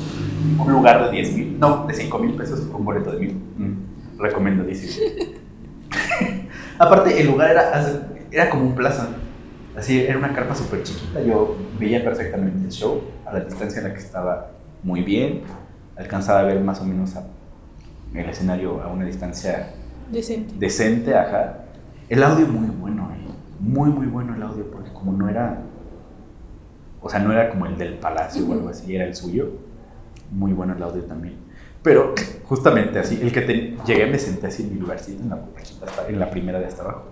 [0.58, 1.60] Un lugar de 10 mil.
[1.60, 3.34] No, de 5 mil pesos con boleto de mil.
[3.58, 5.08] Mm, recomendadísimo.
[6.80, 8.02] Aparte, el lugar era,
[8.32, 9.10] era como un plaza.
[9.76, 11.22] Así, era una carpa súper chiquita.
[11.22, 14.52] Yo veía perfectamente el show a la distancia en la que estaba
[14.84, 15.42] muy bien.
[15.96, 17.24] Alcanzaba a ver más o menos a-
[18.14, 19.70] el escenario a una distancia
[20.12, 20.56] Decente.
[20.58, 21.60] decente, ajá.
[22.10, 23.32] El audio muy bueno, eh.
[23.60, 25.60] muy muy bueno el audio, porque como no era,
[27.02, 29.52] o sea, no era como el del palacio o algo así, era el suyo,
[30.32, 31.36] muy bueno el audio también.
[31.82, 35.40] Pero justamente así, el que te, llegué me senté así en mi lugarcito, en la,
[36.08, 37.06] en la primera de hasta abajo.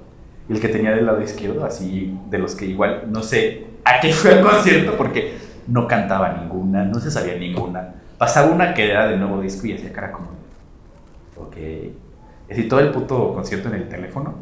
[0.49, 4.13] El que tenía del lado izquierdo, así, de los que igual, no sé a qué
[4.13, 5.37] fue el concierto, porque
[5.67, 7.95] no cantaba ninguna, no se sabía ninguna.
[8.17, 10.29] Pasaba una que era de nuevo disco y hacía cara como,
[11.37, 11.57] ok.
[11.57, 14.35] Es decir, todo el puto concierto en el teléfono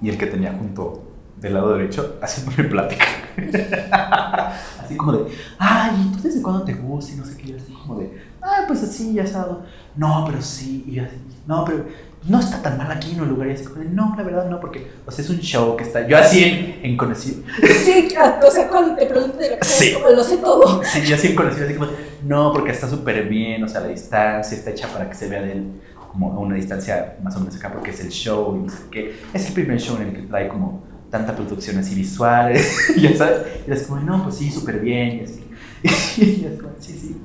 [0.00, 1.04] y el que tenía junto
[1.36, 3.04] del lado derecho haciéndome plática.
[4.82, 7.12] así como de, ay, ¿tú desde cuándo te gusta?
[7.12, 8.10] Y no sé qué, así como de,
[8.48, 9.64] ay, pues así, ya estado.
[9.96, 11.16] No, pero sí, y así,
[11.46, 11.86] no, pero
[12.28, 13.48] no está tan mal aquí en un lugar.
[13.48, 15.84] Y así como de, no, la verdad no, porque o sea, es un show que
[15.84, 16.06] está.
[16.06, 17.42] Yo así en, en conocido.
[17.84, 18.08] Sí,
[18.46, 19.92] o sea, cuando te pregunté de lo que Sí.
[19.94, 20.82] como lo sé todo.
[20.84, 21.90] Sí, yo así en conocido, así como,
[22.24, 25.42] no, porque está súper bien, o sea, la distancia está hecha para que se vea
[25.42, 25.66] de él
[26.12, 28.78] como a una distancia más o menos acá, porque es el show y no sé
[28.90, 29.16] qué.
[29.32, 33.40] Es el primer show en el que trae como tanta producción así visuales, ya sabes.
[33.66, 35.44] Y es como, no, pues sí, súper bien, y así.
[36.20, 37.16] Y es como, sí, sí.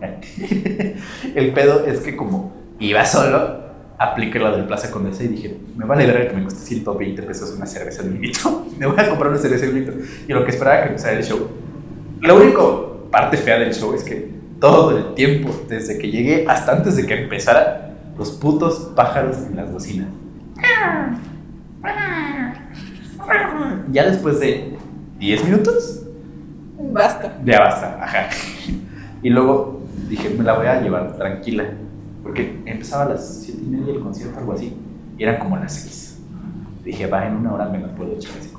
[1.34, 3.58] El pedo es que como iba solo,
[3.98, 7.54] apliqué la del Plaza Condesa y dije, me vale ver que me cueste 120 pesos
[7.56, 8.64] una cerveza de un litro.
[8.78, 9.94] Me voy a comprar una cerveza de un litro.
[10.28, 11.48] Y lo que esperaba que empezara el show.
[12.22, 12.60] La única
[13.10, 14.30] parte fea del show es que
[14.60, 19.56] todo el tiempo, desde que llegué hasta antes de que empezara, los putos pájaros en
[19.56, 20.08] las bocinas.
[23.90, 24.76] Ya después de
[25.18, 26.02] 10 minutos,
[26.92, 27.36] Basta.
[27.44, 28.28] ya basta, ajá.
[29.22, 29.77] Y luego
[30.08, 31.64] dije, me la voy a llevar tranquila.
[32.22, 34.74] Porque empezaba a las 7 y media el concierto, algo así.
[35.16, 36.18] Y eran como las 6.
[36.84, 38.50] Dije, va, en una hora me la puedo echar así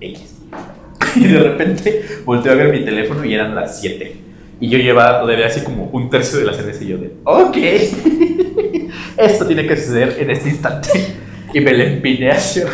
[0.00, 0.36] X.
[1.16, 4.16] Y de repente volteo a ver mi teléfono y eran las 7.
[4.60, 7.56] Y yo llevaba todavía así como un tercio de la cerveza y yo de, ok,
[9.18, 10.88] esto tiene que suceder en este instante.
[11.52, 12.66] Y me la empiné hacia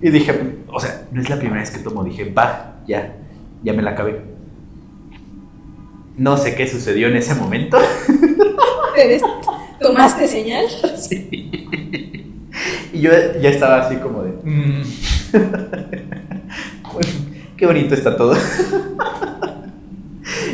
[0.00, 0.32] Y dije,
[0.68, 2.04] o sea, no es la primera vez que tomo.
[2.04, 3.14] Dije, va, ya,
[3.62, 4.20] ya me la acabé.
[6.18, 7.78] No sé qué sucedió en ese momento.
[9.80, 10.66] ¿Tomaste señal?
[10.98, 11.66] Sí.
[12.92, 14.32] Y yo ya estaba así como de.
[14.42, 14.82] "Mm".
[17.56, 18.34] Qué bonito está todo.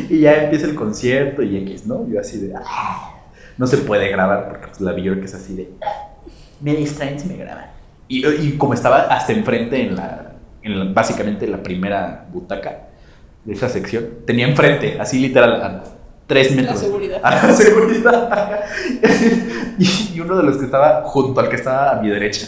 [0.09, 2.07] Y ya empieza el concierto y X, ¿no?
[2.07, 2.53] Yo así de.
[2.55, 3.11] "Ah".
[3.57, 5.69] No se puede grabar porque pues, la Bjork es así de.
[6.61, 7.65] Me distraen si me graban.
[8.07, 12.87] Y, y como estaba hasta enfrente en la, en la- Básicamente en la primera butaca
[13.45, 15.83] de esa sección, tenía enfrente, así literal, a
[16.27, 16.79] tres metros.
[16.79, 17.19] seguridad.
[17.23, 18.65] A la seguridad.
[19.79, 22.47] y, y uno de los que estaba junto al que estaba a mi derecha.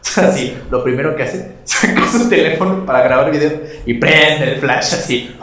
[0.00, 4.54] O sea, así, lo primero que hace, saca su teléfono para grabar video y prende
[4.54, 5.36] el flash así.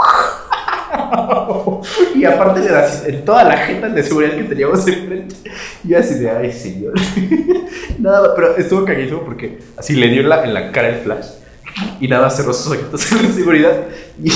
[2.15, 5.36] y aparte le da así en toda la jeta de seguridad que teníamos enfrente.
[5.84, 6.94] Y yo así de, ay, señor.
[7.99, 11.27] nada, pero estuvo caguísimo porque así le dio en la, en la cara el flash.
[11.99, 13.84] Y nada, cerró sus ojitos en la seguridad.
[14.23, 14.32] Y,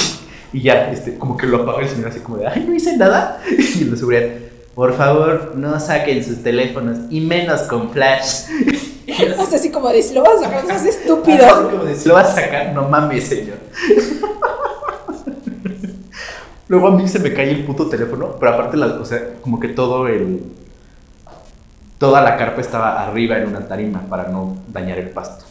[0.53, 2.95] y ya, este, como que lo apagó el señor así como de, ay, no hice
[2.97, 3.41] nada.
[3.49, 4.23] Y la seguridad,
[4.75, 8.43] por favor, no saquen sus teléfonos y menos con flash.
[9.39, 11.69] O sea, así como de, si lo vas a sacar, no seas Así estúpido.
[11.71, 13.57] como de, "Si lo vas a sacar, no mames, señor.
[16.67, 19.59] Luego a mí se me cae el puto teléfono, pero aparte, la, o sea, como
[19.59, 20.43] que todo el.
[21.97, 25.45] Toda la carpa estaba arriba en una tarima para no dañar el pasto.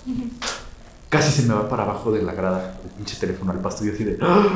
[1.09, 3.91] Casi se me va para abajo de la grada el pinche teléfono al pasto y
[3.91, 4.19] así de.
[4.23, 4.47] "Ah".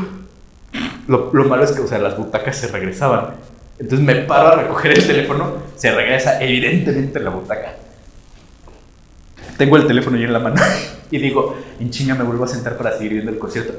[1.07, 3.35] Lo, lo malo es que, o sea, las butacas se regresaban.
[3.79, 7.75] Entonces me paro a recoger el teléfono, se regresa evidentemente en la butaca.
[9.59, 10.61] Tengo el teléfono yo en la mano
[11.11, 13.75] y digo, en chinga me vuelvo a sentar para seguir viendo el concierto.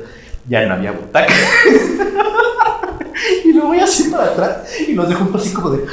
[0.48, 1.34] Ya no había butaca.
[3.46, 4.58] y me voy así para atrás
[4.88, 5.80] y los dejo así como de.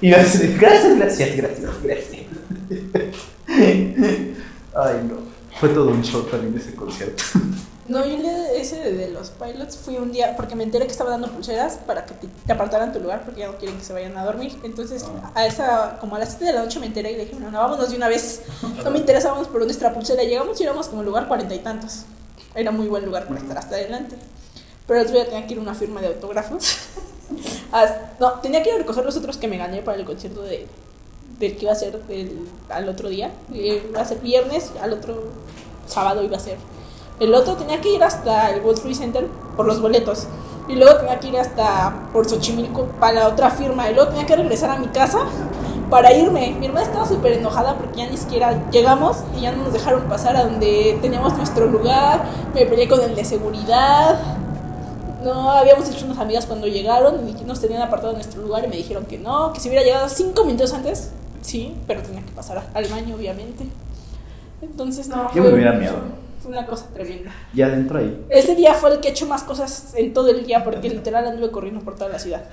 [0.00, 2.22] y me dicen, gracias, gracias, gracias, gracias.
[4.74, 5.16] Ay, no.
[5.60, 7.22] Fue todo un show también ese concierto.
[7.86, 11.10] No, yo de- ese de, los pilots fui un día porque me enteré que estaba
[11.10, 13.92] dando pulseras para que te, te apartaran tu lugar porque ya no quieren que se
[13.92, 14.58] vayan a dormir.
[14.62, 15.04] Entonces,
[15.34, 17.50] a esa, como a las 7 de la noche me enteré y le dije, no,
[17.50, 18.42] no, vámonos de una vez.
[18.84, 20.22] No me interesa, vamos por nuestra pulsera.
[20.22, 22.04] Llegamos y íbamos como lugar cuarenta y tantos.
[22.54, 24.16] Era muy buen lugar para estar hasta adelante.
[24.86, 26.76] Pero el otro día tenía que ir a una firma de autógrafos.
[28.20, 30.68] No, tenía que ir a recoger los otros que me gané para el concierto de,
[31.40, 33.32] del que iba a ser el- al otro día.
[33.52, 35.24] Iba a ser viernes, al otro
[35.86, 36.56] sábado iba a ser.
[37.20, 40.26] El otro tenía que ir hasta el World Trade Center por los boletos.
[40.68, 43.88] Y luego tenía que ir hasta por Xochimilco para la otra firma.
[43.90, 45.20] Y luego tenía que regresar a mi casa
[45.90, 46.56] para irme.
[46.58, 50.02] Mi hermana estaba súper enojada porque ya ni siquiera llegamos y ya no nos dejaron
[50.08, 52.24] pasar a donde teníamos nuestro lugar.
[52.54, 54.18] Me peleé con el de seguridad.
[55.22, 58.68] No, habíamos hecho unas amigas cuando llegaron y nos tenían apartado en nuestro lugar y
[58.68, 62.32] me dijeron que no, que si hubiera llegado cinco minutos antes, sí, pero tenía que
[62.32, 63.64] pasar al baño, obviamente.
[64.60, 65.32] Entonces, no.
[65.32, 66.23] Yo me hubiera miado.
[66.44, 67.32] Una cosa tremenda.
[67.54, 68.24] Ya adentro ahí.
[68.28, 71.26] Ese día fue el que he hecho más cosas en todo el día porque literal
[71.26, 72.44] anduve corriendo por toda la ciudad.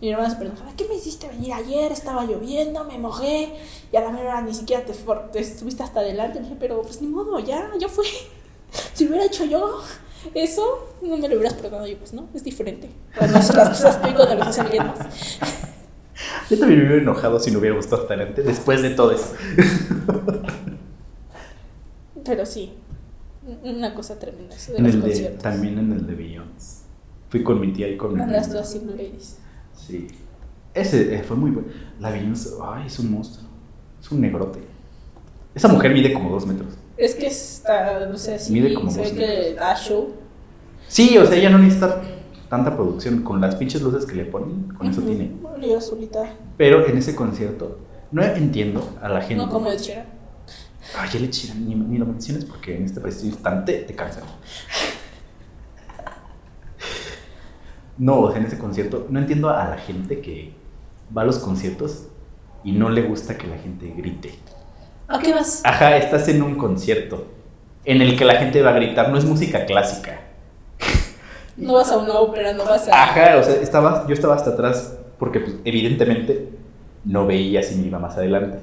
[0.00, 1.92] Y mi hermana se preguntaba, ¿qué me hiciste venir ayer?
[1.92, 3.54] Estaba lloviendo, me mojé
[3.92, 4.92] y a la mera ni siquiera te,
[5.32, 6.40] te estuviste hasta adelante.
[6.40, 8.04] Le dije, pero pues ni modo, ya, ya fue.
[8.94, 9.82] Si hubiera hecho yo
[10.34, 11.86] eso, no me lo hubieras perdonado.
[11.86, 12.90] Yo, pues no, es diferente.
[13.16, 14.98] Cuando haces las cosas tú y cuando las hace alguien más.
[16.48, 19.34] Yo también me hubiera enojado si no hubiera gustado hasta adelante después de todo eso.
[22.24, 22.72] Pero sí,
[23.64, 26.82] una cosa tremenda eso de En los el de, también en el de Beyoncé.
[27.28, 28.92] Fui con mi tía y con mi Andas prima.
[29.74, 30.06] Sí.
[30.74, 31.68] Ese eh, fue muy bueno.
[31.98, 33.48] La Beyoncé, ay, es un monstruo.
[34.00, 34.60] Es un negrote.
[35.54, 36.74] Esa mujer mide como dos metros.
[36.96, 40.10] Es que está, no sé, sí, Mide como se ve dos que da show.
[40.88, 42.02] Sí, o sea, ella no necesita
[42.48, 43.22] tanta producción.
[43.22, 45.10] Con las pinches luces que le ponen, con eso Ujú.
[45.10, 45.32] tiene.
[45.58, 46.24] Liga solita.
[46.56, 47.78] Pero en ese concierto,
[48.10, 49.36] no entiendo a la gente.
[49.36, 50.21] No como Sheeran.
[50.96, 54.24] Ay, le chiran, ni, ni lo menciones porque en este preciso instante te cansan.
[57.98, 60.52] No, o sea, en ese concierto, no entiendo a la gente que
[61.16, 62.08] va a los conciertos
[62.64, 64.34] y no le gusta que la gente grite.
[65.08, 65.62] ¿A qué vas?
[65.64, 67.26] Ajá, estás en un concierto
[67.84, 70.20] en el que la gente va a gritar, no es música clásica.
[71.56, 73.02] No vas a una ópera, no vas a.
[73.02, 76.48] Ajá, o sea, estaba, yo estaba hasta atrás porque pues, evidentemente
[77.04, 78.58] no veía si me iba más adelante.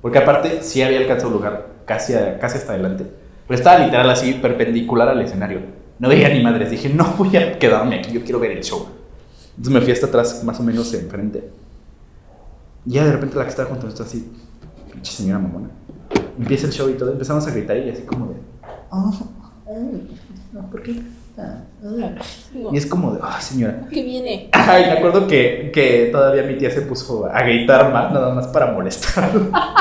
[0.00, 3.06] Porque aparte sí había alcanzado un lugar casi, casi hasta adelante.
[3.46, 5.60] Pero estaba literal así perpendicular al escenario.
[5.98, 6.70] No veía ni madres.
[6.70, 8.86] Dije, no voy a quedarme aquí, yo quiero ver el show.
[9.56, 11.48] Entonces me fui hasta atrás, más o menos enfrente.
[12.86, 14.32] Y ya de repente la que estaba junto a nosotros así,
[14.92, 15.68] pinche señora mamona.
[16.38, 18.34] Empieza el show y todo, empezamos a gritar y así como de...
[18.90, 19.12] "Oh,
[20.70, 21.00] ¿Por qué?
[21.38, 22.10] Ah, ah".
[22.52, 22.72] No.
[22.72, 23.86] Y es como de, ah, señora.
[23.90, 24.48] ¿Qué viene?
[24.52, 28.46] Ay, me acuerdo que, que todavía mi tía se puso a gritar más, nada más
[28.48, 29.30] para molestar.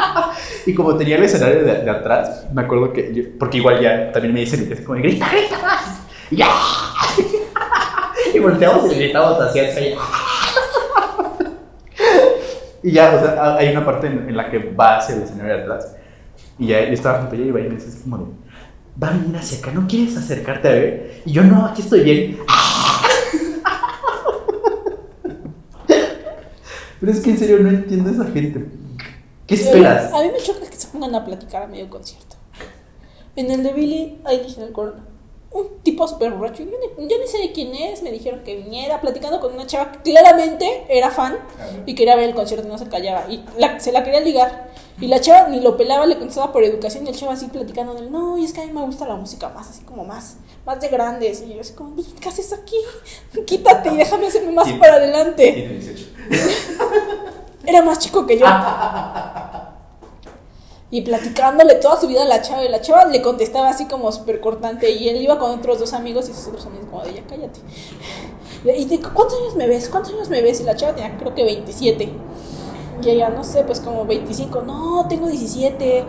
[0.65, 4.11] y como tenía el escenario de, de atrás, me acuerdo que, yo- porque igual ya
[4.11, 6.01] también me dice mi tía, así como, de, grita, grita más.
[6.31, 6.47] Y ya.
[8.33, 9.97] y volteamos y gritamos hacia ella.
[12.83, 15.55] y ya, o sea, hay una parte en, en la que va hacia el escenario
[15.57, 15.95] de atrás.
[16.57, 18.23] Y ya yo estaba junto a ella y va y me dice como de,
[19.01, 21.21] va a venir hacia acá, ¿no quieres acercarte a ver?
[21.25, 22.39] Y yo, no, aquí estoy bien.
[26.99, 28.65] Pero es que en serio no entiendo a esa gente.
[29.47, 30.13] ¿Qué esperas?
[30.13, 32.35] A mí me choca que se pongan a platicar a medio concierto.
[33.35, 35.03] En el de Billy Eilish en el corona.
[35.53, 36.63] Un tipo súper borracho.
[36.63, 38.01] Yo ni, yo ni sé de quién es.
[38.03, 41.37] Me dijeron que viniera platicando con una chava que claramente era fan
[41.85, 43.25] y quería ver el concierto y no se callaba.
[43.29, 44.71] Y la- se la quería ligar.
[45.01, 47.05] Y la chava ni lo pelaba, le contestaba por educación.
[47.05, 48.09] Y el chavo así platicando de.
[48.09, 50.79] No, y es que a mí me gusta la música más, así como más, más
[50.79, 51.41] de grandes.
[51.41, 52.77] Y yo así como, "Pues, ¿qué haces aquí?
[53.45, 55.51] Quítate y déjame hacerme más para adelante.
[55.51, 56.05] Tiene 18.
[57.65, 58.45] Era más chico que yo.
[60.91, 62.65] Y platicándole toda su vida a la chava.
[62.65, 64.91] Y la chava le contestaba así como súper cortante.
[64.91, 66.29] Y él iba con otros dos amigos.
[66.29, 67.59] Y sus otros amigos, como de ya cállate.
[68.77, 69.89] Y de ¿cuántos años me ves?
[69.89, 70.59] ¿Cuántos años me ves?
[70.59, 72.09] Y la chava tenía, creo que 27.
[73.03, 74.61] Y ella, no sé, pues como 25.
[74.61, 76.05] No, tengo 17.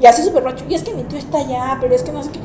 [0.00, 0.64] Y así súper borracho.
[0.68, 2.40] Y es que mi tío está allá, pero es que no sé qué.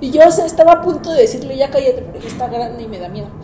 [0.00, 2.86] Y yo o sea, estaba a punto de decirle, ya cállate, ya está grande y
[2.86, 3.28] me da miedo.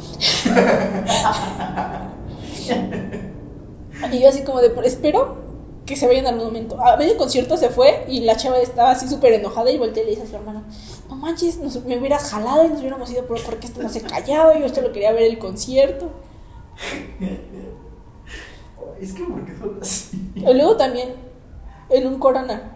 [4.13, 5.44] Y yo así como de, espero
[5.87, 6.81] que se vaya en algún momento.
[6.81, 10.07] A medio concierto se fue y la chava estaba así súper enojada y volteé y
[10.07, 10.63] le dice a su hermano,
[11.09, 14.01] no manches, nos- me hubieras jalado y nos hubiéramos ido por porque este no se
[14.03, 16.11] callado, yo solo quería ver el concierto.
[19.01, 20.33] Es que ¿por qué son así?
[20.37, 21.11] Y luego también,
[21.91, 22.73] en un corona,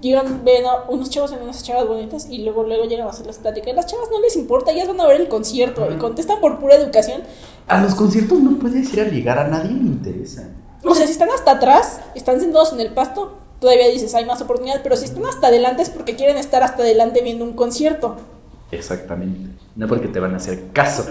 [0.00, 3.26] llegan, ven a unos chavos en unas chavas bonitas y luego luego llegan a hacer
[3.26, 3.74] las pláticas.
[3.74, 6.74] Las chavas no les importa, ellas van a ver el concierto y contestan por pura
[6.74, 7.22] educación.
[7.68, 10.48] A los conciertos no puedes ir a ligar, a nadie le interesa.
[10.84, 14.40] O sea, si están hasta atrás, están sentados en el pasto, todavía dices, hay más
[14.40, 18.16] oportunidad, pero si están hasta adelante es porque quieren estar hasta adelante viendo un concierto.
[18.70, 19.50] Exactamente.
[19.76, 21.06] No porque te van a hacer caso.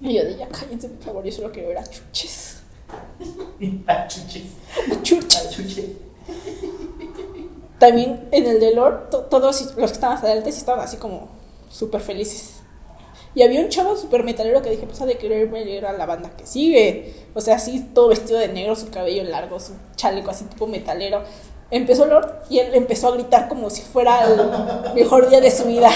[0.00, 2.52] Y yo de ya cállense, por favor, yo solo quiero ver a chuches.
[3.88, 4.44] A chuches.
[4.92, 5.46] A chuches.
[5.46, 5.84] A chuches.
[7.78, 10.96] También en el de Lord, to- todos los que estaban hasta adelante sí estaban así
[10.96, 11.28] como
[11.68, 12.60] súper felices.
[13.36, 16.06] Y había un chavo súper metalero que dije, pues ha de querer ver a la
[16.06, 17.12] banda que sigue.
[17.34, 21.22] O sea, así todo vestido de negro, su cabello largo, su chaleco así tipo metalero.
[21.70, 25.64] Empezó Lord y él empezó a gritar como si fuera el mejor día de su
[25.64, 25.90] vida.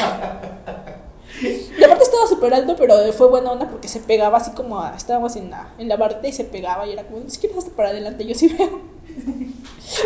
[1.43, 4.95] Y aparte estaba súper alto, pero fue buena onda porque se pegaba así como a-
[4.95, 7.89] estábamos en la, en la y se pegaba y era como, ni siquiera hasta para
[7.89, 8.81] adelante, yo sí veo.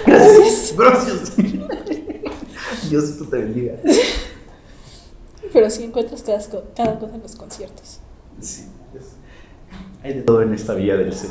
[0.06, 0.74] Gracias.
[0.76, 1.32] Gracias.
[2.88, 3.74] Dios te bendiga.
[5.54, 6.38] Pero sí encuentras cada,
[6.76, 8.00] cada cosa en los conciertos.
[8.40, 8.64] Sí.
[8.94, 9.14] es-
[10.02, 11.30] Hay de todo en esta vía del ser.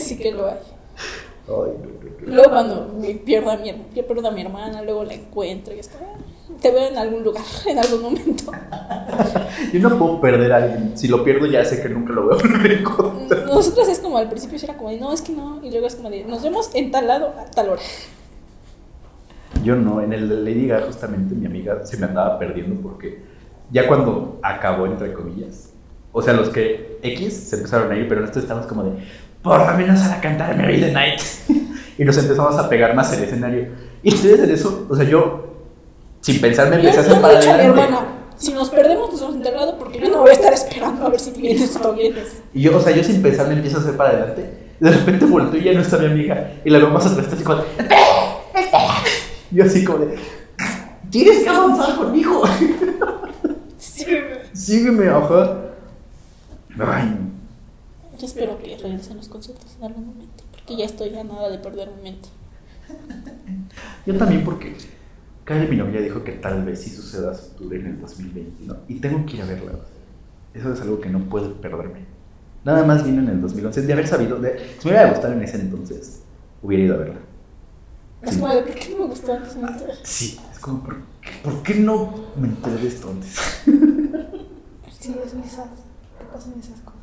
[0.00, 0.54] Sí que lo hay.
[0.54, 2.34] Ay, no, no, no.
[2.34, 5.88] Luego cuando me pierdo a mi, pierdo a mi hermana, luego la encuentro y es
[5.88, 6.18] como, "Ah,
[6.60, 8.50] te veo en algún lugar, en algún momento.
[9.72, 10.98] Yo no puedo perder a alguien.
[10.98, 13.46] Si lo pierdo, ya sé que nunca lo voy a volver a encontrar.
[13.46, 16.10] Nosotros es como al principio era como no, es que no, y luego es como
[16.10, 17.82] de, nos vemos en tal lado a tal hora.
[19.62, 23.20] Yo no, en el de Lady Gaga, justamente mi amiga se me andaba perdiendo porque
[23.70, 25.72] ya cuando acabó, entre comillas,
[26.12, 28.92] o sea, los que X se empezaron a ir, pero nosotros estábamos como de,
[29.42, 31.20] por lo menos a la cantar Mary the Night.
[31.98, 33.68] y nos empezamos a pegar más el escenario.
[34.02, 35.46] Y ustedes en eso, o sea, yo,
[36.20, 37.96] sin pensar, me empecé a hacer para adelante.
[38.36, 41.20] si nos perdemos nos hemos enterrado porque yo no voy a estar esperando a ver
[41.20, 42.42] si vienes o no vienes.
[42.54, 44.66] Y yo, o sea, yo sin pensar me empiezo a hacer para adelante.
[44.78, 46.52] De repente volteo y ya no está mi amiga.
[46.64, 47.64] Y la veo más atrás, así como de,
[49.56, 50.18] Yo así como de,
[51.08, 52.42] tienes que avanzar conmigo.
[53.78, 54.04] Sí.
[54.52, 55.62] Sígueme, ajá.
[56.78, 57.16] Ay,
[58.18, 61.58] Yo espero que regresen los conciertos en algún momento, porque ya estoy a nada de
[61.58, 62.28] perder mi mente.
[64.04, 64.76] yo también porque
[65.46, 68.76] Kyle, mi novia, dijo que tal vez sí suceda su tour en el 2021.
[68.88, 69.72] Y tengo que ir a verla.
[70.52, 72.04] Eso es algo que no puedo perderme.
[72.62, 73.80] Nada más vino en el 2011.
[73.80, 76.20] De haber sabido, de, si me hubiera gustado en ese entonces,
[76.62, 77.25] hubiera ido a verla.
[78.26, 79.56] Es como de, ¿por qué no me gustó antes?
[79.56, 79.84] No sé.
[80.02, 80.96] Sí, es como, ¿por,
[81.44, 83.36] ¿por qué no me enteré de esto antes?
[84.98, 85.66] Sí, es muy sad
[86.18, 86.98] que pasen esas cosas.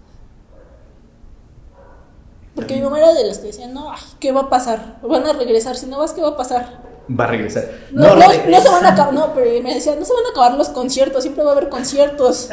[2.53, 4.99] Porque mi mamá era de las que decían, no, ay, ¿qué va a pasar?
[5.01, 6.81] Van a regresar, si no vas, ¿qué va a pasar?
[7.09, 7.63] Va a regresar.
[7.91, 8.63] No, no, no, regresa.
[8.63, 11.23] se van a acabar, no, pero me decían, no se van a acabar los conciertos,
[11.23, 12.49] siempre va a haber conciertos.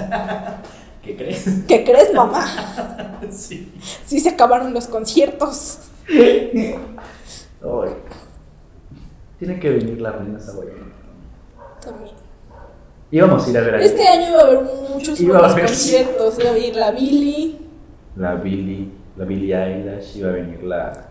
[1.02, 1.44] ¿Qué crees?
[1.66, 2.46] ¿Qué crees, mamá?
[3.32, 3.74] sí.
[4.06, 5.78] Sí se acabaron los conciertos.
[6.08, 6.78] Ay.
[9.40, 10.92] Tiene que venir la reina Saboyana.
[11.82, 12.14] También.
[13.10, 14.60] Íbamos a ir a ver a Este año iba a haber
[14.94, 16.38] muchos Iba a buenos haber, conciertos.
[16.38, 17.58] Iba a venir la Billy.
[18.16, 21.06] la Billy, la Billie Eilish, iba a venir la...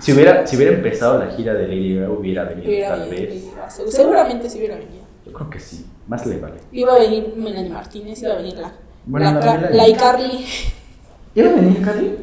[0.00, 3.52] Si hubiera, si hubiera empezado la gira de Lady Gaga, hubiera venido Hubiera tal venido,
[3.64, 3.92] vez.
[3.94, 5.02] seguramente sí hubiera venido.
[5.26, 6.56] Yo creo que sí, más le vale.
[6.72, 8.72] Iba a venir Melanie Martínez, iba a venir la,
[9.06, 10.44] Bueno, la, la la iCarly.
[11.34, 12.16] ¿Iba a venir Cali?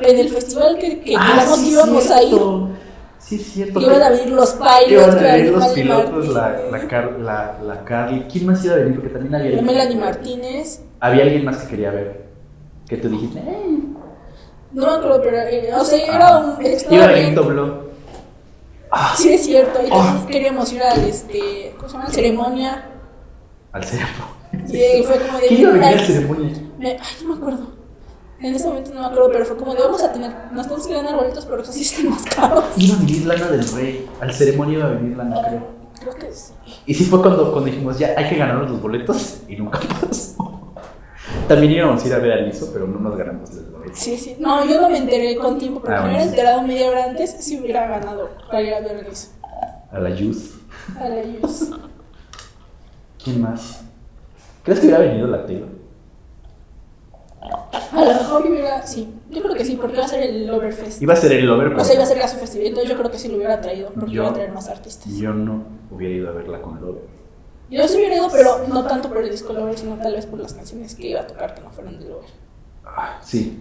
[0.00, 2.40] En el festival que, que Ah, digamos íbamos a ir.
[3.26, 3.80] Sí, es cierto.
[3.80, 4.54] iban a venir los
[4.88, 8.26] Iban que a venir los pilotos, la, la, Car- la, la Carly.
[8.30, 8.94] ¿Quién más iba a venir?
[8.94, 9.56] Porque también había...
[9.56, 10.80] la Melanie Martínez.
[11.00, 12.24] Había alguien más que quería ver.
[12.88, 13.78] Que tú dijiste, "Eh".
[14.72, 16.64] No me acuerdo, pero eh, o sea, era un.
[16.64, 17.86] estaba Iba a venir Doblo.
[18.92, 19.80] Ah, Sí, es cierto.
[19.84, 20.26] Y también Ah.
[20.30, 22.10] queríamos ir al este, ¿cómo se llama?
[22.10, 22.84] Ceremonia.
[23.72, 24.24] al cerebro.
[24.68, 25.46] Y fue como de.
[25.48, 26.52] ¿Quién iba a venir a la ay, ceremonia?
[26.78, 27.75] me- ay, no me acuerdo.
[28.40, 30.86] En ese momento no me acuerdo, pero fue como de vamos a tener, nos tenemos
[30.86, 32.64] que ganar boletos, pero sí están más caros.
[32.76, 34.06] Iba a venir Lana del Rey.
[34.20, 35.66] Al ceremonia iba a venir Lana, creo.
[35.98, 36.52] Creo que sí.
[36.84, 39.38] Y sí fue cuando, cuando dijimos, ya hay que ganarnos los boletos.
[39.48, 40.36] Y nunca pasó.
[41.48, 43.98] También íbamos a ir a ver a Lizo, pero no nos ganamos los boletos.
[43.98, 44.36] Sí, sí.
[44.38, 47.04] No, yo no me enteré con tiempo, porque Ah, si me hubiera enterado media hora
[47.06, 49.28] antes, sí hubiera ganado para ir a ver eso.
[49.90, 50.50] A la Yus.
[51.00, 51.70] A la Yus.
[53.22, 53.80] ¿Quién más?
[54.62, 55.68] ¿Crees que hubiera venido la Taylor?
[57.40, 58.86] A lo mejor hubiera.
[58.86, 61.00] Sí, yo creo que sí, porque iba a ser el Loverfest.
[61.02, 63.10] Iba a ser el Lover, O sea, iba a ser Gaso Festival, entonces yo creo
[63.10, 65.12] que sí lo hubiera traído, porque Yo- iba a traer más artistas.
[65.12, 67.02] yo no hubiera ido a verla con Lover.
[67.70, 70.38] Yo sí hubiera ido, pero no tanto por el disco Lover, sino tal vez por
[70.40, 72.30] las canciones que iba a tocar que no fueron de Lover.
[72.84, 73.60] Ah, sí.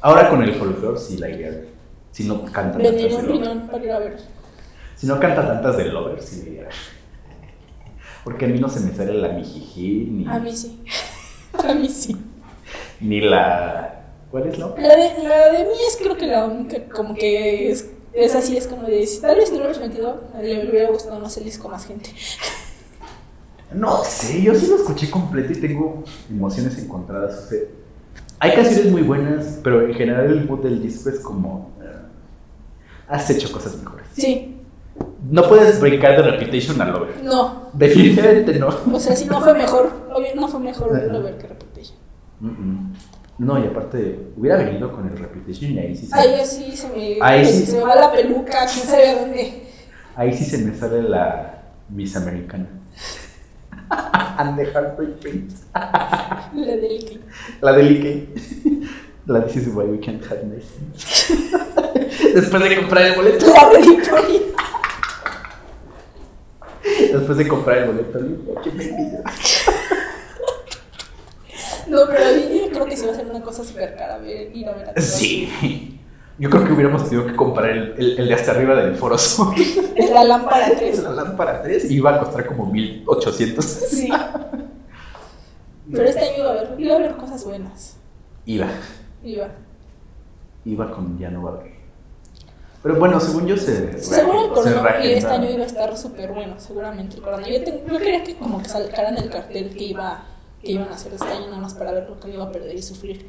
[0.00, 1.68] Ahora con el folklore sí la iría a ver.
[2.12, 3.60] Si no canta tantas de Lover.
[3.70, 4.16] para ir a ver.
[4.96, 6.74] Si no canta tantas de Lover, sí la iría a ver.
[8.24, 10.82] Porque a mí no se me sale la mijiji, ni, A mí sí.
[11.68, 12.16] A mí sí.
[13.00, 13.94] Ni la...
[14.30, 14.82] ¿Cuál es la otra?
[14.82, 18.56] La de, la de mí es creo que la única, como que es, es así,
[18.56, 21.44] es como de, si tal vez no lo hubieras metido, le hubiera gustado más el
[21.44, 22.10] disco a más gente.
[23.72, 27.44] No sé, yo sí lo escuché completo y tengo emociones encontradas.
[27.44, 27.58] O sea,
[28.38, 31.70] hay canciones muy buenas, pero en general el mood del disco es como...
[31.82, 31.86] eh,
[33.08, 34.06] has hecho cosas mejores.
[34.16, 34.54] Sí,
[35.30, 37.22] No puedes brincar de Reputation a Lover.
[37.22, 37.68] no.
[37.74, 38.68] Definitivamente no.
[38.92, 39.90] O sea, sí, no fue mejor.
[40.14, 41.67] Obvio, no fue mejor Lover que Reputation.
[43.38, 46.88] No, y aparte, hubiera venido con el Reputation y ahí sí se, Ahí sí se
[46.88, 47.66] me, Ahí sí.
[47.66, 49.62] se me va la peluca, quién sabe dónde.
[50.16, 52.66] ahí sí se me sale la Miss Americana.
[54.38, 55.64] And the Heartbreak Prince.
[55.74, 57.20] La del Iki.
[57.60, 58.28] La del Ike.
[59.26, 60.66] La This is why we can't have nice.
[62.34, 63.46] Después de comprar el boleto.
[63.46, 63.70] La.
[67.12, 68.18] Después de comprar el boleto.
[68.62, 69.22] ¿qué me envidia?
[71.90, 74.68] No, pero yo creo que sí va a ser una cosa súper cara ver, ir
[74.68, 75.00] a ver a.
[75.00, 75.98] Sí.
[76.38, 79.18] Yo creo que hubiéramos tenido que comprar el, el, el de hasta arriba del Foro
[79.18, 79.54] Sol.
[79.96, 81.02] Es la lámpara 3.
[81.02, 83.64] La lámpara 3 iba a costar como 1800.
[83.64, 84.08] Sí.
[85.90, 87.96] Pero este año iba a haber, iba a haber cosas buenas.
[88.44, 88.68] Iba.
[89.24, 89.48] Iba.
[90.64, 91.78] Iba con ya no va a haber.
[92.82, 94.00] Pero bueno, según yo se.
[94.00, 97.48] Seguro el se corona y este año iba a estar súper bueno, seguramente el corona.
[97.48, 100.22] Yo, yo quería que como que sacaran el cartel que iba
[100.62, 102.52] que iban a hacer este año nada más para ver lo que me iba a
[102.52, 103.28] perder y sufrir.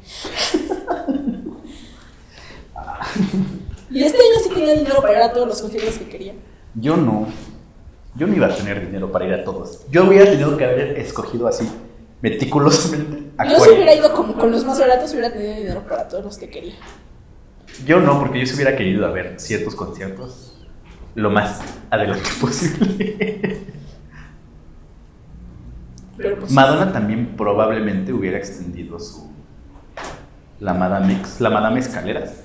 [3.90, 6.34] y este año sí tenía dinero para ir a todos los conciertos que quería.
[6.74, 7.26] Yo no.
[8.16, 9.86] Yo no iba a tener dinero para ir a todos.
[9.90, 11.68] Yo hubiera tenido que haber escogido así,
[12.20, 13.30] meticulosamente.
[13.48, 16.36] Yo si hubiera ido como con los más baratos hubiera tenido dinero para todos los
[16.36, 16.74] que quería.
[17.86, 20.50] Yo no, porque yo se hubiera querido a ver ciertos conciertos
[21.14, 23.79] lo más adelante posible.
[26.20, 29.30] Pero pues, Madonna también probablemente hubiera extendido su.
[30.58, 32.44] La Madame, la Madame Escaleras.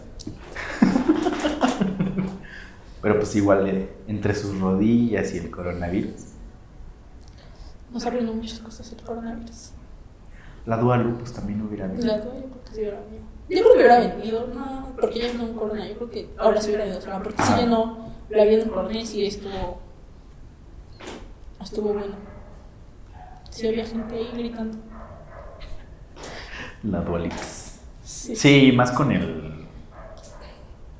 [3.01, 6.33] Pero pues igual eh, entre sus rodillas y el coronavirus.
[7.91, 9.71] nos arruinó muchas cosas el coronavirus.
[10.65, 12.07] La Dua Lipa, pues también hubiera venido.
[12.07, 13.23] La creo que sí hubiera venido.
[13.47, 16.59] Yo creo que hubiera venido, no, porque ya no un corona, yo creo que ahora
[16.59, 19.79] sí hubiera venido otra, porque si ya no la vi en corona y sí estuvo,
[21.61, 22.34] estuvo bueno.
[23.55, 24.77] Sí había gente ahí gritando.
[26.83, 27.37] La Dua Lipa.
[28.03, 28.35] Sí.
[28.35, 29.65] Sí, más con el.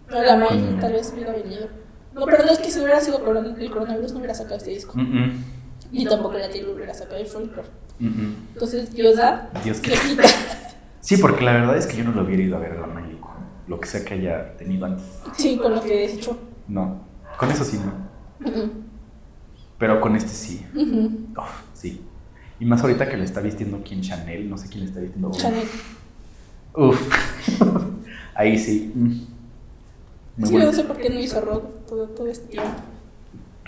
[0.09, 0.79] No, la Mm.
[0.79, 1.67] tal vez hubiera venido.
[2.13, 4.93] No, pero no es que si hubiera sido el coronavirus no hubiera sacado este disco.
[4.95, 5.43] Mm, mm,
[5.91, 7.67] Y tampoco la Taylor hubiera sacado el folklore.
[7.99, 8.35] mm, mm.
[8.53, 10.23] Entonces, Dios da, Dios que quita.
[11.01, 12.93] Sí, porque la verdad es que yo no lo hubiera ido a ver a la
[13.19, 13.33] con
[13.67, 15.05] lo que sea que haya tenido antes.
[15.35, 16.37] Sí, con lo que desechó.
[16.69, 17.01] No,
[17.37, 17.91] con eso sí no.
[19.77, 20.65] Pero con este sí.
[20.73, 21.27] sí.
[22.59, 25.31] Y más ahorita que le está vistiendo quien Chanel, no sé quién le está vistiendo.
[25.31, 25.67] Chanel.
[26.73, 27.01] Uf.
[28.35, 28.91] Ahí sí.
[28.95, 29.09] mm.
[30.37, 32.69] Muy Sí, no sé por qué no hizo rock todo, todo este tiempo.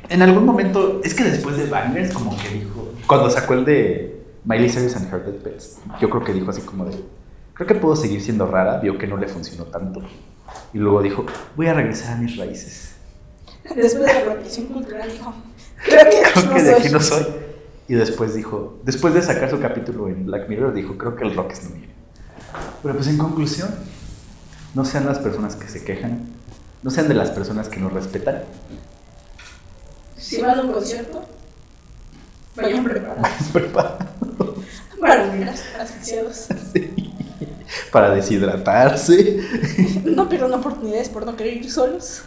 [0.10, 4.22] En algún momento, es que después de Bangers, como que dijo, cuando sacó el de
[4.44, 6.96] Miley Cyrus and Her Dead Pets, yo creo que dijo así como de,
[7.54, 10.02] creo que puedo seguir siendo rara, vio que no le funcionó tanto.
[10.74, 12.96] Y luego dijo, voy a regresar a mis raíces.
[13.76, 15.34] Después de la apropiación cultural dijo,
[15.86, 16.82] creo que, Creo no que de soy.
[16.82, 17.26] aquí no soy.
[17.88, 21.36] Y después dijo, después de sacar su capítulo en Black Mirror, dijo, creo que el
[21.36, 21.88] rock es lo mío.
[22.84, 23.70] Pero pues en conclusión,
[24.74, 26.28] no sean las personas que se quejan,
[26.84, 28.44] no sean de las personas que nos respetan.
[30.18, 31.24] Si van a un concierto,
[32.56, 34.06] vayan preparados Preparados
[35.00, 36.48] para as- asfixiados.
[37.92, 39.40] para deshidratarse.
[40.04, 42.24] No pierdan oportunidades por no querer ir solos.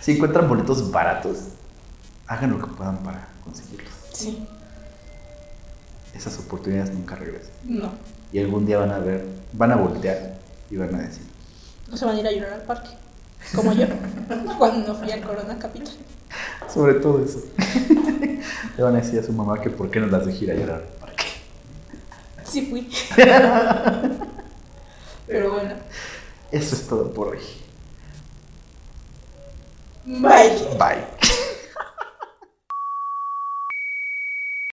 [0.00, 1.36] Si encuentran boletos baratos,
[2.30, 3.92] hagan lo que puedan para conseguirlos.
[4.12, 4.46] Sí,
[6.14, 7.50] Esas oportunidades nunca regresan.
[7.64, 7.90] no.
[8.32, 10.38] Y algún día van a ver, van a voltear
[10.70, 11.24] y van a decir,
[11.88, 12.90] No se van a ir a llorar al parque.
[13.56, 13.86] Como yo,
[14.58, 15.92] cuando fui al Corona Capital.
[16.72, 17.40] sobre todo eso.
[18.76, 20.54] Le van a decir a su mamá que por qué no las dejé ir a
[20.54, 21.24] llorar al parque.
[22.44, 22.88] Sí fui.
[25.26, 25.74] Pero bueno.
[26.52, 27.40] Eso es todo por hoy.
[30.04, 30.68] Bye.
[30.78, 31.04] Bye.